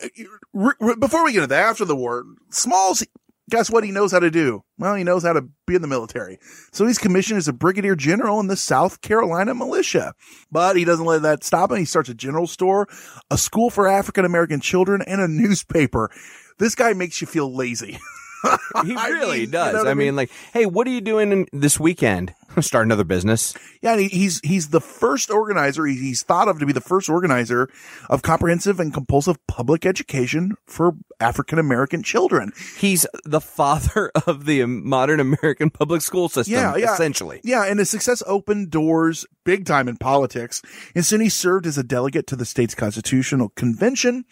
uh, 0.04 0.08
r- 0.56 0.78
r- 0.80 0.96
before 0.96 1.24
we 1.24 1.32
get 1.32 1.40
into 1.40 1.48
that, 1.48 1.70
after 1.70 1.86
the 1.86 1.96
war, 1.96 2.24
Smalls, 2.52 3.04
guess 3.50 3.72
what 3.72 3.84
he 3.84 3.92
knows 3.92 4.12
how 4.12 4.20
to 4.20 4.30
do? 4.30 4.64
Well, 4.78 4.96
he 4.96 5.04
knows 5.04 5.24
how 5.24 5.34
to 5.34 5.42
be 5.66 5.76
in 5.76 5.82
the 5.82 5.88
military. 5.88 6.38
So 6.72 6.86
he's 6.86 7.00
commissioned 7.00 7.40
as 7.40 7.48
a 7.48 7.54
brigadier 7.54 7.96
general 7.96 8.40
in 8.40 8.48
the 8.48 8.56
South 8.56 9.02
Carolina 9.02 9.56
militia. 9.56 10.14
But 10.52 10.76
he 10.76 10.86
doesn't 10.86 11.06
let 11.06 11.24
that 11.24 11.44
stop 11.44 11.72
him. 11.72 11.78
He 11.78 11.86
starts 11.86 12.10
a 12.10 12.14
general 12.14 12.46
store, 12.48 12.88
a 13.32 13.38
school 13.38 13.70
for 13.70 13.88
African 13.88 14.24
American 14.26 14.60
children, 14.60 15.02
and 15.08 15.20
a 15.20 15.28
newspaper. 15.28 16.12
This 16.60 16.76
guy 16.76 16.94
makes 16.94 17.22
you 17.22 17.28
feel 17.28 17.54
lazy. 17.54 17.98
he 18.86 18.96
I 18.96 19.08
really 19.10 19.32
mean, 19.32 19.42
you 19.42 19.48
does. 19.48 19.74
know 19.74 19.80
what 19.80 19.88
I 19.88 19.92
I 19.92 19.94
mean, 19.96 20.08
mean? 20.08 20.16
like, 20.16 20.32
hey, 20.54 20.66
what 20.66 20.86
are 20.86 20.92
you 20.92 21.02
doing 21.02 21.32
in 21.32 21.48
this 21.54 21.80
weekend? 21.80 22.34
Start 22.62 22.86
another 22.86 23.04
business. 23.04 23.54
Yeah, 23.82 23.98
he's 23.98 24.40
he's 24.44 24.70
the 24.70 24.82
first 24.82 25.32
organizer. 25.32 25.86
He's 25.86 26.24
thought 26.24 26.48
of 26.48 26.60
to 26.60 26.66
be 26.66 26.74
the 26.74 26.82
first 26.82 27.10
organizer 27.10 27.70
of 28.10 28.22
comprehensive 28.22 28.80
and 28.80 28.94
compulsive 28.94 29.38
public 29.48 29.86
education 29.86 30.56
for 30.66 30.94
African 31.20 31.58
American 31.58 32.04
children. 32.04 32.52
He's 32.78 33.08
the 33.26 33.42
father 33.42 34.12
of 34.28 34.46
the 34.46 34.66
modern 34.66 35.20
American 35.20 35.70
public 35.70 36.02
school 36.02 36.30
system. 36.30 36.54
Yeah, 36.54 36.76
yeah, 36.76 36.94
essentially. 36.94 37.42
Yeah, 37.44 37.66
and 37.66 37.80
his 37.80 37.90
success 37.90 38.22
opened 38.28 38.70
doors 38.70 39.26
big 39.44 39.66
time 39.66 39.88
in 39.88 39.98
politics. 39.98 40.62
And 40.96 41.06
soon 41.06 41.22
he 41.22 41.30
served 41.30 41.66
as 41.66 41.78
a 41.78 41.84
delegate 41.84 42.28
to 42.28 42.36
the 42.36 42.46
state's 42.46 42.76
constitutional 42.76 43.50
convention. 43.50 44.26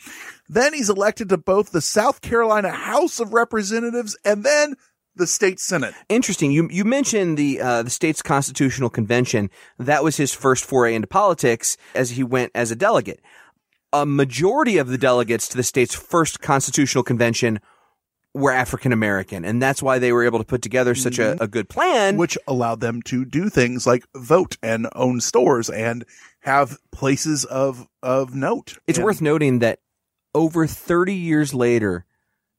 Then 0.48 0.74
he's 0.74 0.90
elected 0.90 1.30
to 1.30 1.38
both 1.38 1.72
the 1.72 1.82
South 1.82 2.22
Carolina 2.22 2.70
House 2.70 3.20
of 3.20 3.34
Representatives 3.34 4.18
and 4.24 4.44
then 4.44 4.76
the 5.16 5.28
state 5.28 5.60
senate. 5.60 5.94
Interesting. 6.10 6.52
You 6.52 6.68
you 6.72 6.86
mentioned 6.86 7.38
the 7.38 7.60
uh, 7.62 7.84
the 7.84 7.90
state's 7.90 8.22
constitutional 8.22 8.90
convention. 8.90 9.50
That 9.80 10.04
was 10.04 10.18
his 10.18 10.34
first 10.34 10.64
foray 10.66 10.96
into 10.96 11.08
politics 11.08 11.78
as 11.96 12.12
he 12.12 12.24
went 12.24 12.52
as 12.56 12.72
a 12.72 12.76
delegate. 12.76 13.20
A 13.94 14.06
majority 14.06 14.78
of 14.78 14.88
the 14.88 14.98
delegates 14.98 15.48
to 15.50 15.58
the 15.58 15.64
state's 15.64 15.94
first 15.94 16.40
constitutional 16.40 17.04
convention 17.04 17.60
were 18.34 18.52
African 18.54 18.94
American, 18.94 19.44
and 19.44 19.62
that's 19.62 19.84
why 19.84 20.00
they 20.00 20.14
were 20.14 20.24
able 20.24 20.40
to 20.40 20.46
put 20.46 20.62
together 20.62 20.96
such 20.96 21.20
a, 21.20 21.42
a 21.44 21.48
good 21.50 21.68
plan. 21.68 22.16
which 22.16 22.38
allowed 22.48 22.80
them 22.80 23.02
to 23.02 23.26
do 23.26 23.50
things 23.50 23.86
like 23.86 24.06
vote 24.16 24.56
and 24.64 24.88
own 24.96 25.20
stores 25.20 25.70
and 25.70 26.06
have 26.40 26.78
places 26.94 27.44
of 27.44 27.86
of 28.02 28.34
note. 28.34 28.78
It's 28.88 28.98
And- 28.98 29.04
worth 29.06 29.22
noting 29.22 29.60
that 29.60 29.80
over 30.34 30.66
30 30.66 31.14
years 31.14 31.54
later, 31.54 32.06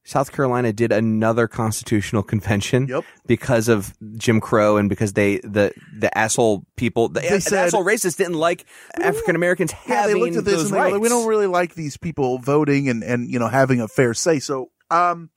South 0.05 0.31
Carolina 0.33 0.73
did 0.73 0.91
another 0.91 1.47
constitutional 1.47 2.23
convention 2.23 2.87
Yep. 2.87 3.05
because 3.25 3.69
of 3.69 3.93
Jim 4.17 4.41
Crow 4.41 4.75
and 4.77 4.89
because 4.89 5.13
they 5.13 5.37
the 5.37 5.73
the 5.97 6.15
asshole 6.17 6.65
people 6.75 7.07
the, 7.09 7.21
They 7.21 7.37
the 7.37 7.57
asshole 7.57 7.85
racists 7.85 8.17
didn't 8.17 8.33
like 8.33 8.65
African 8.99 9.35
Americans 9.35 9.71
yeah, 9.87 10.01
having 10.01 10.15
they 10.15 10.21
looked 10.21 10.35
at 10.35 10.43
this 10.45 10.55
those 10.55 10.65
and 10.65 10.73
rights. 10.75 10.93
like, 10.93 11.01
we 11.01 11.07
don't 11.09 11.27
really 11.27 11.47
like 11.47 11.75
these 11.75 11.95
people 11.97 12.37
voting 12.39 12.89
and 12.89 13.01
and 13.03 13.29
you 13.31 13.39
know 13.39 13.47
having 13.47 13.79
a 13.79 13.87
fair 13.87 14.13
say. 14.13 14.39
So, 14.39 14.71
um, 14.91 15.29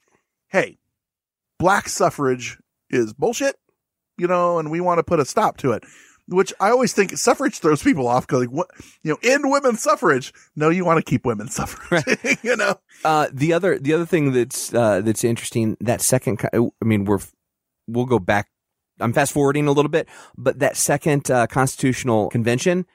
hey, 0.48 0.78
black 1.58 1.88
suffrage 1.88 2.58
is 2.90 3.12
bullshit, 3.12 3.56
you 4.18 4.26
know, 4.26 4.58
and 4.58 4.70
we 4.70 4.80
want 4.80 4.98
to 4.98 5.04
put 5.04 5.20
a 5.20 5.24
stop 5.24 5.56
to 5.58 5.72
it. 5.72 5.84
Which 6.28 6.52
I 6.58 6.70
always 6.70 6.92
think 6.92 7.16
suffrage 7.16 7.58
throws 7.60 7.82
people 7.82 8.08
off 8.08 8.26
because 8.26 8.40
like 8.40 8.50
what 8.50 8.68
you 9.04 9.12
know, 9.12 9.18
end 9.22 9.44
women's 9.48 9.80
suffrage. 9.80 10.32
No, 10.56 10.70
you 10.70 10.84
want 10.84 10.98
to 10.98 11.08
keep 11.08 11.24
women's 11.24 11.54
suffrage. 11.54 12.04
you 12.42 12.56
know, 12.56 12.74
Uh, 13.04 13.28
the 13.32 13.52
other 13.52 13.78
the 13.78 13.92
other 13.92 14.06
thing 14.06 14.32
that's 14.32 14.74
uh, 14.74 15.00
that's 15.02 15.22
interesting 15.22 15.76
that 15.80 16.00
second 16.00 16.40
I 16.52 16.84
mean 16.84 17.04
we're 17.04 17.20
we'll 17.86 18.06
go 18.06 18.18
back 18.18 18.48
I'm 18.98 19.12
fast 19.12 19.32
forwarding 19.32 19.68
a 19.68 19.72
little 19.72 19.90
bit 19.90 20.08
but 20.36 20.58
that 20.58 20.76
second 20.76 21.30
uh, 21.30 21.46
constitutional 21.46 22.28
convention 22.30 22.86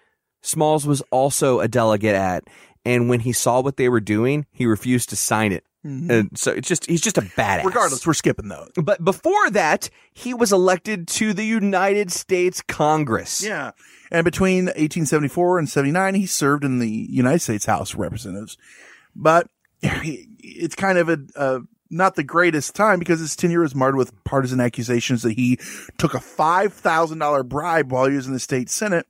Smalls 0.43 0.85
was 0.85 1.01
also 1.11 1.59
a 1.61 1.67
delegate 1.67 2.15
at 2.15 2.43
and 2.83 3.07
when 3.09 3.21
he 3.21 3.31
saw 3.31 3.61
what 3.61 3.77
they 3.77 3.87
were 3.87 4.01
doing 4.01 4.45
he 4.51 4.65
refused 4.65 5.09
to 5.09 5.15
sign 5.15 5.51
it 5.53 5.63
and 5.83 6.29
so 6.37 6.51
it's 6.51 6.67
just 6.67 6.85
he's 6.85 7.01
just 7.01 7.17
a 7.17 7.21
badass 7.21 7.57
Mm-hmm. 7.59 7.67
regardless, 7.67 8.05
we're 8.05 8.13
skipping 8.13 8.47
those. 8.49 8.69
but 8.83 9.03
before 9.03 9.49
that 9.51 9.89
he 10.13 10.33
was 10.33 10.51
elected 10.51 11.07
to 11.07 11.33
the 11.33 11.43
United 11.45 12.11
States 12.11 12.61
Congress 12.61 13.43
Yeah. 13.43 13.71
And 14.11 14.25
between 14.25 14.65
1874 14.65 15.59
and 15.59 15.69
79, 15.69 16.15
he 16.15 16.25
served 16.25 16.63
in 16.65 16.79
the 16.79 16.89
United 16.89 17.39
States 17.39 17.65
House 17.65 17.93
of 17.93 17.99
Representatives. 17.99 18.57
But 19.15 19.47
it's 19.81 20.75
kind 20.75 20.97
of 20.97 21.07
a, 21.09 21.19
uh, 21.35 21.59
not 21.89 22.15
the 22.15 22.23
greatest 22.23 22.75
time 22.75 22.99
because 22.99 23.19
his 23.19 23.35
tenure 23.35 23.61
was 23.61 23.73
marred 23.73 23.95
with 23.95 24.11
partisan 24.23 24.59
accusations 24.59 25.21
that 25.23 25.33
he 25.33 25.57
took 25.97 26.13
a 26.13 26.17
$5,000 26.19 27.47
bribe 27.47 27.91
while 27.91 28.05
he 28.07 28.15
was 28.15 28.27
in 28.27 28.33
the 28.33 28.39
state 28.39 28.69
senate. 28.69 29.05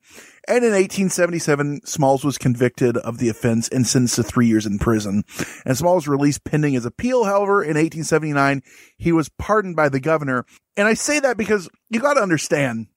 And 0.48 0.66
in 0.66 0.72
1877, 0.72 1.82
Smalls 1.86 2.24
was 2.24 2.38
convicted 2.38 2.98
of 2.98 3.20
the 3.20 3.30
offense 3.30 3.70
and 3.70 3.86
sentenced 3.86 4.16
to 4.16 4.24
three 4.24 4.48
years 4.48 4.66
in 4.66 4.80
prison. 4.80 5.24
And 5.66 5.78
Smalls 5.78 6.08
released 6.08 6.44
pending 6.44 6.74
his 6.74 6.86
appeal. 6.86 7.26
However, 7.26 7.62
in 7.62 7.76
1879, 7.76 8.64
he 8.98 9.12
was 9.12 9.30
pardoned 9.30 9.76
by 9.76 9.90
the 9.90 10.00
governor. 10.00 10.46
And 10.76 10.88
I 10.88 10.96
say 10.96 11.20
that 11.20 11.38
because 11.38 11.70
you 11.90 12.00
got 12.00 12.16
to 12.16 12.22
understand, 12.22 12.88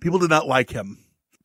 people 0.00 0.18
did 0.20 0.30
not 0.30 0.46
like 0.46 0.70
him. 0.70 1.04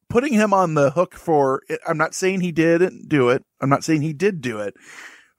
Putting 0.10 0.34
him 0.34 0.54
on 0.54 0.76
the 0.76 0.92
hook 0.92 1.16
for, 1.16 1.64
I'm 1.88 1.98
not 1.98 2.14
saying 2.14 2.42
he 2.42 2.52
didn't 2.52 3.10
do 3.10 3.30
it. 3.30 3.44
I'm 3.60 3.70
not 3.70 3.84
saying 3.84 4.04
he 4.04 4.14
did 4.14 4.42
do 4.42 4.60
it, 4.60 4.76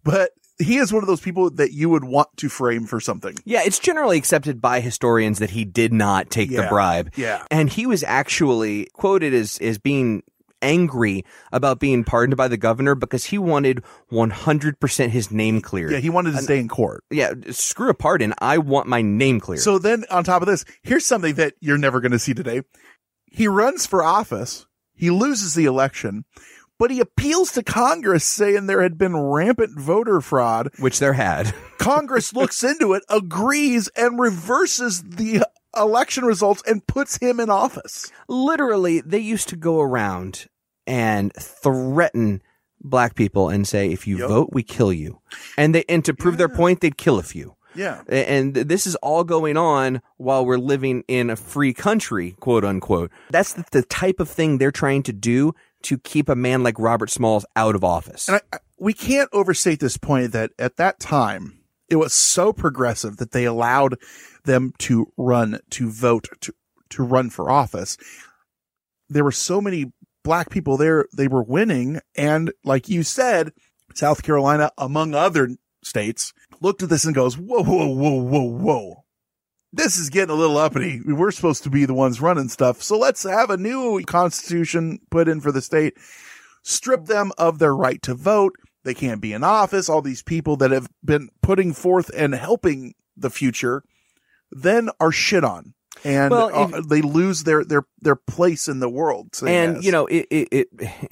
but 0.03 0.33
he 0.59 0.79
is 0.79 0.93
one 0.93 1.03
of 1.03 1.07
those 1.07 1.21
people 1.21 1.51
that 1.51 1.73
you 1.73 1.89
would 1.91 2.05
want 2.05 2.29
to 2.39 2.49
frame 2.49 2.87
for 2.87 3.01
something. 3.01 3.37
Yeah, 3.45 3.63
it's 3.65 3.79
generally 3.79 4.19
accepted 4.19 4.61
by 4.61 4.81
historians 4.81 5.39
that 5.39 5.51
he 5.51 5.65
did 5.65 5.93
not 5.93 6.31
take 6.31 6.51
the 6.51 6.67
bribe. 6.69 7.13
Yeah. 7.17 7.45
And 7.51 7.71
he 7.71 7.87
was 7.87 8.03
actually 8.03 8.89
quoted 8.95 9.35
as, 9.35 9.59
as 9.59 9.79
being 9.79 10.23
angry 10.63 11.25
about 11.53 11.79
being 11.79 12.03
pardoned 12.03 12.37
by 12.37 12.49
the 12.49 12.57
governor 12.57 12.95
because 12.95 13.27
he 13.27 13.39
wanted 13.39 13.85
100% 14.11 15.09
his 15.11 15.31
name 15.31 15.61
cleared. 15.61 15.93
Yeah, 15.93 15.99
he 15.99 16.11
wanted 16.11 16.33
to 16.33 16.39
stay 16.39 16.59
in 16.59 16.69
court. 16.69 17.05
Yeah, 17.11 17.35
screw 17.51 17.91
a 17.91 17.95
pardon. 17.95 18.35
I 18.39 18.59
want 18.59 18.89
my 18.89 19.03
name 19.03 19.39
cleared. 19.41 19.63
So 19.63 19.79
then 19.79 20.05
on 20.11 20.25
top 20.25 20.43
of 20.43 20.49
this, 20.49 20.65
here's 20.83 21.05
something 21.05 21.35
that 21.35 21.55
you're 21.61 21.79
never 21.79 22.01
going 22.01 22.13
to 22.13 22.19
see 22.19 22.35
today. 22.35 22.63
He 23.31 23.47
runs 23.49 23.87
for 23.87 24.03
office. 24.03 24.67
He 24.95 25.11
loses 25.11 25.55
the 25.55 25.67
election, 25.67 26.25
but 26.79 26.91
he 26.91 27.01
appeals 27.01 27.53
to 27.53 27.63
Congress 27.63 28.25
saying 28.25 28.67
there 28.67 28.83
had 28.83 28.99
been 28.99 29.17
rampant 29.17 29.79
voter 29.79 30.21
fraud. 30.21 30.71
which 30.79 30.99
there 30.99 31.15
had. 31.15 31.55
Congress 31.79 32.33
looks 32.33 32.63
into 32.65 32.93
it, 32.95 33.03
agrees, 33.09 33.89
and 33.97 34.19
reverses 34.19 35.03
the 35.03 35.45
election 35.77 36.25
results 36.25 36.63
and 36.67 36.87
puts 36.87 37.19
him 37.19 37.39
in 37.41 37.51
office. 37.51 38.11
Literally, 38.29 39.01
they 39.01 39.19
used 39.19 39.49
to 39.49 39.57
go 39.57 39.81
around 39.81 40.47
and 40.87 41.33
threaten 41.35 42.43
black 42.81 43.15
people 43.15 43.49
and 43.49 43.67
say, 43.67 43.91
if 43.91 44.07
you 44.07 44.19
vote, 44.19 44.51
we 44.53 44.63
kill 44.63 44.93
you. 44.93 45.21
And 45.57 45.75
they, 45.75 45.85
and 45.89 46.05
to 46.05 46.15
prove 46.15 46.39
their 46.39 46.49
point, 46.49 46.81
they'd 46.81 46.97
kill 46.97 47.19
a 47.19 47.23
few. 47.23 47.57
Yeah. 47.75 48.03
And 48.09 48.55
this 48.55 48.87
is 48.87 48.95
all 48.97 49.23
going 49.23 49.57
on 49.57 50.01
while 50.17 50.47
we're 50.47 50.57
living 50.57 51.05
in 51.09 51.29
a 51.29 51.37
free 51.37 51.75
country, 51.75 52.37
quote 52.41 52.65
unquote. 52.65 53.11
That's 53.31 53.53
the, 53.53 53.65
the 53.71 53.83
type 53.83 54.19
of 54.19 54.31
thing 54.31 54.59
they're 54.59 54.71
trying 54.71 55.03
to 55.05 55.13
do 55.13 55.53
to 55.83 55.99
keep 55.99 56.29
a 56.29 56.35
man 56.37 56.63
like 56.63 56.79
Robert 56.79 57.11
Smalls 57.11 57.47
out 57.55 57.75
of 57.75 57.85
office. 57.85 58.29
And 58.29 58.37
I, 58.39 58.57
I, 58.57 58.59
we 58.79 58.93
can't 58.93 59.29
overstate 59.33 59.81
this 59.81 59.97
point 59.97 60.33
that 60.33 60.51
at 60.59 60.77
that 60.77 60.99
time, 61.01 61.61
it 61.89 61.97
was 61.97 62.13
so 62.13 62.53
progressive 62.53 63.19
that 63.19 63.31
they 63.31 63.45
allowed 63.45 63.97
them 64.45 64.73
to 64.79 65.13
run, 65.17 65.61
to 65.71 65.89
vote, 65.89 66.29
to, 66.41 66.53
to 66.91 67.03
run 67.03 67.31
for 67.31 67.51
office. 67.51 67.97
There 69.09 69.25
were 69.25 69.33
so 69.33 69.61
many 69.61 69.93
black 70.25 70.51
people 70.51 70.77
there. 70.77 71.07
They 71.17 71.29
were 71.29 71.43
winning. 71.43 72.01
And 72.17 72.53
like 72.65 72.89
you 72.89 73.05
said, 73.05 73.53
South 73.95 74.23
Carolina, 74.25 74.73
among 74.77 75.15
other 75.15 75.51
states, 75.85 76.33
looked 76.61 76.83
at 76.83 76.89
this 76.89 77.05
and 77.05 77.15
goes, 77.15 77.39
whoa, 77.39 77.63
whoa, 77.63 77.87
whoa, 77.87 78.21
whoa, 78.21 78.43
whoa. 78.43 79.05
This 79.73 79.99
is 79.99 80.11
getting 80.11 80.35
a 80.35 80.39
little 80.39 80.59
uppity. 80.59 81.01
We're 81.05 81.31
supposed 81.31 81.65
to 81.65 81.71
be 81.71 81.85
the 81.85 81.95
ones 81.95 82.21
running 82.21 82.49
stuff. 82.49 82.83
So 82.83 82.99
let's 82.99 83.25
have 83.25 83.51
a 83.51 83.57
new 83.57 84.03
constitution 84.05 85.01
put 85.11 85.29
in 85.29 85.41
for 85.41 85.53
the 85.53 85.61
state, 85.61 85.95
strip 86.63 87.07
them 87.07 87.33
of 87.37 87.59
their 87.59 87.75
right 87.75 88.01
to 88.03 88.15
vote. 88.15 88.55
They 88.85 88.95
can't 88.95 89.21
be 89.21 89.33
in 89.33 89.43
office. 89.43 89.89
All 89.89 90.03
these 90.03 90.23
people 90.23 90.57
that 90.59 90.71
have 90.71 90.89
been 91.05 91.29
putting 91.43 91.73
forth 91.73 92.11
and 92.17 92.35
helping 92.35 92.95
the 93.17 93.31
future 93.31 93.83
then 94.51 94.91
are 95.01 95.13
shit 95.13 95.45
on. 95.45 95.75
And 96.05 96.31
Well, 96.31 96.51
uh, 96.53 96.83
they 96.83 97.03
lose 97.03 97.45
their, 97.45 97.65
their, 97.65 97.85
their 98.01 98.17
place 98.17 98.69
in 98.69 98.81
the 98.81 98.89
world. 98.89 99.35
So, 99.35 99.47
and 99.47 99.77
yes. 99.77 99.85
you 99.85 99.93
know 99.93 100.07
it 100.07 100.27
it 100.31 100.49
it, 100.53 100.69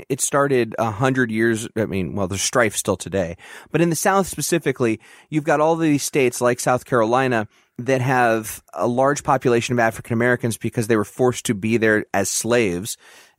it 0.08 0.20
started 0.20 0.76
a 0.78 0.90
hundred 0.90 1.30
years 1.30 1.66
i 1.76 1.86
mean 1.86 2.14
well 2.14 2.28
there's 2.28 2.42
strife 2.42 2.76
still 2.76 2.96
today 2.96 3.36
but 3.72 3.80
in 3.80 3.90
the 3.90 3.96
south 3.96 4.26
specifically 4.26 5.00
you've 5.30 5.44
got 5.44 5.60
all 5.60 5.74
these 5.74 6.02
states 6.02 6.40
like 6.40 6.60
south 6.60 6.84
carolina 6.84 7.48
that 7.78 8.00
have 8.00 8.62
a 8.72 8.86
large 8.86 9.22
population 9.22 9.72
of 9.72 9.78
african 9.78 10.12
americans 10.12 10.56
because 10.56 10.86
they 10.86 10.96
were 10.96 11.04
forced 11.04 11.46
to 11.46 11.54
be 11.54 11.76
there 11.76 12.06
as 12.14 12.28
slaves 12.28 12.96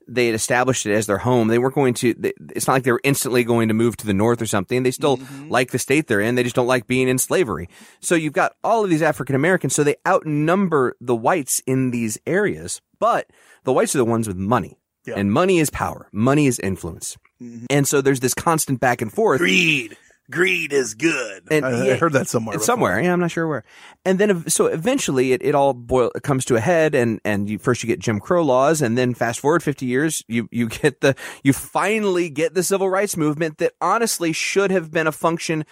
they 0.08 0.28
had 0.28 0.36
established 0.36 0.86
it 0.86 0.94
as 0.94 1.08
their 1.08 1.18
home. 1.18 1.48
They 1.48 1.58
weren't 1.58 1.76
going 1.76 1.94
to, 1.96 2.14
they- 2.14 2.34
it's 2.56 2.68
not 2.68 2.74
like 2.74 2.84
they 2.84 2.92
were 2.92 3.02
instantly 3.04 3.44
going 3.44 3.68
to 3.68 3.74
move 3.74 3.98
to 3.98 4.06
the 4.06 4.14
north 4.14 4.42
or 4.42 4.46
something. 4.46 4.84
They 4.84 4.92
still 4.92 5.18
mm-hmm. 5.18 5.50
like 5.50 5.72
the 5.72 5.80
state 5.80 6.08
they're 6.08 6.22
in. 6.22 6.36
They 6.36 6.44
just 6.44 6.56
don't 6.56 6.68
like 6.68 6.88
being 6.88 7.08
in 7.08 7.18
slavery. 7.18 7.70
So 8.00 8.16
you've 8.16 8.34
got 8.34 8.56
all 8.64 8.84
of 8.84 8.90
these 8.90 9.02
African 9.02 9.36
Americans. 9.36 9.74
So 9.74 9.84
they 9.84 9.96
outnumber 10.08 10.96
the 11.02 11.16
whites 11.16 11.62
in 11.66 11.92
these 11.92 12.18
areas, 12.26 12.82
but 13.00 13.30
the 13.64 13.74
whites 13.74 13.96
are 13.96 14.00
the 14.00 14.06
ones 14.06 14.28
with 14.28 14.38
money. 14.38 14.78
And 15.16 15.32
money 15.32 15.60
is 15.60 15.70
power. 15.70 16.10
Money 16.12 16.48
is 16.48 16.60
influence. 16.60 17.18
Mm-hmm. 17.42 17.66
And 17.70 17.88
so 17.88 18.02
there's 18.02 18.22
this 18.22 18.34
constant 18.34 18.80
back 18.80 19.02
and 19.02 19.12
forth. 19.12 19.40
Greed. 19.40 19.98
Greed 20.32 20.74
is 20.74 20.96
good. 20.96 21.44
And 21.52 21.66
I, 21.66 21.94
I 21.94 21.96
heard 21.98 22.14
that 22.14 22.28
somewhere. 22.28 22.58
Somewhere. 22.60 23.00
Yeah, 23.00 23.14
I'm 23.14 23.20
not 23.20 23.32
sure 23.32 23.48
where. 23.48 23.64
And 24.04 24.20
then, 24.20 24.50
so 24.50 24.66
eventually 24.66 25.34
it, 25.34 25.44
it 25.44 25.54
all 25.54 25.74
boil, 25.74 26.12
it 26.16 26.24
comes 26.24 26.46
to 26.46 26.56
a 26.56 26.60
head 26.60 26.96
and, 26.96 27.22
and 27.24 27.50
you, 27.50 27.60
first 27.60 27.84
you 27.84 27.88
get 27.88 28.00
Jim 28.00 28.20
Crow 28.20 28.44
laws 28.44 28.82
and 28.82 28.98
then 28.98 29.14
fast 29.14 29.40
forward 29.40 29.62
50 29.62 29.86
years, 29.86 30.24
you, 30.28 30.50
you 30.52 30.68
get 30.70 31.02
the, 31.02 31.16
you 31.44 31.54
finally 31.54 32.30
get 32.30 32.56
the 32.56 32.64
civil 32.64 32.90
rights 32.90 33.16
movement 33.16 33.60
that 33.60 33.74
honestly 33.80 34.34
should 34.34 34.72
have 34.72 34.92
been 34.92 35.08
a 35.08 35.12
function 35.12 35.64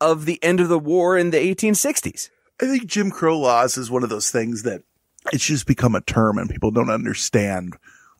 of 0.00 0.24
the 0.24 0.42
end 0.42 0.58
of 0.58 0.68
the 0.68 0.78
war 0.78 1.16
in 1.16 1.30
the 1.30 1.38
1860s. 1.38 2.30
I 2.60 2.66
think 2.66 2.86
Jim 2.86 3.10
Crow 3.10 3.38
laws 3.38 3.78
is 3.78 3.90
one 3.90 4.02
of 4.02 4.10
those 4.10 4.30
things 4.30 4.64
that 4.64 4.82
it's 5.32 5.44
just 5.44 5.66
become 5.66 5.94
a 5.94 6.00
term 6.00 6.38
and 6.38 6.50
people 6.50 6.70
don't 6.72 6.90
understand. 6.90 7.76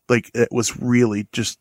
Like 0.08 0.30
it 0.34 0.48
was 0.52 0.76
really 0.76 1.28
just 1.32 1.58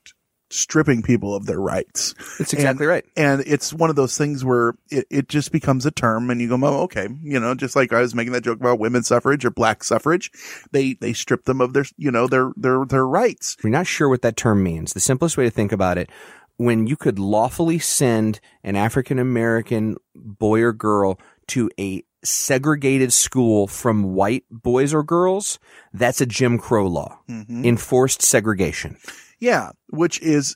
stripping 0.51 1.01
people 1.01 1.33
of 1.33 1.45
their 1.45 1.59
rights. 1.59 2.13
That's 2.37 2.53
exactly 2.53 2.85
And- 2.85 2.89
right. 2.91 3.05
And 3.15 3.43
it's 3.47 3.73
one 3.73 3.89
of 3.89 3.95
those 3.95 4.17
things 4.17 4.43
where 4.45 4.73
it, 4.89 5.07
it 5.09 5.29
just 5.29 5.51
becomes 5.51 5.85
a 5.85 5.91
term 5.91 6.29
and 6.29 6.41
you 6.41 6.49
go, 6.49 6.59
oh, 6.63 6.81
okay. 6.83 7.07
You 7.23 7.39
know, 7.39 7.55
just 7.55 7.75
like 7.75 7.93
I 7.93 8.01
was 8.01 8.13
making 8.13 8.33
that 8.33 8.43
joke 8.43 8.59
about 8.59 8.79
women's 8.79 9.07
suffrage 9.07 9.45
or 9.45 9.49
black 9.51 9.83
suffrage. 9.83 10.31
They, 10.71 10.93
they 10.93 11.13
strip 11.13 11.45
them 11.45 11.61
of 11.61 11.73
their, 11.73 11.85
you 11.97 12.11
know, 12.11 12.27
their, 12.27 12.51
their, 12.57 12.85
their 12.85 13.07
rights. 13.07 13.57
You're 13.63 13.71
not 13.71 13.87
sure 13.87 14.09
what 14.09 14.21
that 14.23 14.37
term 14.37 14.61
means, 14.61 14.93
the 14.93 14.99
simplest 14.99 15.37
way 15.37 15.45
to 15.45 15.49
think 15.51 15.71
about 15.71 15.97
it, 15.97 16.09
when 16.57 16.85
you 16.85 16.95
could 16.95 17.17
lawfully 17.17 17.79
send 17.79 18.39
an 18.63 18.75
African 18.75 19.17
American 19.17 19.97
boy 20.13 20.61
or 20.61 20.73
girl 20.73 21.19
to 21.47 21.71
a 21.79 22.03
segregated 22.23 23.11
school 23.11 23.65
from 23.67 24.13
white 24.13 24.43
boys 24.51 24.93
or 24.93 25.01
girls, 25.01 25.57
that's 25.91 26.21
a 26.21 26.25
Jim 26.25 26.57
Crow 26.59 26.85
law. 26.85 27.17
Mhm. 27.29 27.65
Enforced 27.65 28.21
segregation. 28.21 28.97
Yeah. 29.41 29.71
Which 29.89 30.21
is 30.21 30.55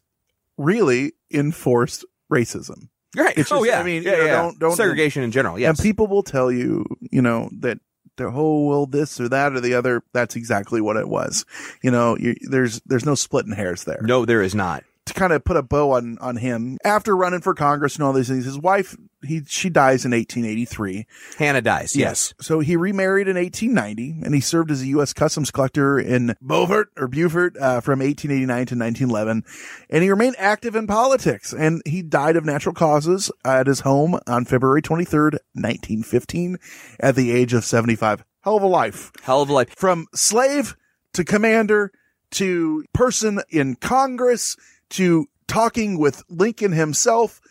really 0.58 1.12
enforced 1.30 2.06
racism. 2.32 2.88
Right. 3.16 3.38
It's 3.38 3.52
oh 3.52 3.64
yeah. 3.64 3.80
I 3.80 3.84
mean, 3.84 4.04
yeah, 4.04 4.12
you 4.12 4.18
know, 4.18 4.26
yeah. 4.26 4.42
don't, 4.42 4.60
don't 4.60 4.76
segregation 4.76 5.24
in 5.24 5.32
general. 5.32 5.60
Yes. 5.60 5.70
And 5.70 5.84
people 5.84 6.08
will 6.08 6.24
tell 6.24 6.52
you, 6.52 6.86
you 7.12 7.22
know, 7.22 7.50
that 7.60 7.80
the 8.18 8.26
oh 8.26 8.66
well 8.66 8.86
this 8.86 9.20
or 9.20 9.30
that 9.30 9.54
or 9.54 9.62
the 9.62 9.74
other. 9.74 10.04
That's 10.14 10.36
exactly 10.36 10.82
what 10.82 10.98
it 10.98 11.08
was. 11.08 11.46
You 11.82 11.92
know, 11.92 12.18
you, 12.18 12.36
there's 12.42 12.82
there's 12.86 13.06
no 13.06 13.16
splitting 13.16 13.54
hairs 13.54 13.84
there. 13.86 14.02
no, 14.02 14.26
there 14.26 14.42
is 14.42 14.56
not. 14.56 14.84
To 15.06 15.14
kind 15.14 15.34
of 15.34 15.44
put 15.44 15.56
a 15.56 15.62
bow 15.62 15.92
on 15.92 16.18
on 16.20 16.36
him 16.38 16.78
after 16.84 17.16
running 17.16 17.42
for 17.42 17.54
Congress 17.54 17.96
and 17.96 18.04
all 18.04 18.12
these 18.12 18.28
things, 18.28 18.46
his 18.46 18.58
wife 18.58 18.98
he 19.26 19.44
she 19.48 19.70
dies 19.70 20.06
in 20.06 20.12
1883. 20.12 21.06
Hannah 21.38 21.62
dies. 21.62 21.96
Yes. 21.96 22.34
So 22.42 22.60
he 22.60 22.76
remarried 22.76 23.28
in 23.28 23.36
1890 23.36 24.26
and 24.26 24.34
he 24.34 24.42
served 24.42 24.72
as 24.72 24.82
a 24.82 24.88
U.S. 24.88 25.14
customs 25.14 25.52
collector 25.52 26.00
in 26.00 26.36
Beaufort 26.42 26.90
or 26.98 27.08
Beaufort 27.08 27.58
uh, 27.58 27.82
from 27.82 28.00
1889 28.00 28.48
to 28.48 28.76
1911. 28.76 29.44
And 29.90 30.04
he 30.04 30.10
remained 30.10 30.36
active 30.38 30.76
in 30.76 30.88
politics 30.88 31.54
and 31.54 31.82
he 31.86 32.02
died 32.02 32.36
of 32.36 32.46
natural 32.46 32.74
causes 32.74 33.32
at 33.44 33.68
his 33.68 33.82
home 33.82 34.20
on 34.28 34.46
February 34.46 34.82
23rd, 34.82 35.40
1915 35.54 36.58
at 37.00 37.16
the 37.16 37.32
age 37.32 37.54
of 37.54 37.64
75. 37.64 38.24
Hell 38.42 38.58
of 38.58 38.64
a 38.64 38.68
life. 38.68 39.12
Hell 39.24 39.42
of 39.42 39.50
a 39.50 39.54
life. 39.54 39.70
From 39.76 40.08
slave 40.14 40.76
to 41.14 41.24
commander 41.24 41.92
to 42.32 42.84
person 42.94 43.42
in 43.50 43.76
Congress 43.76 44.56
to 44.90 45.28
talking 45.48 45.98
with 45.98 46.24
Lincoln 46.30 46.72
himself 46.72 47.42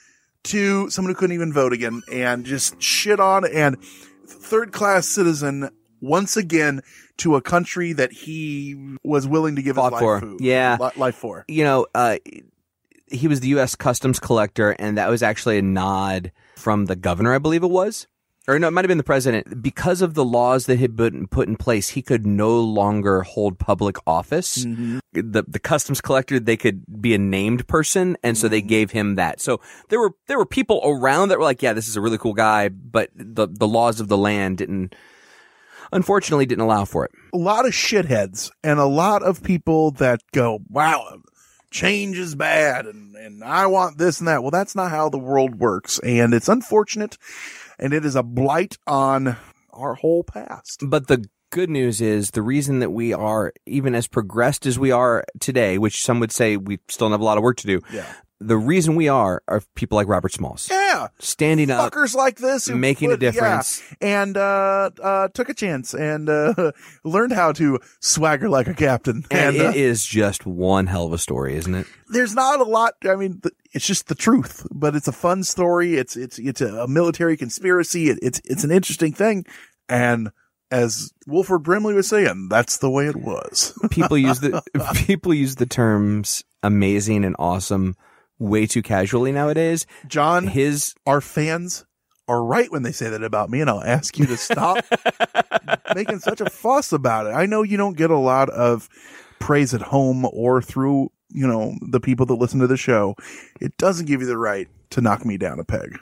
to 0.44 0.88
someone 0.90 1.12
who 1.12 1.18
couldn't 1.18 1.34
even 1.34 1.52
vote 1.52 1.72
again 1.72 2.02
and 2.12 2.44
just 2.44 2.80
shit 2.80 3.20
on 3.20 3.44
and 3.46 3.76
third 4.26 4.72
class 4.72 5.06
citizen 5.06 5.70
once 6.00 6.36
again 6.36 6.82
to 7.16 7.34
a 7.36 7.40
country 7.42 7.92
that 7.92 8.12
he 8.12 8.96
was 9.04 9.26
willing 9.26 9.56
to 9.56 9.62
give 9.62 9.76
his 9.76 9.82
life 9.90 10.00
for. 10.00 10.20
food- 10.20 10.40
Yeah. 10.40 10.76
li- 10.80 10.90
life 10.96 11.14
for. 11.14 11.44
You 11.48 11.64
know, 11.64 11.86
uh, 11.94 12.16
he 13.10 13.28
was 13.28 13.40
the 13.40 13.48
U.S. 13.48 13.74
Customs 13.76 14.18
collector, 14.18 14.70
and 14.78 14.98
that 14.98 15.08
was 15.08 15.22
actually 15.22 15.58
a 15.58 15.62
nod 15.62 16.32
from 16.56 16.86
the 16.86 16.96
governor, 16.96 17.32
I 17.34 17.38
believe 17.38 17.62
it 17.62 17.70
was. 17.70 18.06
Or 18.46 18.58
no, 18.58 18.68
it 18.68 18.72
might 18.72 18.84
have 18.84 18.90
been 18.90 18.98
the 18.98 19.04
president. 19.04 19.62
Because 19.62 20.02
of 20.02 20.12
the 20.12 20.24
laws 20.24 20.66
that 20.66 20.78
had 20.78 20.94
been 20.96 21.26
put 21.26 21.48
in 21.48 21.56
place, 21.56 21.90
he 21.90 22.02
could 22.02 22.26
no 22.26 22.60
longer 22.60 23.22
hold 23.22 23.58
public 23.58 23.96
office. 24.06 24.64
Mm-hmm. 24.64 24.98
The 25.12 25.44
the 25.48 25.58
customs 25.58 26.02
collector, 26.02 26.38
they 26.38 26.58
could 26.58 26.84
be 27.00 27.14
a 27.14 27.18
named 27.18 27.66
person, 27.68 28.18
and 28.22 28.36
so 28.36 28.48
they 28.48 28.60
mm-hmm. 28.60 28.68
gave 28.68 28.90
him 28.90 29.14
that. 29.14 29.40
So 29.40 29.60
there 29.88 29.98
were 29.98 30.12
there 30.26 30.36
were 30.36 30.46
people 30.46 30.82
around 30.84 31.28
that 31.28 31.38
were 31.38 31.44
like, 31.44 31.62
"Yeah, 31.62 31.72
this 31.72 31.88
is 31.88 31.96
a 31.96 32.02
really 32.02 32.18
cool 32.18 32.34
guy," 32.34 32.68
but 32.68 33.10
the 33.14 33.48
the 33.48 33.68
laws 33.68 33.98
of 33.98 34.08
the 34.08 34.18
land 34.18 34.58
didn't, 34.58 34.94
unfortunately, 35.90 36.44
didn't 36.44 36.64
allow 36.64 36.84
for 36.84 37.06
it. 37.06 37.12
A 37.32 37.38
lot 37.38 37.64
of 37.64 37.72
shitheads 37.72 38.50
and 38.62 38.78
a 38.78 38.84
lot 38.84 39.22
of 39.22 39.42
people 39.42 39.90
that 39.92 40.20
go, 40.32 40.60
wow, 40.68 41.18
change 41.70 42.18
is 42.18 42.34
bad 42.34 42.86
and, 42.86 43.16
and 43.16 43.42
I 43.42 43.66
want 43.66 43.98
this 43.98 44.20
and 44.20 44.28
that. 44.28 44.42
Well, 44.42 44.50
that's 44.50 44.76
not 44.76 44.90
how 44.90 45.08
the 45.08 45.18
world 45.18 45.56
works. 45.56 45.98
And 46.00 46.34
it's 46.34 46.48
unfortunate 46.48 47.18
and 47.78 47.92
it 47.92 48.04
is 48.04 48.16
a 48.16 48.22
blight 48.22 48.76
on 48.86 49.36
our 49.72 49.94
whole 49.94 50.24
past. 50.24 50.82
But 50.86 51.08
the 51.08 51.24
good 51.50 51.70
news 51.70 52.00
is 52.00 52.32
the 52.32 52.42
reason 52.42 52.80
that 52.80 52.90
we 52.90 53.12
are 53.12 53.52
even 53.66 53.94
as 53.94 54.06
progressed 54.08 54.66
as 54.66 54.78
we 54.78 54.90
are 54.90 55.24
today, 55.40 55.78
which 55.78 56.04
some 56.04 56.20
would 56.20 56.32
say 56.32 56.56
we 56.56 56.78
still 56.88 57.10
have 57.10 57.20
a 57.20 57.24
lot 57.24 57.36
of 57.38 57.42
work 57.44 57.56
to 57.58 57.66
do. 57.66 57.80
Yeah. 57.92 58.06
The 58.40 58.56
reason 58.58 58.96
we 58.96 59.08
are 59.08 59.42
are 59.48 59.62
people 59.74 59.96
like 59.96 60.08
Robert 60.08 60.32
Smalls. 60.32 60.68
Yeah. 60.70 61.08
Standing 61.18 61.70
up, 61.70 61.92
Fuckers 61.92 62.14
like 62.14 62.36
this 62.38 62.66
who 62.66 62.74
making 62.76 63.10
a 63.10 63.14
put- 63.14 63.22
yeah, 63.22 63.30
difference. 63.30 63.82
and 64.00 64.36
uh, 64.36 64.90
uh, 65.02 65.28
took 65.28 65.48
a 65.48 65.54
chance 65.54 65.94
and 65.94 66.28
uh, 66.28 66.72
learned 67.04 67.32
how 67.32 67.52
to 67.52 67.78
swagger 68.00 68.48
like 68.48 68.66
a 68.66 68.74
captain. 68.74 69.24
And, 69.30 69.58
uh, 69.60 69.70
it 69.70 69.76
is 69.76 70.04
just 70.04 70.44
one 70.44 70.88
hell 70.88 71.06
of 71.06 71.12
a 71.12 71.18
story, 71.18 71.56
isn't 71.56 71.74
it? 71.74 71.86
there's 72.08 72.34
not 72.34 72.60
a 72.60 72.64
lot. 72.64 72.94
I 73.08 73.14
mean, 73.16 73.40
it's 73.74 73.86
just 73.86 74.06
the 74.06 74.14
truth, 74.14 74.66
but 74.70 74.94
it's 74.94 75.08
a 75.08 75.12
fun 75.12 75.42
story. 75.42 75.96
It's 75.96 76.16
it's 76.16 76.38
it's 76.38 76.60
a 76.60 76.86
military 76.86 77.36
conspiracy. 77.36 78.08
It, 78.08 78.18
it's 78.22 78.40
it's 78.44 78.64
an 78.64 78.70
interesting 78.70 79.12
thing, 79.12 79.44
and 79.88 80.30
as 80.70 81.12
Wilford 81.26 81.62
Brimley 81.62 81.94
was 81.94 82.08
saying, 82.08 82.48
that's 82.48 82.78
the 82.78 82.90
way 82.90 83.06
it 83.06 83.16
was. 83.16 83.78
People 83.90 84.16
use 84.16 84.40
the 84.40 84.62
people 85.06 85.34
use 85.34 85.56
the 85.56 85.66
terms 85.66 86.44
amazing 86.62 87.24
and 87.24 87.36
awesome 87.38 87.96
way 88.38 88.66
too 88.66 88.82
casually 88.82 89.32
nowadays. 89.32 89.86
John, 90.06 90.46
his 90.46 90.94
our 91.06 91.20
fans 91.20 91.84
are 92.26 92.42
right 92.42 92.70
when 92.72 92.82
they 92.82 92.92
say 92.92 93.10
that 93.10 93.22
about 93.22 93.50
me, 93.50 93.60
and 93.60 93.68
I'll 93.68 93.82
ask 93.82 94.18
you 94.18 94.26
to 94.26 94.36
stop 94.36 94.84
making 95.94 96.20
such 96.20 96.40
a 96.40 96.48
fuss 96.48 96.92
about 96.92 97.26
it. 97.26 97.30
I 97.30 97.46
know 97.46 97.62
you 97.62 97.76
don't 97.76 97.96
get 97.96 98.10
a 98.10 98.18
lot 98.18 98.48
of 98.50 98.88
praise 99.38 99.74
at 99.74 99.82
home 99.82 100.26
or 100.32 100.62
through 100.62 101.10
you 101.34 101.46
know, 101.46 101.74
the 101.82 102.00
people 102.00 102.24
that 102.26 102.34
listen 102.34 102.60
to 102.60 102.66
the 102.66 102.76
show, 102.76 103.16
it 103.60 103.76
doesn't 103.76 104.06
give 104.06 104.20
you 104.20 104.26
the 104.26 104.38
right 104.38 104.68
to 104.90 105.00
knock 105.00 105.26
me 105.26 105.36
down 105.36 105.58
a 105.58 105.64
peg. 105.64 105.98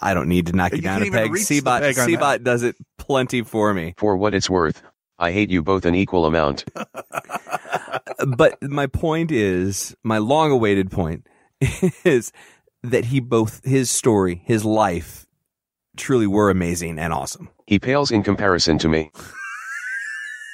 I 0.00 0.14
don't 0.14 0.28
need 0.28 0.46
to 0.46 0.52
knock 0.52 0.72
you, 0.72 0.76
You 0.76 0.82
down 0.82 1.02
a 1.02 1.10
peg. 1.10 1.32
reach 1.32 1.48
the 1.48 1.60
Seabot, 1.60 1.80
peg 1.80 1.96
Seabot 1.96 2.44
does 2.44 2.62
it 2.62 2.76
plenty 2.98 3.42
for 3.42 3.74
me. 3.74 3.94
For 3.96 4.16
what 4.16 4.34
it's 4.34 4.48
worth, 4.48 4.82
I 5.18 5.32
hate 5.32 5.50
you 5.50 5.62
both 5.62 5.84
an 5.84 5.94
equal 5.94 6.26
amount. 6.26 6.64
but 8.36 8.62
my 8.62 8.86
point 8.86 9.32
is, 9.32 9.96
my 10.02 10.18
long 10.18 10.50
awaited 10.50 10.90
point 10.90 11.26
is 12.04 12.32
that 12.82 13.06
he 13.06 13.20
both, 13.20 13.64
his 13.64 13.90
story, 13.90 14.42
his 14.44 14.64
life 14.64 15.26
truly 15.96 16.26
were 16.26 16.50
amazing 16.50 16.98
and 16.98 17.12
awesome. 17.12 17.48
He 17.66 17.78
pales 17.78 18.10
in 18.10 18.22
comparison 18.22 18.78
to 18.78 18.88
me. 18.88 19.10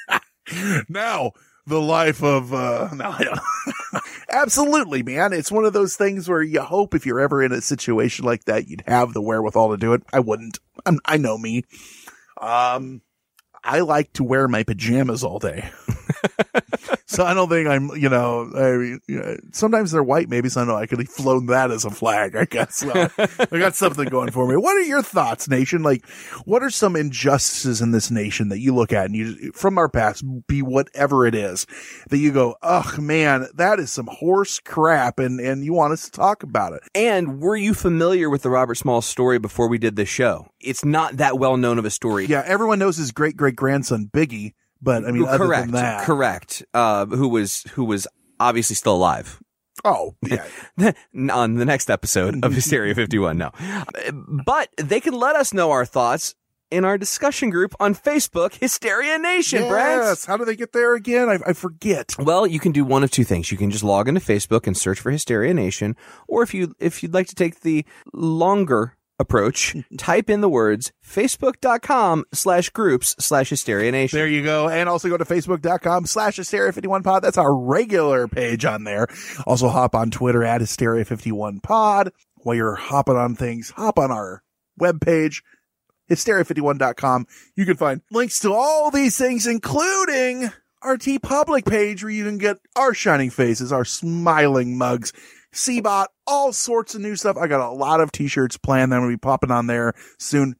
now 0.89 1.31
the 1.67 1.81
life 1.81 2.23
of 2.23 2.53
uh 2.53 2.89
no 2.95 3.11
I 3.11 3.23
don't 3.23 4.03
absolutely 4.29 5.03
man. 5.03 5.33
It's 5.33 5.51
one 5.51 5.65
of 5.65 5.73
those 5.73 5.95
things 5.95 6.27
where 6.27 6.41
you 6.41 6.61
hope 6.61 6.95
if 6.95 7.05
you're 7.05 7.19
ever 7.19 7.43
in 7.43 7.51
a 7.51 7.61
situation 7.61 8.25
like 8.25 8.45
that 8.45 8.67
you'd 8.67 8.83
have 8.87 9.13
the 9.13 9.21
wherewithal 9.21 9.71
to 9.71 9.77
do 9.77 9.93
it. 9.93 10.01
I 10.11 10.19
wouldn't. 10.19 10.59
I'm, 10.85 10.99
i 11.05 11.17
know 11.17 11.37
me. 11.37 11.63
Um 12.41 13.01
i 13.63 13.81
like 13.81 14.13
to 14.13 14.23
wear 14.23 14.47
my 14.47 14.63
pajamas 14.63 15.23
all 15.23 15.39
day 15.39 15.69
so 17.07 17.25
i 17.25 17.33
don't 17.33 17.49
think 17.49 17.67
i'm 17.67 17.89
you 17.95 18.09
know 18.09 18.49
I, 18.55 19.37
sometimes 19.51 19.91
they're 19.91 20.03
white 20.03 20.29
maybe 20.29 20.49
so 20.49 20.61
i 20.61 20.65
know 20.65 20.75
i 20.75 20.85
could 20.85 20.99
have 20.99 21.09
flown 21.09 21.47
that 21.47 21.71
as 21.71 21.85
a 21.85 21.89
flag 21.89 22.35
i 22.35 22.45
guess 22.45 22.75
So, 22.75 23.09
i 23.17 23.57
got 23.57 23.75
something 23.75 24.05
going 24.09 24.31
for 24.31 24.47
me 24.47 24.55
what 24.55 24.75
are 24.77 24.81
your 24.81 25.01
thoughts 25.01 25.49
nation 25.49 25.83
like 25.83 26.05
what 26.45 26.61
are 26.61 26.69
some 26.69 26.95
injustices 26.95 27.81
in 27.81 27.91
this 27.91 28.11
nation 28.11 28.49
that 28.49 28.59
you 28.59 28.75
look 28.75 28.93
at 28.93 29.05
and 29.07 29.15
you 29.15 29.51
from 29.53 29.77
our 29.77 29.89
past 29.89 30.23
be 30.47 30.61
whatever 30.61 31.25
it 31.25 31.33
is 31.33 31.65
that 32.09 32.17
you 32.17 32.31
go 32.31 32.55
ugh 32.61 32.99
man 32.99 33.47
that 33.55 33.79
is 33.79 33.89
some 33.91 34.07
horse 34.07 34.59
crap 34.59 35.19
and 35.19 35.39
and 35.39 35.63
you 35.65 35.73
want 35.73 35.93
us 35.93 36.05
to 36.05 36.11
talk 36.11 36.43
about 36.43 36.73
it 36.73 36.81
And 36.93 37.39
were 37.39 37.55
you 37.57 37.73
familiar 37.73 38.29
with 38.29 38.41
the 38.41 38.49
Robert 38.49 38.75
Small 38.75 39.01
story 39.01 39.39
before 39.39 39.67
we 39.67 39.77
did 39.77 39.95
this 39.95 40.09
show? 40.09 40.47
It's 40.59 40.83
not 40.83 41.17
that 41.17 41.39
well 41.39 41.57
known 41.57 41.79
of 41.79 41.85
a 41.85 41.89
story. 41.89 42.25
yeah 42.25 42.43
everyone 42.45 42.79
knows 42.79 42.97
his 42.97 43.11
great 43.11 43.37
great 43.37 43.55
grandson 43.55 44.09
biggie 44.13 44.53
but 44.81 45.05
i 45.05 45.11
mean 45.11 45.25
other 45.25 45.45
correct, 45.45 45.71
than 45.71 45.71
that 45.71 46.05
correct. 46.05 46.63
Uh, 46.73 47.05
who 47.05 47.27
was 47.27 47.63
who 47.73 47.83
was 47.83 48.07
obviously 48.39 48.75
still 48.75 48.95
alive. 48.95 49.41
oh 49.83 50.15
yeah 50.25 50.45
on 51.31 51.55
the 51.55 51.65
next 51.65 51.89
episode 51.89 52.43
of 52.43 52.53
Hysteria 52.55 52.93
51. 52.95 53.37
No. 53.37 53.51
But 54.45 54.69
they 54.77 54.99
can 54.99 55.13
let 55.13 55.35
us 55.35 55.53
know 55.53 55.71
our 55.71 55.85
thoughts 55.85 56.35
in 56.69 56.83
our 56.83 56.97
discussion 56.97 57.49
group 57.49 57.73
on 57.79 57.95
Facebook, 57.95 58.55
Hysteria 58.55 59.17
Nation, 59.17 59.63
yes 59.63 60.25
how 60.25 60.35
do 60.35 60.43
they 60.45 60.55
get 60.55 60.73
there 60.73 60.95
again 60.95 61.29
I, 61.29 61.39
I 61.47 61.53
forget 61.53 62.15
Well, 62.19 62.45
you 62.45 62.59
can 62.59 62.71
do 62.71 62.83
one 62.83 63.03
of 63.03 63.11
two 63.11 63.23
things. 63.23 63.51
You 63.51 63.57
can 63.57 63.71
just 63.71 63.83
log 63.83 64.07
into 64.07 64.21
Facebook 64.21 64.67
and 64.67 64.75
search 64.75 64.99
for 64.99 65.11
Hysteria 65.11 65.53
Nation, 65.53 65.95
or 66.27 66.43
if 66.43 66.53
you 66.53 66.73
if 66.79 67.01
you'd 67.01 67.13
like 67.13 67.27
to 67.27 67.35
take 67.35 67.61
the 67.61 67.85
longer 68.13 68.96
approach, 69.19 69.73
mm-hmm. 69.73 69.95
type 69.95 70.29
in 70.29 70.41
the 70.41 70.49
words 70.49 70.91
facebook.com 71.05 72.25
slash 72.33 72.69
groups 72.69 73.15
slash 73.19 73.49
hysteria 73.49 73.91
nation. 73.91 74.17
There 74.17 74.27
you 74.27 74.43
go. 74.43 74.69
And 74.69 74.87
also 74.87 75.09
go 75.09 75.17
to 75.17 75.25
facebook.com 75.25 76.05
slash 76.05 76.37
hysteria51pod. 76.37 77.21
That's 77.21 77.37
our 77.37 77.55
regular 77.55 78.27
page 78.27 78.65
on 78.65 78.83
there. 78.83 79.07
Also 79.45 79.69
hop 79.69 79.95
on 79.95 80.11
Twitter 80.11 80.43
at 80.43 80.61
hysteria51pod. 80.61 82.11
While 82.37 82.55
you're 82.55 82.75
hopping 82.75 83.15
on 83.17 83.35
things, 83.35 83.71
hop 83.71 83.99
on 83.99 84.11
our 84.11 84.43
webpage, 84.79 85.41
hysteria51.com. 86.09 87.25
You 87.55 87.65
can 87.65 87.77
find 87.77 88.01
links 88.11 88.39
to 88.41 88.53
all 88.53 88.91
these 88.91 89.17
things, 89.17 89.47
including 89.47 90.51
our 90.81 90.97
TeePublic 90.97 91.65
page 91.65 92.03
where 92.03 92.11
you 92.11 92.23
can 92.23 92.37
get 92.37 92.57
our 92.75 92.93
shining 92.93 93.29
faces, 93.29 93.71
our 93.71 93.83
smiling 93.83 94.77
mugs, 94.77 95.11
Cbot, 95.53 96.07
all 96.25 96.53
sorts 96.53 96.93
of 96.95 97.01
new 97.01 97.15
stuff. 97.15 97.37
I 97.37 97.47
got 97.47 97.67
a 97.67 97.71
lot 97.71 97.99
of 98.01 98.11
t-shirts 98.11 98.57
planned 98.57 98.91
that 98.91 98.97
I'm 98.97 99.01
going 99.03 99.11
to 99.13 99.17
be 99.17 99.21
popping 99.21 99.51
on 99.51 99.67
there 99.67 99.93
soon. 100.19 100.55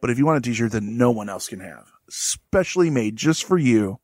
But 0.00 0.10
if 0.10 0.18
you 0.18 0.26
want 0.26 0.38
a 0.44 0.48
t-shirt 0.48 0.72
that 0.72 0.82
no 0.82 1.10
one 1.10 1.28
else 1.28 1.48
can 1.48 1.60
have, 1.60 1.84
specially 2.10 2.90
made 2.90 3.16
just 3.16 3.44
for 3.44 3.56
you, 3.56 3.98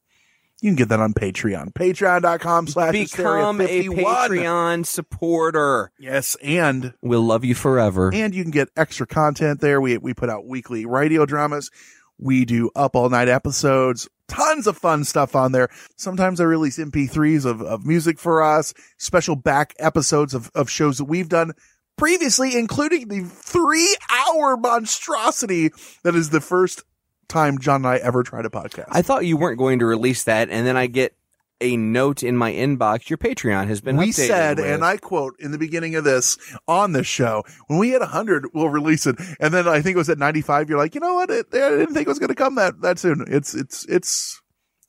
you 0.62 0.70
can 0.70 0.76
get 0.76 0.89
that 0.89 1.01
on 1.01 1.12
Patreon. 1.12 1.72
Patreon.com 1.72 2.66
slash 2.68 2.93
Become 2.93 3.61
a 3.61 3.66
hysteria51. 3.68 4.28
Patreon 4.28 4.86
supporter. 4.86 5.93
Yes, 5.99 6.36
and 6.43 6.95
We'll 7.03 7.22
love 7.22 7.45
you 7.45 7.55
forever. 7.55 8.11
and 8.12 8.34
you 8.34 8.43
can 8.43 8.51
get 8.51 8.68
extra 8.76 9.07
content 9.07 9.61
there. 9.61 9.80
We 9.80 9.99
we 9.99 10.14
put 10.14 10.30
out 10.30 10.47
weekly 10.47 10.84
radio 10.86 11.26
dramas. 11.26 11.70
We 12.19 12.45
do 12.45 12.71
up 12.75 12.97
all 12.97 13.09
night 13.09 13.29
episodes. 13.29 14.09
Tons 14.29 14.66
of 14.66 14.77
fun 14.77 15.05
stuff 15.05 15.35
on 15.35 15.53
there. 15.53 15.69
Sometimes 15.97 16.41
I 16.41 16.45
release 16.45 16.79
MP3s 16.79 17.47
of, 17.47 17.62
of 17.62 17.87
music 17.87 18.19
for 18.19 18.43
us, 18.43 18.75
special 18.99 19.37
back 19.37 19.75
episodes 19.79 20.35
of, 20.35 20.51
of 20.55 20.69
shows 20.69 20.99
that 20.99 21.05
we've 21.05 21.29
done 21.29 21.53
previously, 21.97 22.57
including 22.57 23.09
the 23.09 23.25
three 23.25 23.97
hour 24.11 24.57
monstrosity 24.57 25.71
that 26.05 26.14
is 26.14 26.31
the 26.31 26.41
first 26.41 26.83
time 27.29 27.59
John 27.59 27.85
and 27.85 27.87
I 27.87 27.97
ever 27.97 28.23
tried 28.23 28.47
a 28.47 28.51
podcast. 28.51 28.87
I 28.89 29.03
thought 29.03 29.27
you 29.27 29.37
weren't 29.37 29.59
going 29.59 29.81
to 29.81 29.87
release 29.87 30.25
that, 30.25 30.49
and 30.51 30.66
then 30.66 30.77
I 30.77 30.87
get 30.87 31.14
a 31.61 31.76
note 31.76 32.22
in 32.22 32.36
my 32.36 32.52
inbox. 32.52 33.11
Your 33.11 33.16
Patreon 33.18 33.66
has 33.68 33.80
been 33.80 33.96
we 33.96 34.12
said, 34.12 34.59
with- 34.59 34.66
and 34.66 34.84
I 34.84 34.96
quote 34.96 35.34
in 35.38 35.50
the 35.50 35.59
beginning 35.59 35.94
of 35.96 36.04
this 36.04 36.38
on 36.66 36.92
this 36.92 37.06
show, 37.06 37.44
when 37.66 37.78
we 37.78 37.90
hit 37.90 38.00
100, 38.00 38.48
we'll 38.54 38.68
release 38.68 39.06
it. 39.06 39.16
And 39.40 39.52
then 39.52 39.66
I 39.66 39.80
think 39.80 39.94
it 39.94 39.98
was 39.98 40.09
at 40.09 40.18
95. 40.18 40.68
You're 40.68 40.78
like, 40.78 40.94
you 40.94 41.00
know 41.00 41.14
what? 41.14 41.30
It, 41.30 41.46
I 41.52 41.70
didn't 41.70 41.94
think 41.94 42.06
it 42.06 42.09
was 42.09 42.18
going 42.18 42.28
to 42.28 42.34
come 42.34 42.54
that, 42.56 42.80
that 42.82 42.98
soon. 42.98 43.24
It's, 43.28 43.54
it's, 43.54 43.84
it's, 43.86 44.40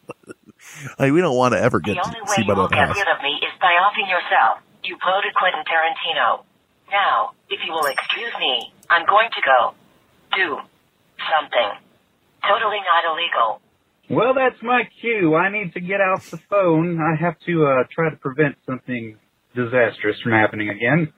Like, 0.97 1.11
we 1.11 1.19
don't 1.19 1.35
want 1.35 1.53
to 1.53 1.59
ever 1.59 1.79
get 1.79 1.95
The 1.95 2.01
to 2.01 2.07
only 2.07 2.21
way 2.21 2.35
see 2.35 2.41
you 2.43 2.55
will 2.55 2.67
the 2.69 2.75
get 2.75 2.87
house. 2.87 2.95
rid 2.95 3.07
of 3.07 3.21
me 3.23 3.35
is 3.41 3.51
by 3.59 3.73
offing 3.83 4.07
yourself. 4.07 4.59
You 4.83 4.97
bloated 5.01 5.33
Quentin 5.35 5.63
Tarantino. 5.67 6.43
Now, 6.91 7.31
if 7.49 7.59
you 7.65 7.71
will 7.71 7.85
excuse 7.85 8.33
me, 8.39 8.73
I'm 8.89 9.05
going 9.05 9.29
to 9.29 9.41
go 9.45 9.59
do 10.35 10.47
something. 11.19 11.69
Totally 12.41 12.79
not 12.81 13.03
illegal. 13.11 13.61
Well, 14.09 14.33
that's 14.33 14.61
my 14.63 14.83
cue. 15.01 15.35
I 15.35 15.51
need 15.51 15.73
to 15.73 15.81
get 15.81 16.01
off 16.01 16.31
the 16.31 16.39
phone. 16.49 16.99
I 16.99 17.15
have 17.21 17.35
to 17.45 17.65
uh, 17.65 17.83
try 17.93 18.09
to 18.09 18.15
prevent 18.15 18.55
something 18.65 19.17
disastrous 19.55 20.17
from 20.23 20.31
happening 20.31 20.69
again. 20.69 21.13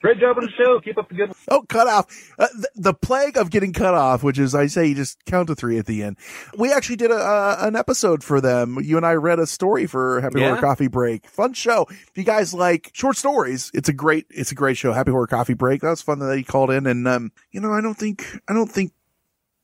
Great 0.00 0.18
job 0.18 0.36
on 0.36 0.44
the 0.44 0.50
show. 0.50 0.80
Keep 0.80 0.98
up 0.98 1.08
the 1.08 1.14
good. 1.14 1.32
Oh, 1.48 1.62
cut 1.68 1.86
off. 1.86 2.06
Uh, 2.38 2.48
the, 2.54 2.68
the 2.74 2.94
plague 2.94 3.36
of 3.36 3.50
getting 3.50 3.72
cut 3.72 3.94
off, 3.94 4.22
which 4.22 4.38
is, 4.38 4.54
I 4.54 4.66
say, 4.66 4.86
you 4.86 4.94
just 4.94 5.24
count 5.26 5.46
to 5.48 5.54
three 5.54 5.78
at 5.78 5.86
the 5.86 6.02
end. 6.02 6.16
We 6.56 6.72
actually 6.72 6.96
did 6.96 7.10
a, 7.10 7.16
uh, 7.16 7.56
an 7.60 7.76
episode 7.76 8.24
for 8.24 8.40
them. 8.40 8.78
You 8.82 8.96
and 8.96 9.06
I 9.06 9.12
read 9.14 9.38
a 9.38 9.46
story 9.46 9.86
for 9.86 10.20
Happy 10.20 10.40
Yeah. 10.40 10.48
Horror 10.48 10.60
Coffee 10.60 10.88
Break. 10.88 11.26
Fun 11.28 11.52
show. 11.52 11.86
If 11.88 12.12
you 12.16 12.24
guys 12.24 12.52
like 12.52 12.90
short 12.94 13.16
stories, 13.16 13.70
it's 13.74 13.88
a 13.88 13.92
great, 13.92 14.26
it's 14.30 14.50
a 14.52 14.56
great 14.56 14.76
show. 14.76 14.92
Happy 14.92 15.10
Horror 15.12 15.26
Coffee 15.26 15.54
Break. 15.54 15.82
That 15.82 15.90
was 15.90 16.02
fun 16.02 16.18
that 16.18 16.36
he 16.36 16.42
called 16.42 16.70
in. 16.70 16.86
And, 16.86 17.06
um, 17.06 17.32
you 17.50 17.60
know, 17.60 17.72
I 17.72 17.80
don't 17.80 17.96
think, 17.96 18.26
I 18.48 18.52
don't 18.54 18.70
think 18.70 18.92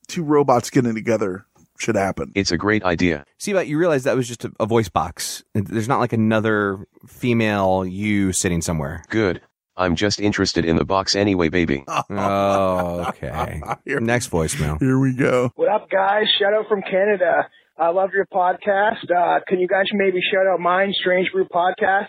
two 0.06 0.22
robots 0.22 0.70
getting 0.70 0.94
together 0.94 1.44
should 1.78 1.94
happen. 1.94 2.32
It's 2.34 2.50
a 2.50 2.56
great 2.56 2.82
idea. 2.82 3.24
See, 3.38 3.52
but 3.52 3.68
you 3.68 3.78
realize 3.78 4.04
that 4.04 4.16
was 4.16 4.26
just 4.26 4.44
a, 4.44 4.52
a 4.58 4.66
voice 4.66 4.88
box. 4.88 5.44
There's 5.54 5.86
not 5.86 6.00
like 6.00 6.12
another 6.12 6.86
female 7.06 7.84
you 7.86 8.32
sitting 8.32 8.62
somewhere. 8.62 9.04
Good. 9.10 9.40
I'm 9.78 9.94
just 9.94 10.20
interested 10.20 10.64
in 10.64 10.76
the 10.76 10.84
box 10.84 11.14
anyway, 11.16 11.48
baby. 11.48 11.84
Oh, 12.10 13.04
okay. 13.08 13.60
Next 13.86 14.30
voicemail. 14.30 14.78
Here 14.80 14.98
we 14.98 15.14
go. 15.14 15.52
What 15.54 15.68
up, 15.68 15.88
guys? 15.90 16.24
Shout 16.38 16.52
out 16.52 16.66
from 16.68 16.82
Canada. 16.82 17.48
I 17.76 17.90
love 17.90 18.10
your 18.12 18.26
podcast. 18.26 19.08
Uh, 19.10 19.40
can 19.46 19.60
you 19.60 19.68
guys 19.68 19.84
maybe 19.92 20.18
shout 20.32 20.46
out 20.46 20.58
mine, 20.58 20.92
Strange 20.98 21.30
Brew 21.32 21.46
Podcast? 21.46 22.06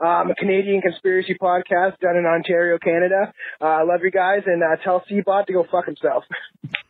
Um, 0.00 0.30
a 0.30 0.34
Canadian 0.34 0.82
conspiracy 0.82 1.36
podcast 1.40 1.98
done 2.00 2.16
in 2.16 2.26
Ontario, 2.26 2.76
Canada. 2.78 3.32
Uh, 3.60 3.64
I 3.64 3.82
love 3.84 4.00
you 4.02 4.10
guys, 4.10 4.42
and 4.46 4.62
uh, 4.62 4.76
tell 4.84 5.02
Seabot 5.10 5.46
to 5.46 5.52
go 5.52 5.64
fuck 5.70 5.86
himself. 5.86 6.24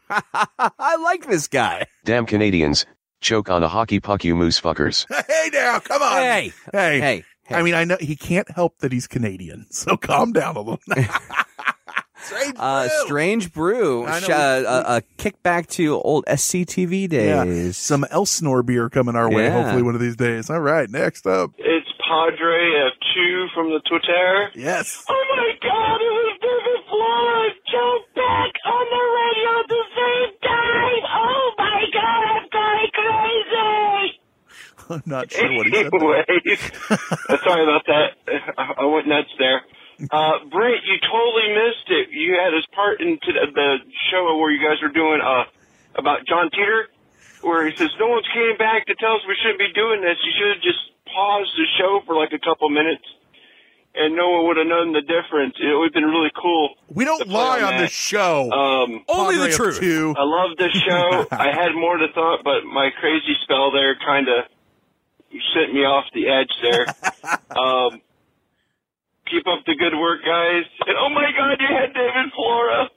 I 0.11 0.97
like 0.97 1.27
this 1.29 1.47
guy. 1.47 1.87
Damn 2.05 2.27
Canadians, 2.27 2.85
choke 3.21 3.49
on 3.49 3.63
a 3.63 3.69
hockey 3.69 4.01
puck 4.01 4.25
you 4.25 4.35
moose 4.35 4.61
fuckers. 4.61 5.07
Hey 5.29 5.51
now, 5.53 5.79
come 5.81 6.03
on. 6.03 6.17
Hey, 6.17 6.53
hey, 6.73 7.01
hey, 7.01 7.25
I 7.51 7.63
mean, 7.63 7.75
I 7.75 7.85
know 7.85 7.97
he 8.01 8.17
can't 8.17 8.51
help 8.51 8.79
that 8.79 8.93
he's 8.93 9.07
Canadian, 9.07 9.67
so 9.71 9.97
calm 9.97 10.33
down 10.33 10.57
a 10.57 10.61
little. 10.61 10.81
Uh, 12.57 12.89
Strange 13.05 13.53
Brew, 13.53 14.05
I 14.05 14.19
know 14.19 14.27
sh- 14.27 14.31
uh, 14.31 14.63
a, 14.67 14.97
a 14.97 15.03
kickback 15.17 15.69
to 15.79 15.95
old 15.95 16.25
SCTV 16.27 17.13
yeah, 17.13 17.45
days. 17.45 17.77
some 17.77 18.05
Elsinore 18.11 18.65
beer 18.65 18.89
coming 18.91 19.15
our 19.15 19.31
way. 19.31 19.45
Yeah. 19.45 19.63
Hopefully, 19.63 19.83
one 19.83 19.95
of 19.95 20.01
these 20.01 20.17
days. 20.17 20.51
All 20.51 20.59
right, 20.59 20.91
next 20.91 21.27
up. 21.27 21.53
It's 21.59 21.87
Padre 22.03 22.83
of 22.87 22.93
two 23.15 23.47
from 23.55 23.71
the 23.71 23.81
Twitter. 23.89 24.51
Yes. 24.57 25.05
Oh 25.09 25.25
my 25.37 25.53
god, 25.63 26.01
it 26.03 26.11
was 26.11 26.39
David 26.43 26.83
Flora 26.91 27.51
Joe 27.71 27.99
back 28.17 28.53
on 28.65 28.85
the 28.91 29.05
radio 29.23 29.66
I'm 34.91 35.03
not 35.07 35.31
sure 35.33 35.53
what 35.53 35.67
he 35.67 35.73
said. 35.73 35.91
Anyways, 35.93 36.61
sorry 37.43 37.63
about 37.65 37.85
that. 37.87 38.09
I, 38.59 38.83
I 38.83 38.85
went 38.87 39.07
nuts 39.09 39.31
there. 39.39 39.63
Uh, 40.11 40.45
Brent, 40.53 40.85
you 40.85 40.97
totally 41.09 41.49
missed 41.57 41.89
it. 41.89 42.09
You 42.13 42.37
had 42.37 42.53
his 42.53 42.67
part 42.75 43.01
into 43.01 43.33
the, 43.33 43.47
the 43.55 43.77
show 44.13 44.37
where 44.37 44.51
you 44.53 44.61
guys 44.61 44.77
were 44.83 44.93
doing 44.93 45.21
uh 45.25 45.45
about 45.97 46.27
John 46.29 46.51
Teeter, 46.51 46.89
where 47.41 47.67
he 47.67 47.75
says 47.75 47.89
no 47.99 48.09
one's 48.09 48.29
came 48.35 48.57
back 48.59 48.85
to 48.87 48.95
tell 49.01 49.17
us 49.17 49.23
we 49.27 49.35
shouldn't 49.41 49.59
be 49.59 49.73
doing 49.73 50.03
this. 50.03 50.19
You 50.23 50.33
should 50.37 50.53
have 50.57 50.63
just 50.63 50.83
paused 51.09 51.51
the 51.57 51.65
show 51.81 52.01
for 52.05 52.15
like 52.15 52.33
a 52.37 52.39
couple 52.39 52.69
minutes, 52.69 53.05
and 53.95 54.15
no 54.15 54.29
one 54.37 54.47
would 54.49 54.57
have 54.59 54.67
known 54.69 54.93
the 54.93 55.01
difference. 55.01 55.57
It 55.57 55.73
would 55.73 55.89
have 55.89 55.97
been 55.97 56.05
really 56.13 56.33
cool. 56.37 56.77
We 56.93 57.07
don't 57.07 57.27
lie 57.29 57.63
on 57.63 57.81
that. 57.81 57.89
this 57.89 57.93
show. 57.97 58.53
Um, 58.53 59.05
Only 59.09 59.37
the 59.41 59.49
Padre 59.49 59.69
of 59.69 59.81
truth. 59.81 60.17
I 60.21 60.25
love 60.29 60.57
this 60.59 60.77
show. 60.77 61.27
I 61.33 61.49
had 61.57 61.73
more 61.73 61.97
to 61.97 62.13
thought, 62.13 62.45
but 62.45 62.69
my 62.69 62.91
crazy 63.01 63.33
spell 63.43 63.73
there 63.73 63.97
kind 63.97 64.29
of 64.29 64.45
sent 65.55 65.73
me 65.73 65.81
off 65.81 66.05
the 66.15 66.29
edge 66.29 66.53
there. 66.63 66.87
um, 67.59 68.01
keep 69.31 69.47
up 69.47 69.65
the 69.67 69.75
good 69.75 69.97
work, 69.99 70.21
guys. 70.25 70.65
And 70.87 70.97
oh 70.99 71.11
my 71.11 71.31
God, 71.37 71.59
you 71.61 71.69
had 71.69 71.93
David 71.95 72.33
Flora. 72.35 72.89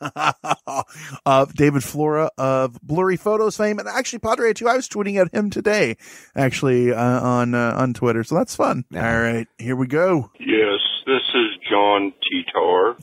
uh, 1.26 1.46
David 1.56 1.82
Flora 1.82 2.30
of 2.38 2.80
Blurry 2.82 3.16
Photos 3.16 3.56
fame, 3.56 3.78
and 3.78 3.88
actually 3.88 4.20
Padre 4.20 4.52
too. 4.52 4.68
I 4.68 4.76
was 4.76 4.88
tweeting 4.88 5.20
at 5.20 5.32
him 5.34 5.50
today, 5.50 5.96
actually 6.36 6.92
uh, 6.92 7.20
on 7.20 7.54
uh, 7.54 7.74
on 7.76 7.94
Twitter, 7.94 8.22
so 8.22 8.36
that's 8.36 8.54
fun. 8.54 8.84
All 8.94 9.00
right, 9.00 9.48
here 9.58 9.76
we 9.76 9.86
go. 9.86 10.30
Yes, 10.38 10.80
this 11.06 11.22
is 11.34 11.58
John 11.68 12.12
Titor. 12.22 12.94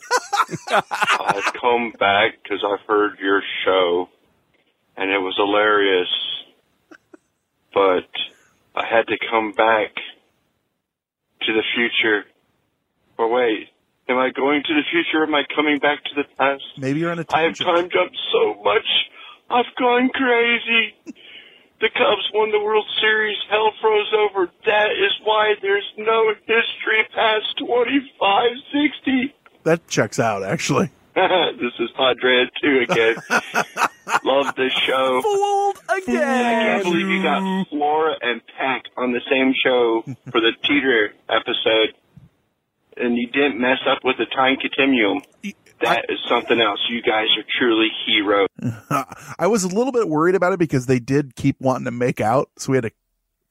I've 1.19 1.53
come 1.59 1.93
back 1.99 2.41
because 2.41 2.63
I've 2.65 2.85
heard 2.87 3.19
your 3.19 3.41
show, 3.65 4.07
and 4.95 5.11
it 5.11 5.19
was 5.19 5.35
hilarious. 5.37 6.07
But 7.73 8.09
I 8.79 8.85
had 8.87 9.07
to 9.07 9.17
come 9.29 9.51
back 9.51 9.93
to 11.41 11.53
the 11.53 11.63
future. 11.75 12.23
Or 13.17 13.29
wait, 13.29 13.67
am 14.07 14.17
I 14.17 14.29
going 14.31 14.63
to 14.63 14.73
the 14.73 14.83
future? 14.89 15.21
Or 15.21 15.23
am 15.23 15.35
I 15.35 15.43
coming 15.53 15.79
back 15.79 16.01
to 16.05 16.11
the 16.15 16.23
past? 16.37 16.63
Maybe 16.77 17.01
you're 17.01 17.11
on 17.11 17.19
a 17.19 17.25
I 17.29 17.41
have 17.41 17.57
time 17.57 17.89
jumped 17.91 18.17
so 18.31 18.55
much. 18.63 18.87
I've 19.49 19.75
gone 19.77 20.09
crazy. 20.13 20.95
The 21.81 21.89
Cubs 21.89 22.29
won 22.33 22.51
the 22.51 22.59
World 22.59 22.85
Series. 23.01 23.37
Hell 23.49 23.71
froze 23.81 24.13
over. 24.13 24.49
That 24.65 24.91
is 24.91 25.11
why 25.23 25.55
there's 25.61 25.91
no 25.97 26.33
history 26.45 27.03
past 27.13 27.57
2560. 27.57 29.33
That 29.63 29.87
checks 29.87 30.19
out, 30.19 30.43
actually. 30.43 30.89
this 31.15 31.73
is 31.79 31.89
Padre 31.97 32.49
2 32.61 32.85
again. 32.89 33.15
Love 34.23 34.55
this 34.55 34.73
show. 34.73 35.21
Fooled 35.23 35.77
again. 36.03 36.45
I 36.45 36.51
can't 36.63 36.83
believe 36.83 37.07
you 37.07 37.21
got 37.23 37.67
Flora 37.69 38.15
and 38.21 38.41
Peck 38.57 38.83
on 38.97 39.11
the 39.11 39.21
same 39.29 39.53
show 39.63 40.03
for 40.31 40.41
the 40.41 40.51
Teeter 40.63 41.13
episode, 41.29 41.93
and 42.97 43.17
you 43.17 43.27
didn't 43.27 43.59
mess 43.59 43.79
up 43.89 43.99
with 44.03 44.17
the 44.17 44.25
time 44.25 44.57
continuum. 44.57 45.21
That 45.81 46.05
is 46.09 46.19
something 46.27 46.59
else. 46.59 46.79
You 46.89 47.01
guys 47.01 47.27
are 47.37 47.45
truly 47.57 47.87
heroes. 48.05 48.47
I 49.39 49.47
was 49.47 49.63
a 49.63 49.69
little 49.69 49.93
bit 49.93 50.09
worried 50.09 50.35
about 50.35 50.51
it 50.53 50.59
because 50.59 50.87
they 50.87 50.99
did 50.99 51.35
keep 51.35 51.55
wanting 51.61 51.85
to 51.85 51.91
make 51.91 52.19
out, 52.19 52.49
so 52.57 52.71
we 52.71 52.77
had 52.77 52.83
to 52.83 52.91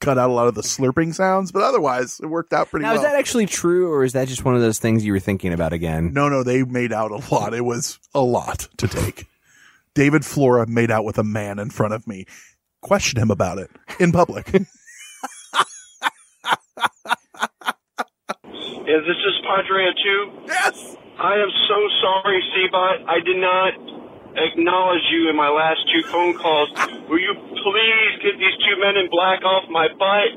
cut 0.01 0.19
out 0.19 0.29
a 0.31 0.33
lot 0.33 0.47
of 0.47 0.55
the 0.55 0.61
slurping 0.63 1.13
sounds, 1.15 1.51
but 1.51 1.63
otherwise 1.63 2.21
it 2.23 2.27
worked 2.27 2.53
out 2.53 2.71
pretty 2.71 2.85
Now, 2.85 2.93
well. 2.93 3.01
is 3.01 3.03
that 3.11 3.17
actually 3.19 3.47
true, 3.47 3.91
or 3.91 4.05
is 4.05 4.13
that 4.13 4.29
just 4.29 4.45
one 4.45 4.55
of 4.55 4.61
those 4.61 4.79
things 4.79 5.05
you 5.05 5.13
were 5.13 5.19
thinking 5.19 5.53
about 5.53 5.73
again? 5.73 6.13
No, 6.13 6.29
no, 6.29 6.43
they 6.43 6.63
made 6.63 6.93
out 6.93 7.11
a 7.11 7.35
lot. 7.35 7.55
It 7.55 7.65
was 7.65 7.99
a 8.15 8.21
lot 8.21 8.69
to 8.77 8.87
take. 8.87 9.27
David 9.95 10.25
Flora 10.25 10.67
made 10.67 10.91
out 10.91 11.05
with 11.05 11.19
a 11.19 11.25
man 11.25 11.59
in 11.59 11.71
front 11.71 11.95
of 11.95 12.07
me. 12.07 12.25
Question 12.81 13.21
him 13.21 13.31
about 13.31 13.59
it 13.59 13.71
in 13.99 14.13
public. 14.13 14.53
Is 18.89 19.05
this 19.05 19.21
is 19.21 19.37
Padre 19.45 19.85
2? 19.93 20.49
Yes! 20.49 20.97
I 21.21 21.35
am 21.35 21.51
so 21.69 21.77
sorry, 22.01 22.41
Seabot. 22.57 23.05
I 23.07 23.21
did 23.21 23.37
not 23.37 23.75
acknowledge 24.35 25.03
you 25.13 25.29
in 25.29 25.37
my 25.37 25.49
last 25.51 25.81
two 25.93 26.09
phone 26.09 26.33
calls. 26.39 26.71
Will 27.09 27.19
you 27.19 27.35
please 27.35 28.13
get 28.23 28.39
these 28.39 28.57
two 28.65 28.81
men 28.81 28.97
in 28.97 29.11
black 29.11 29.45
off 29.45 29.69
my 29.69 29.89
butt? 29.89 30.33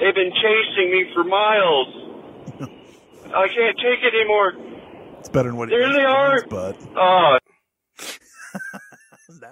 They've 0.00 0.14
been 0.14 0.32
chasing 0.36 0.90
me 0.92 1.06
for 1.14 1.24
miles. 1.24 1.88
I 3.34 3.48
can't 3.48 3.76
take 3.78 4.02
it 4.02 4.12
anymore. 4.14 4.52
It's 5.20 5.28
better 5.30 5.48
than 5.48 5.56
what 5.56 5.70
he 5.70 5.76
There 5.76 5.92
they 5.92 6.04
are. 6.04 6.34
his 6.34 6.44
butt. 6.44 6.76
Oh, 6.96 7.38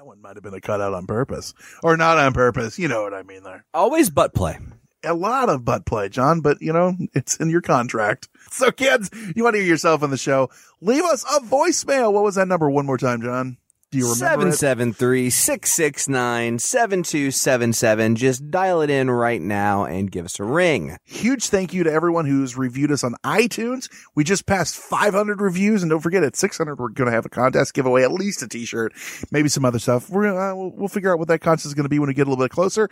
That 0.02 0.08
one 0.08 0.20
might 0.20 0.34
have 0.34 0.42
been 0.42 0.52
a 0.52 0.60
cutout 0.60 0.94
on 0.94 1.06
purpose. 1.06 1.54
Or 1.80 1.96
not 1.96 2.18
on 2.18 2.32
purpose. 2.32 2.76
You 2.76 2.88
know 2.88 3.04
what 3.04 3.14
I 3.14 3.22
mean 3.22 3.44
there. 3.44 3.64
Always 3.72 4.10
butt 4.10 4.34
play. 4.34 4.58
A 5.04 5.14
lot 5.14 5.48
of 5.48 5.64
butt 5.64 5.86
play, 5.86 6.08
John, 6.08 6.40
but 6.40 6.60
you 6.60 6.72
know, 6.72 6.96
it's 7.12 7.36
in 7.36 7.50
your 7.50 7.60
contract. 7.60 8.28
So 8.50 8.72
kids, 8.72 9.10
you 9.36 9.44
want 9.44 9.54
to 9.54 9.60
hear 9.60 9.68
yourself 9.68 10.02
on 10.02 10.10
the 10.10 10.16
show, 10.16 10.50
leave 10.80 11.04
us 11.04 11.22
a 11.22 11.38
voicemail. 11.42 12.12
What 12.12 12.24
was 12.24 12.34
that 12.34 12.48
number 12.48 12.68
one 12.68 12.84
more 12.84 12.98
time, 12.98 13.22
John? 13.22 13.58
Do 13.92 13.98
you 13.98 14.10
remember 14.10 14.50
773 14.52 15.28
669 15.28 16.58
7277. 16.58 18.16
Just 18.16 18.50
dial 18.50 18.80
it 18.80 18.88
in 18.88 19.10
right 19.10 19.40
now 19.40 19.84
and 19.84 20.10
give 20.10 20.24
us 20.24 20.40
a 20.40 20.44
ring. 20.44 20.96
Huge 21.04 21.48
thank 21.48 21.74
you 21.74 21.84
to 21.84 21.92
everyone 21.92 22.24
who's 22.24 22.56
reviewed 22.56 22.90
us 22.90 23.04
on 23.04 23.16
iTunes. 23.22 23.90
We 24.14 24.24
just 24.24 24.46
passed 24.46 24.76
500 24.76 25.42
reviews, 25.42 25.82
and 25.82 25.90
don't 25.90 26.00
forget 26.00 26.24
at 26.24 26.36
600 26.36 26.78
we're 26.78 26.88
going 26.88 27.10
to 27.10 27.14
have 27.14 27.26
a 27.26 27.28
contest, 27.28 27.74
give 27.74 27.84
away 27.84 28.02
at 28.02 28.10
least 28.10 28.42
a 28.42 28.48
T-shirt, 28.48 28.94
maybe 29.30 29.50
some 29.50 29.66
other 29.66 29.78
stuff. 29.78 30.08
We're, 30.08 30.26
uh, 30.26 30.54
we'll, 30.54 30.70
we'll 30.70 30.88
figure 30.88 31.12
out 31.12 31.18
what 31.18 31.28
that 31.28 31.42
contest 31.42 31.66
is 31.66 31.74
going 31.74 31.84
to 31.84 31.90
be 31.90 31.98
when 31.98 32.08
we 32.08 32.14
get 32.14 32.26
a 32.26 32.30
little 32.30 32.42
bit 32.42 32.50
closer. 32.50 32.88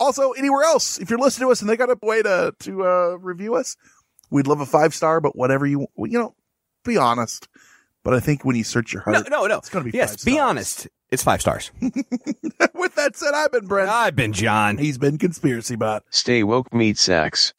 Also, 0.00 0.32
anywhere 0.32 0.64
else, 0.64 0.98
if 0.98 1.08
you're 1.08 1.20
listening 1.20 1.46
to 1.46 1.52
us 1.52 1.60
and 1.60 1.70
they 1.70 1.76
got 1.76 1.88
a 1.88 1.98
way 2.02 2.20
to 2.20 2.52
to 2.58 2.84
uh, 2.84 3.16
review 3.20 3.54
us, 3.54 3.76
we'd 4.28 4.48
love 4.48 4.60
a 4.60 4.66
five 4.66 4.92
star. 4.92 5.20
But 5.20 5.36
whatever 5.36 5.66
you 5.66 5.86
you 5.96 6.18
know, 6.18 6.34
be 6.84 6.96
honest. 6.96 7.46
But 8.04 8.14
I 8.14 8.20
think 8.20 8.44
when 8.44 8.56
you 8.56 8.64
search 8.64 8.92
your 8.92 9.02
heart, 9.02 9.28
No, 9.30 9.42
no, 9.42 9.46
no. 9.46 9.58
it's 9.58 9.68
going 9.68 9.84
to 9.84 9.90
be 9.92 9.96
Yes, 9.96 10.10
five 10.16 10.24
be 10.24 10.32
stars. 10.32 10.50
honest. 10.50 10.88
It's 11.10 11.22
five 11.22 11.40
stars. 11.40 11.70
With 11.80 12.94
that 12.96 13.12
said, 13.16 13.32
I've 13.34 13.52
been 13.52 13.66
Brent. 13.66 13.90
I've 13.90 14.16
been 14.16 14.32
John. 14.32 14.78
He's 14.78 14.98
been 14.98 15.18
conspiracy 15.18 15.76
bot. 15.76 16.02
Stay 16.10 16.42
woke, 16.42 16.72
meat 16.74 16.98
sacks. 16.98 17.52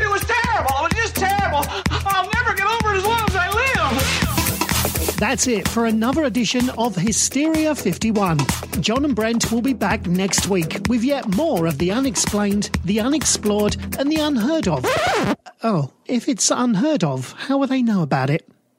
It 0.00 0.08
was 0.10 0.22
terrible. 0.22 0.70
It 0.78 0.82
was 0.82 0.92
just 0.94 1.16
terrible. 1.16 1.64
I'll 1.90 2.30
never 2.30 2.54
get 2.54 2.66
over 2.66 2.94
it 2.94 2.98
as 2.98 3.04
long 3.04 3.20
as 3.28 3.36
I 3.36 3.50
live. 3.50 5.16
That's 5.18 5.46
it 5.46 5.68
for 5.68 5.86
another 5.86 6.24
edition 6.24 6.70
of 6.70 6.96
Hysteria 6.96 7.74
51. 7.74 8.38
John 8.80 9.04
and 9.04 9.14
Brent 9.14 9.52
will 9.52 9.62
be 9.62 9.72
back 9.74 10.06
next 10.06 10.46
week 10.48 10.80
with 10.88 11.04
yet 11.04 11.36
more 11.36 11.66
of 11.66 11.78
the 11.78 11.92
unexplained, 11.92 12.70
the 12.84 12.98
unexplored, 13.00 13.76
and 13.98 14.10
the 14.10 14.16
unheard 14.16 14.66
of. 14.68 14.84
Oh, 15.62 15.92
if 16.06 16.28
it's 16.28 16.50
unheard 16.50 17.04
of, 17.04 17.32
how 17.32 17.58
will 17.58 17.66
they 17.68 17.82
know 17.82 18.02
about 18.02 18.30
it? 18.30 18.48